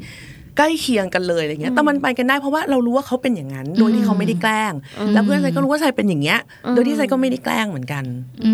[0.60, 4.74] ใกล้เคียงกันเลยอะไรเงี้ยแต่มันไปกันได้เพราะว่าเรารู้ว่าเขาเป็นอย่างนั้น โดยที่เขาไม่ได้แกล้ง
[5.14, 6.39] แล้วเพื่อนใส่ก็รู้ว่าใส่เป็นอย่างเงี้ย
[6.72, 8.03] โดยที่ใส่ก็ไม่ได้แกล้งเหมือนกัน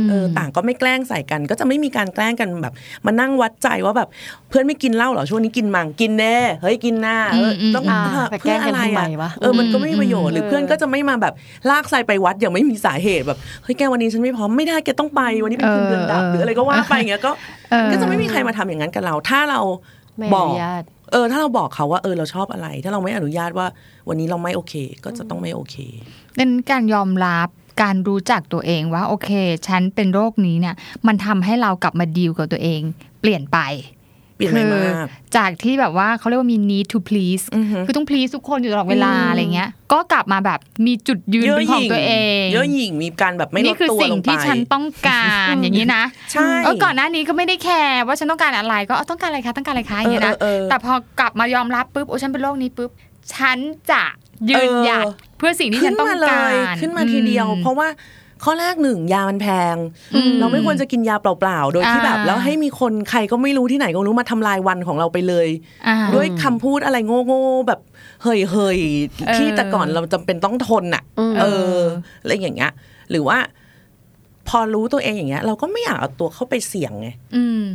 [0.09, 2.73] เออต่างก็ไม่แกล้งใส่กัน ก็จะไม่มีการแกล้งกันแบบ
[3.05, 4.07] มานั่งวัดใจว่าแบบ
[4.49, 11.33] เพื่อนไม่กินเหล้าเหรอช่วงนี้กินมังกินแน่เฮ้ยกินหน้าเออต้องอ่าเออไปแกล้งกันเพื่ออะไรทำไมอะวะเออมันก็ไม่มีประโยชน์หรือเพื่อนก็จะไม่มาแบบ
[11.69, 17.31] ลากใส่ไปวัดอย่างไม่มีสาเหตุแบบเฮ้ยแกวันนี้ฉันไม่พร้อมไม่ได้แกต้องไปวันนี้เป็นคืนเดือนดับหรืออะไรก็ว่าไปอย่างเงี้ยก็
[17.71, 19.61] เออก็จะไม่มีใครมาทำอย่างนั้นกับเรา ถ้าเรา
[20.17, 20.83] ไม่บออกนุญาต
[21.15, 23.67] เออถ้าเราบอกเขาว่าเออเราชอบอะไร ถ้าเราไม่อนุญาตว่า
[24.07, 24.73] วันนี้เราไม่โอเค
[25.05, 25.75] ก็จะต้องไม่โอเค
[26.29, 27.47] ดังนั้นการยอมรับ
[27.81, 29.29] การรู้จักตัวเองว่าโอเค
[29.67, 30.75] ฉันเป็นโรคนี้เนี่ย
[31.07, 32.81] มันทำให้เรากลับมาดีลกับตัวเอง
[33.21, 33.57] เปลี่ยนไป
[34.35, 34.93] เปลี่ยนไปคือมาก
[35.37, 52.91] จากที่แบบว่าเขาเรียกว่ามี need to please อือฮึคือต้อง please ทุกคนอยู่ตลอดเวลาอืมอะไรเงี้ย ก็กลับมาแบบมีจุดยืนเป็นของตัวเองเยอะหยิ่งมีการแบบไม่ลนี่ดคือตัวสิ่งลงไปที่ฉันต้องการอย่างนี้นะใช่เออก่อนหน้านี้ก็ไม่ได้แคร์ว่าฉันต้องการอะไรก็เออต้องการอะไรคะต้องการอะไรคะอย่างเงี้ยนะเออเออเออแต่พอกลับมายอมรับปุ๊บโอ้ฉันเป็นโรคนี้ปุ๊บ
[53.33, 53.57] ฉัน
[53.91, 54.03] จะ
[54.49, 57.87] ยืนหยัดเออเพื่อสิ่งที่ฉันต้องขึ้นมาเลการยขึ้นมาทีเดียวอืมเพราะว่า
[58.43, 59.75] ข้อแรกหนึ่งยามันแพง
[60.15, 65.47] อืมเราไม่ควรจะกินยาเปล่าๆ โดยที่แบบอ่าแล้วให้มีคนใครก็ไม่รู้ที่ไหนก็ไม่รู้มาทำลายวันของเราไปเลย
[65.87, 67.79] อ่าด้วยคำพูดอะไรโง่ๆแบบ
[68.23, 71.43] เฮยเฮยๆเออที่แต่ก่อนเราจำเป็นต้องทนอะอืมเอ
[71.77, 71.79] อ
[72.21, 72.71] อะไรอย่างเงี้ย
[73.11, 73.37] หรือว่า
[74.47, 77.65] พอรู้ตัวเองอย่างเงี้ย เราก็ไม่อยากเอาตัวเข้าไปเสี่ยงไงอืม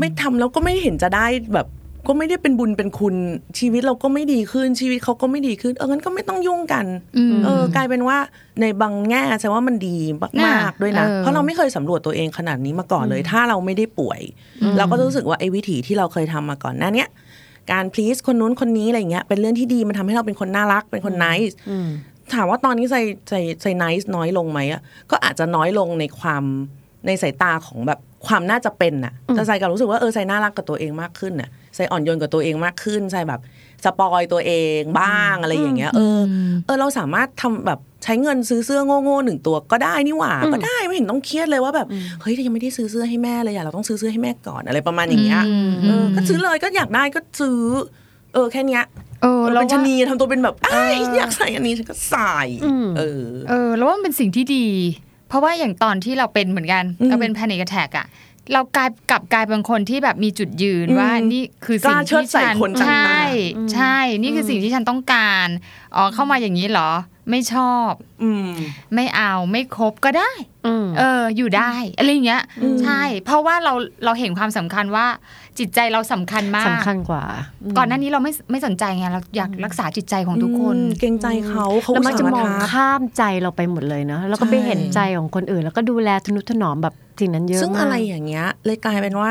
[0.00, 1.66] ไม่ทำแล้วก็ไม่เห็นจะได้แบบ
[2.08, 3.14] ก็ไม่ได้เป็นบุญเป็นคุณ
[3.58, 6.86] ชีวิตเราก็ไม่ดีขึ้นชีวิตเขาก็ไม่ดีขึ้น เอองั้นก็ไม่ต้องยุ่งกัน
[7.16, 8.18] อืมเออกลายเป็นว่า
[8.60, 9.96] ในบางแง่แสดงว่ามันดี
[10.46, 14.20] มากๆด้วยนะเออเพราะเราไม่เคยสำรวจตัวเองขนาดนี้มาก่อนเลย ถ้าเราไม่ได้ป่วย
[14.78, 17.08] เราก็รู้สึกว่าไอ้วิถีที่เราเคยทำมาก่อนหน้าเนี้ย
[17.72, 21.54] การ please คนนู้นคนนี้อะไรเงี้ยเป็นเรื่องที่ดีมันทำให้เราเป็นคนน่ารักเป็นคน nice
[22.34, 24.80] ถามว่าตอนนี้ใส่ใส่ใส่ nice น้อยลงไหมอะ
[25.10, 26.44] ก็อาจจะน้อยลงในความ
[27.06, 33.40] ในสายตาของแบบความน่าจะเป็นน่ะแต่ใส่กับรู้สึกว่าเออใส่น่ารักกับตัวเองมากขึ้นน่ะใส่อ่อนโยนกับตัวเองมากขึ้นใส่แบบ
[33.84, 36.32] สปอยตัวเองบ้างอะไรอย่างเงี้ย เอออ
[36.66, 41.86] เออเราสามารถทำแบบใช้เงินซื้อเสื้อโง่ๆหนึ่งตัวก็ได้นี่หว่า ก็ได้ไม่เห็นต้องเครียดเลยว่าแบบ
[42.20, 45.42] เฮ้ยเรายังไม่ได้ซื้อเสื้อให้แม่เลยอะเราต้องซื้อเสื้อให้แม่ก่อนอะไรประมาณอย่างเงี้ย
[45.84, 47.58] เออก็ซื้อเลยก็อยากได้ก็ซื้อ
[48.34, 48.84] เออแค่เนี้ย
[49.22, 52.36] เออเราแล้วเป็นชะว่านีทำตัวเป็นแบบอ้ายอยากใส่อันนี้ฉันก็ใส่
[52.98, 54.66] เออ เออ แล้วว่ามันเป็นสิ่งที่ดี
[55.28, 58.06] เพราะว่าอย่างตอนที่เราเป็นเหมือนกันอืมเราเป็น panic attack อะ
[58.52, 63.18] เรากลายกลับกลายเป็นคนที่แบบมีจุดยืนอืมว่านี่คือสิ่งกล้าเชิดที่ใส่ฉันคนต่างๆใช่
[63.74, 65.46] ใช่ นี่คือสิ่งที่ฉันต้องการ
[65.96, 66.90] อ๋อเข้ามาอย่างนี้เหรอ
[67.30, 67.92] ไม่ชอบ
[68.22, 68.50] อืม
[68.94, 70.30] ไม่เอาไม่คบก็ได้
[70.66, 73.72] อืมเออ อยู่ได้อะไรอย่างเงี้ยอืมใช่ เพราะว่าเรา
[74.04, 75.06] เราเห็นความสำคัญว่า
[75.58, 77.24] จิตใจเราสำคัญมากสำคัญกว่า
[77.78, 89.30] ก่อนหน้านี้เราไม่ไม่สนใจไงเราอยากรักษาจิตใจของทุกคนอืมเกรงใจเขาเขาแล้วมักจะมองอุตส่าห์าทักข้ามใจเราไปหมดเลยเนาะแล้วก็ไปใช่เห็นใจของคนอื่น แล้วก็ดูแลทนุถนอมแบบสิ่งนั้นเยอะซึ่งมากอะไรอย่างเงี้ย เลยกลายเป็นว่า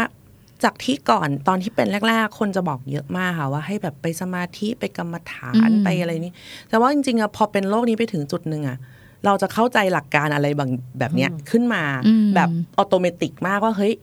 [0.63, 6.33] จากที่ก่อนตอนที่เป็นแรก ๆ คนจะบอกเยอะมากค่ะว่าให้แบบไปสมาธิไปกรรมฐานอืมไปอะไรนี้
[6.69, 8.77] แต่ว่าจริงๆอะพอเป็นโรคนี้ไปถึงจุดหนึ่งอะ
[9.25, 13.93] เราจะเข้าใจหลักการอะไรบางแบบเนี้ยขึ้นมาอืมแบบ automatic มากว่าเฮ้ย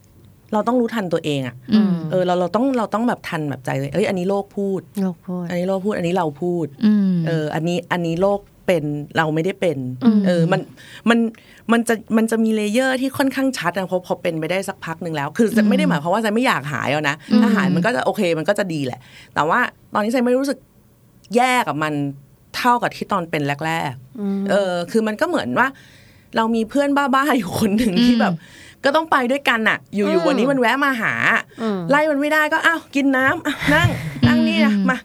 [0.53, 8.85] เราต้องรู้ทันตัวเองอะอืมเออเราเราต้องเราต้องแบบทันแบบใจเลยเอ้ยอันนี้โรคพูดโรคพูด อันนี้โรคพูดอันนี้เราพูดอืมเออ อันนี้อันนี้โรค เป็น
[9.17, 10.61] เราไม่ได้เป็นอืมเออมัน
[11.09, 11.19] มัน
[11.73, 19.01] มันจะมันจะมี layer ที่ค่อนข้างชัดนะพอพอเป็นไปได้สักพักหนึ่งแล้ว คือจะไม่ได้หมายความว่าทรายไม่อยากหายเอานะถ้าหายมันก็จะโอเคมันก็จะดีแหละ
[19.35, 19.61] แต่ว่า
[19.95, 20.59] ตอนนี้ใจไม่รู้สึก
[21.37, 21.93] แย่กับมัน
[22.57, 25.69] เท่ากับที่ตอนเป็นแรกๆเออ คือมันก็เหมือนว่า
[26.37, 28.35] เรามีเพื่อนบ้าๆอยู่คนหนึ่งที่แบบ
[28.85, 31.13] ก็ต้องไปด้วยกันอะอยู่ๆวันนี้มันแวะมาหา
[31.63, 33.89] อืมไล่มันไม่ได้ก็อ้าวกินน้ำอะนั่ง
[34.29, 34.97] นั่งนี่นะมา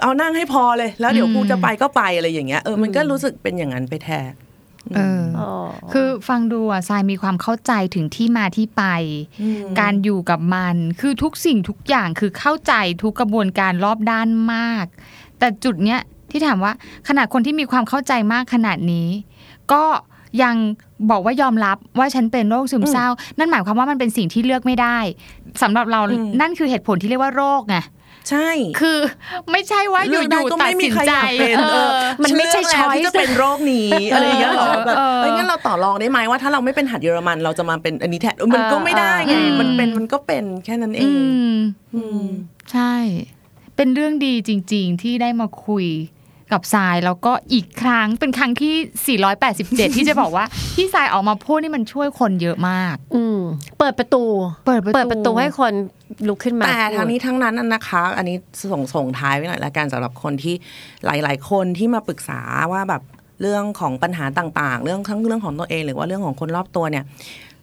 [0.00, 4.32] เอานั่งให้พอเลย แล้วเดี๋ยวกูจะไปก็ไปอะไรอย่างเงี้ยเออมันก็รู้สึกเป็นอย่างนั้นไปแทน
[4.96, 5.50] เอออ๋อ
[5.92, 8.84] คือฟังดูอะทรายมีความเข้าใจถึงที่มาที่ไป
[9.80, 12.72] การอยู่กับมัน คือทุกสิ่งทุกอย่างคือเข้าใจ
[13.02, 14.86] ทุกกระบวนการรอบด้านมาก
[15.38, 16.72] แต่จุดเนี้ยที่ถามว่า
[17.08, 19.08] ขนาดคนที่มีความเข้าใจมากขนาดนี้
[19.72, 19.84] ก็
[20.42, 20.56] ยัง
[21.10, 23.06] บอกว่ายอมรับว่าฉันเป็นโรคซึมเศร้า
[23.38, 24.98] นั่นหมายความว่ามันเป็นสิ่งที่เลือกไม่ได้
[25.62, 27.76] สำหรับเราอืมนั่นคือเหตุผลที่เรียกว่าโรคไง
[28.30, 28.48] ใช่
[28.80, 28.98] คือ
[29.50, 41.16] ไม่ใช่ว่าอเลืยู่อกได้ๆก็ตัดไม่มีสินใครใจอยากเป็นเอเอออมันไม่ใช่เลือกแล้วที่ choice จะเป็นโรคนี้อะไรอย่างเงี้ยเหรอแบบเออเอ้ยงั้นเราต่อรองได้ไหมว่าถ้าเราไม่เป็นหัดเยอรมัน เราจะมาเป็นอันนี้แทนเออมันก็ไม่ได้ไงอืมมันเป็นมันก็เป็นแค่นั้นเออืง
[41.54, 41.56] ม
[41.94, 42.24] อืม
[42.72, 42.94] ใช่
[43.76, 45.86] เป็นเรื่องดีจริง ๆ ที่ได้มาคุย
[46.52, 49.18] กับทรายแล้วก็อีกครั้งเป็นครั้งที่
[49.90, 50.44] 487 ที่จะบอกว่า
[50.74, 53.41] ที่ทรายออกมาพูดนี่มันช่วยคนเยอะมาก อืม
[53.78, 54.22] เปิดประตู
[54.66, 55.72] เปิดประตูเปิดประตูให้คน
[56.28, 58.36] ลุกขึ้นมาแต่ทั้งพูดนี้ทั้งนั้นน่ะนะคะ อันนี้
[58.72, 60.54] ส่งส่งท้ายไว้หน่อยละกันสำหรับคนที่
[61.06, 62.40] หลาย ๆ คนที่มาปรึกษา
[62.72, 63.02] ว่าแบบ
[63.42, 67.04] เรื่องของปัญหาต่าง ๆ เรื่องทั้งเรื่องของตัวเอง หรือว่าเรื่องของคนรอบตัวเนี่ย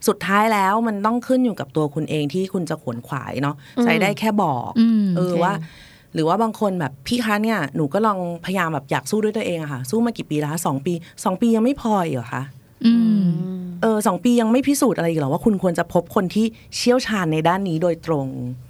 [0.08, 5.52] สุดท้ายแล้วมันต้องขึ้นอยู่กับตัวคุณเองที่คุณจะขวนขวายเนาะใช้ได้แค่บอกอืมเออว่า
[6.14, 10.92] หรือว่าบางคนแบบพี่คะเนี่ยหนูก็ลองพยายามแบบอยากสู้ด้วยตัวเองอะค่ะ สู้มากี่ปีแล้วคะสองปี
[11.24, 12.59] สองปียังไม่พออีกเหรอคะอืม
[13.82, 18.26] เออสองปียังไม่พิสูจน์อะไรอีกเหรอว่าคุณควรจะพบคนที่เชี่ยวชาญในด้านนี้โดยตรง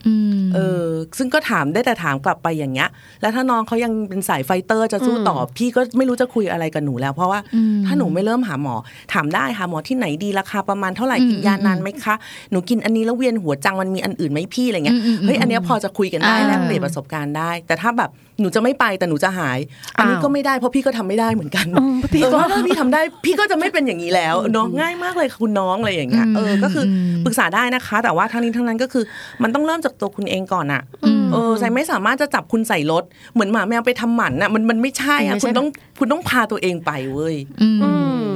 [0.07, 0.85] อืมเออ
[1.19, 2.89] ซึ่งก็ถามได้แต่ถามกลับไปอย่างเงี้ย
[3.21, 8.75] แล้วถ้าน้องเขายังเป็นสายไฟเตอร์จะสู้ต่ออพี่ก็ไม่รู้จะคุยอะไรกับหนูแล้วเพราะว่าอืมถ้าหนูไม่เริ่มหาหมอ
[9.13, 12.15] ถามได้หาหมอที่ไหนดีราคาประมาณเท่าไหร่อืมกินยานานไหมคะ
[12.51, 19.59] หนูกินอันนี้แล้วเวียนหัวจังมันมีอันอื่นไหมพี่อะไรเงี้ยอืมอืมอืมเฮ้ยอันเนี้ยพอจะคุยกันได้อ่าแลกเปลี่ยนประสบการณ์ได้ แต่ถ้าแบบ หนูจะไม่ไปแต่หนูจะหาย
[19.97, 29.05] อันนี้อ้าวก็ไม่ได้เพราะพี่ก็ทำไม่ได้เหมือนกันอืมพี่เออก็ถ้าพี่ทำได้ พี่ก็จะไม่เป็นอย่างนี้แล้วเนาะง่ายมากเลยค่ะคุณน้องอะไรอย่างเงี้ยเออก็คืออมปรึกษาได้นะคะ แต่ว่าทั้งนี้ทั้งนั้นก็คือ
[29.43, 30.83] มันต้องเริ่มจากตัวคุณเองก่อนอะ
[31.23, 35.69] มเออใจไม่สามารถจะจับคุณใส่รถเหมือนหมาแมวไปทำหมันอะมันมันไม่ใช่อะไม่ใช่คุณต้อง
[35.99, 37.91] คุณต้องพาตัวเองไปเว้ยอืมอื
[38.25, 38.31] ม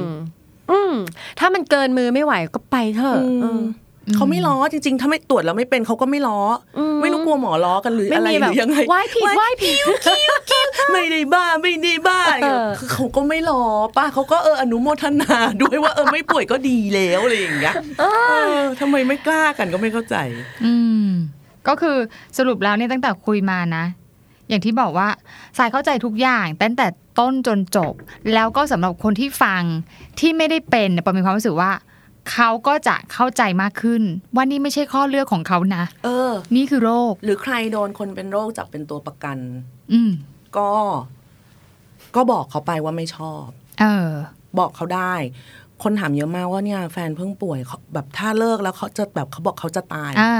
[0.71, 0.93] อืม
[1.39, 3.61] ถ้ามันเกินมือไม่ไหวก็ไปเถอะอืม
[4.05, 6.39] เออเขาไม่ล้อจริงๆ ถ้าไม่ตรวจแล้วไม่เป็นเขาก็ไม่ล้อ
[6.77, 9.75] อมไม่รู้กลัวหมอล้อกันหรือไม่อะไรมีหแบบรือยังไงไหว้ผิดไหว้ผิด
[10.93, 13.63] ไม่ได้บ้าไม่ได้บ้าเออคือเขาก็ไม่ล้อ
[13.97, 18.03] ป้าเขาก็เอออนุโมทนาด้วยว่าเออไม่ป่วยก็ดีแล้วอะไรอย่างเงี้ยเอ
[18.55, 20.15] อทำไมไม่กล้ากันก็ไม่เข้าใจ
[20.65, 20.75] อื
[21.05, 21.07] ม
[21.67, 21.97] ก็คือ
[22.37, 23.85] สรุปแล้วเนี่ยตั้งแต่คุยมานะ
[24.49, 25.07] อย่างที่บอกว่า
[25.57, 26.87] สายเข้าใจทุกอย่างตั้งแต่
[27.19, 27.93] ต้นจนจบ
[28.33, 29.63] แล้วก็สำหรับคนที่ฟัง
[30.19, 31.71] ที่ไม่ได้เป็นเนี่ยปอมีความรู้สึกว่า
[32.31, 34.01] เขาก็จะเข้าใจมากขึ้น
[34.35, 39.37] ว่านี่ไม่ใช่ข้อเลือกของเขานะ เออ นี่คือโรค หรือใครโดนคนเป็นโรคจับเป็นตัวประกัน
[39.93, 40.11] อืม
[40.57, 40.69] ก็
[42.15, 43.45] ก็บอกเขาไปว่าไม่ชอบ
[43.81, 44.09] เออ
[44.59, 45.13] บอกเขาได้
[45.83, 50.35] คนถามเยอะมากว่าเนี่ย แฟนเพิ่งป่วยเขาแบบถ้าเลิกแล้วเขาจะแบบเขาบอกเขาจะตาย อ่า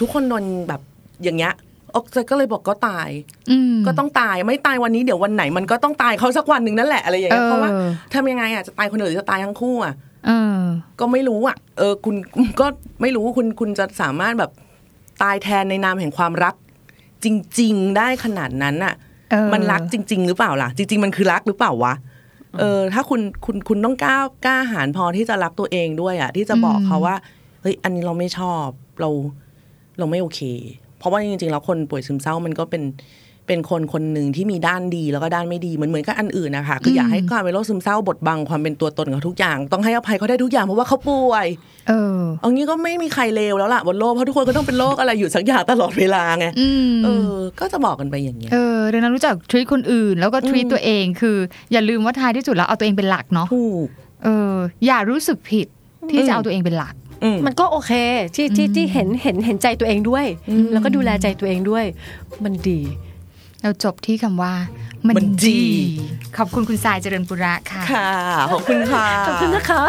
[0.00, 0.80] ทุกคนโดนแบบ
[1.22, 1.54] อย่างเงี้ย
[1.94, 3.08] ออกจะก็เลยบอกก็ตาย
[3.50, 7.70] อืม ก็ต้องตายไม่ตายวันนี้เดี๋ยววันไหนมันก็ต้องตายเขาสักวันหนึ่งนั่นแหละอะไรอย่างเงี้ยเออ เพราะว่า
[8.14, 10.15] ทำยังไงอะจะตายคนเดียวหรือจะตายทั้งคู่อะเออ
[11.00, 12.16] ก็ไม่รู้อะ เออ คุณ
[12.60, 12.66] ก็
[13.00, 14.50] ไม่รู้คุณคุณจะสามารถแบบ
[15.22, 16.54] ตายแทนในนามแห่งความรัก
[17.24, 17.26] จ
[17.60, 18.94] ริง ๆ ได้ขนาดนั้นอะ
[19.30, 21.94] เออมันรักจริง ๆ หรือเปล่าล่ะ จริง ๆ มันคือรักหรือเปล่าวะ
[22.60, 27.16] เออ ถ้าคุณคุณคุณต้องกล้ากล้าหาญพอที่จะรักตัวเองด้วยอะ ที่จะบอกเขาว่า
[27.62, 28.66] เฮ้ยอันนี้เราไม่ชอบ
[29.00, 29.10] เรา
[29.98, 30.40] เราไม่โอเค
[30.98, 32.82] เพราะว่าจริงๆแล้วคนป่วยซึมเศร้ามันก็เป็น
[33.46, 41.46] เป็นคนคนหนึ่งที่มีด้านดีแล้วก็ด้านไม่ดีเหมือนเหมือนกับอันอื่นนะคะคืออยากให้ความเป็นโรคซึมเศร้าบดบังความเป็นตัวตนของทุกอย่าง ต้องให้อภัยเขาได้ทุกอย่างเพราะว่าเขาป่วย
[41.88, 51.36] เออเอางี้ก็ไม่มีใครเลวแล้วล่ะบนโลกเพราะทุกคนก็ต้องเป็นโรคอะไรอยู่สักอย่างตลอดเวลาไงอืมเออ ก็จะบอกกันไปอย่างเงี้ยเออดังนั้นรู้จักท e ี t คนอื่น แล้วก็ท e ี t อืมตัวเองคือ
[51.72, 53.86] อย่าลืมว่าท้ายที่สุดแล้วเอาตัวเองเป็นหลักเนาะถูก
[54.24, 54.54] เออ
[54.86, 55.66] อย่ารู้สึกผิด
[56.10, 56.94] ที่อืมจะเอาตัวเองเป็นหลัก
[57.24, 57.92] อืมมันก็โอเค
[58.34, 60.26] ที่ที่ที่เห็นเห็นเห็นใจตัวเองด้วย
[60.72, 61.84] แล้วก็ดูแลใจตัวเองด้วย
[62.44, 62.80] มันดี
[63.62, 64.54] เราจบที่คำว่า
[65.06, 65.64] มันมันดีดี
[66.36, 68.10] ขอบคุณคุณสายเจริญปุระค่ะ ค่ะ
[68.52, 69.82] ขอบคุณค่ะ ขอบคุณนะคะ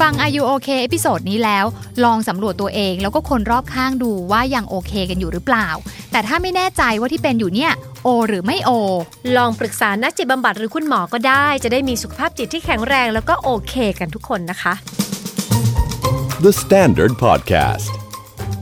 [0.00, 1.64] ฟัง Are You OK episode นี้แล้ว
[2.04, 5.68] ลองสำรวจตัวเองแล้วก็คนรอบข้างดูว่ายังโอเคกันอยู่หรือเปล่า
[6.12, 7.72] แต่ถ้าไม่แน่ใจว่าที่เป็นอยู่เนี่ย
[8.02, 8.70] โอหรือไม่โอ
[9.36, 14.74] ลองปรึกษานักจิตบำบัดหรือคุณหมอก็ได้ จะได้มีสุขภาพจิตที่แข็งแรงแล้วก็โอเคกันทุกคนนะคะ
[16.44, 18.05] The Standard Podcast.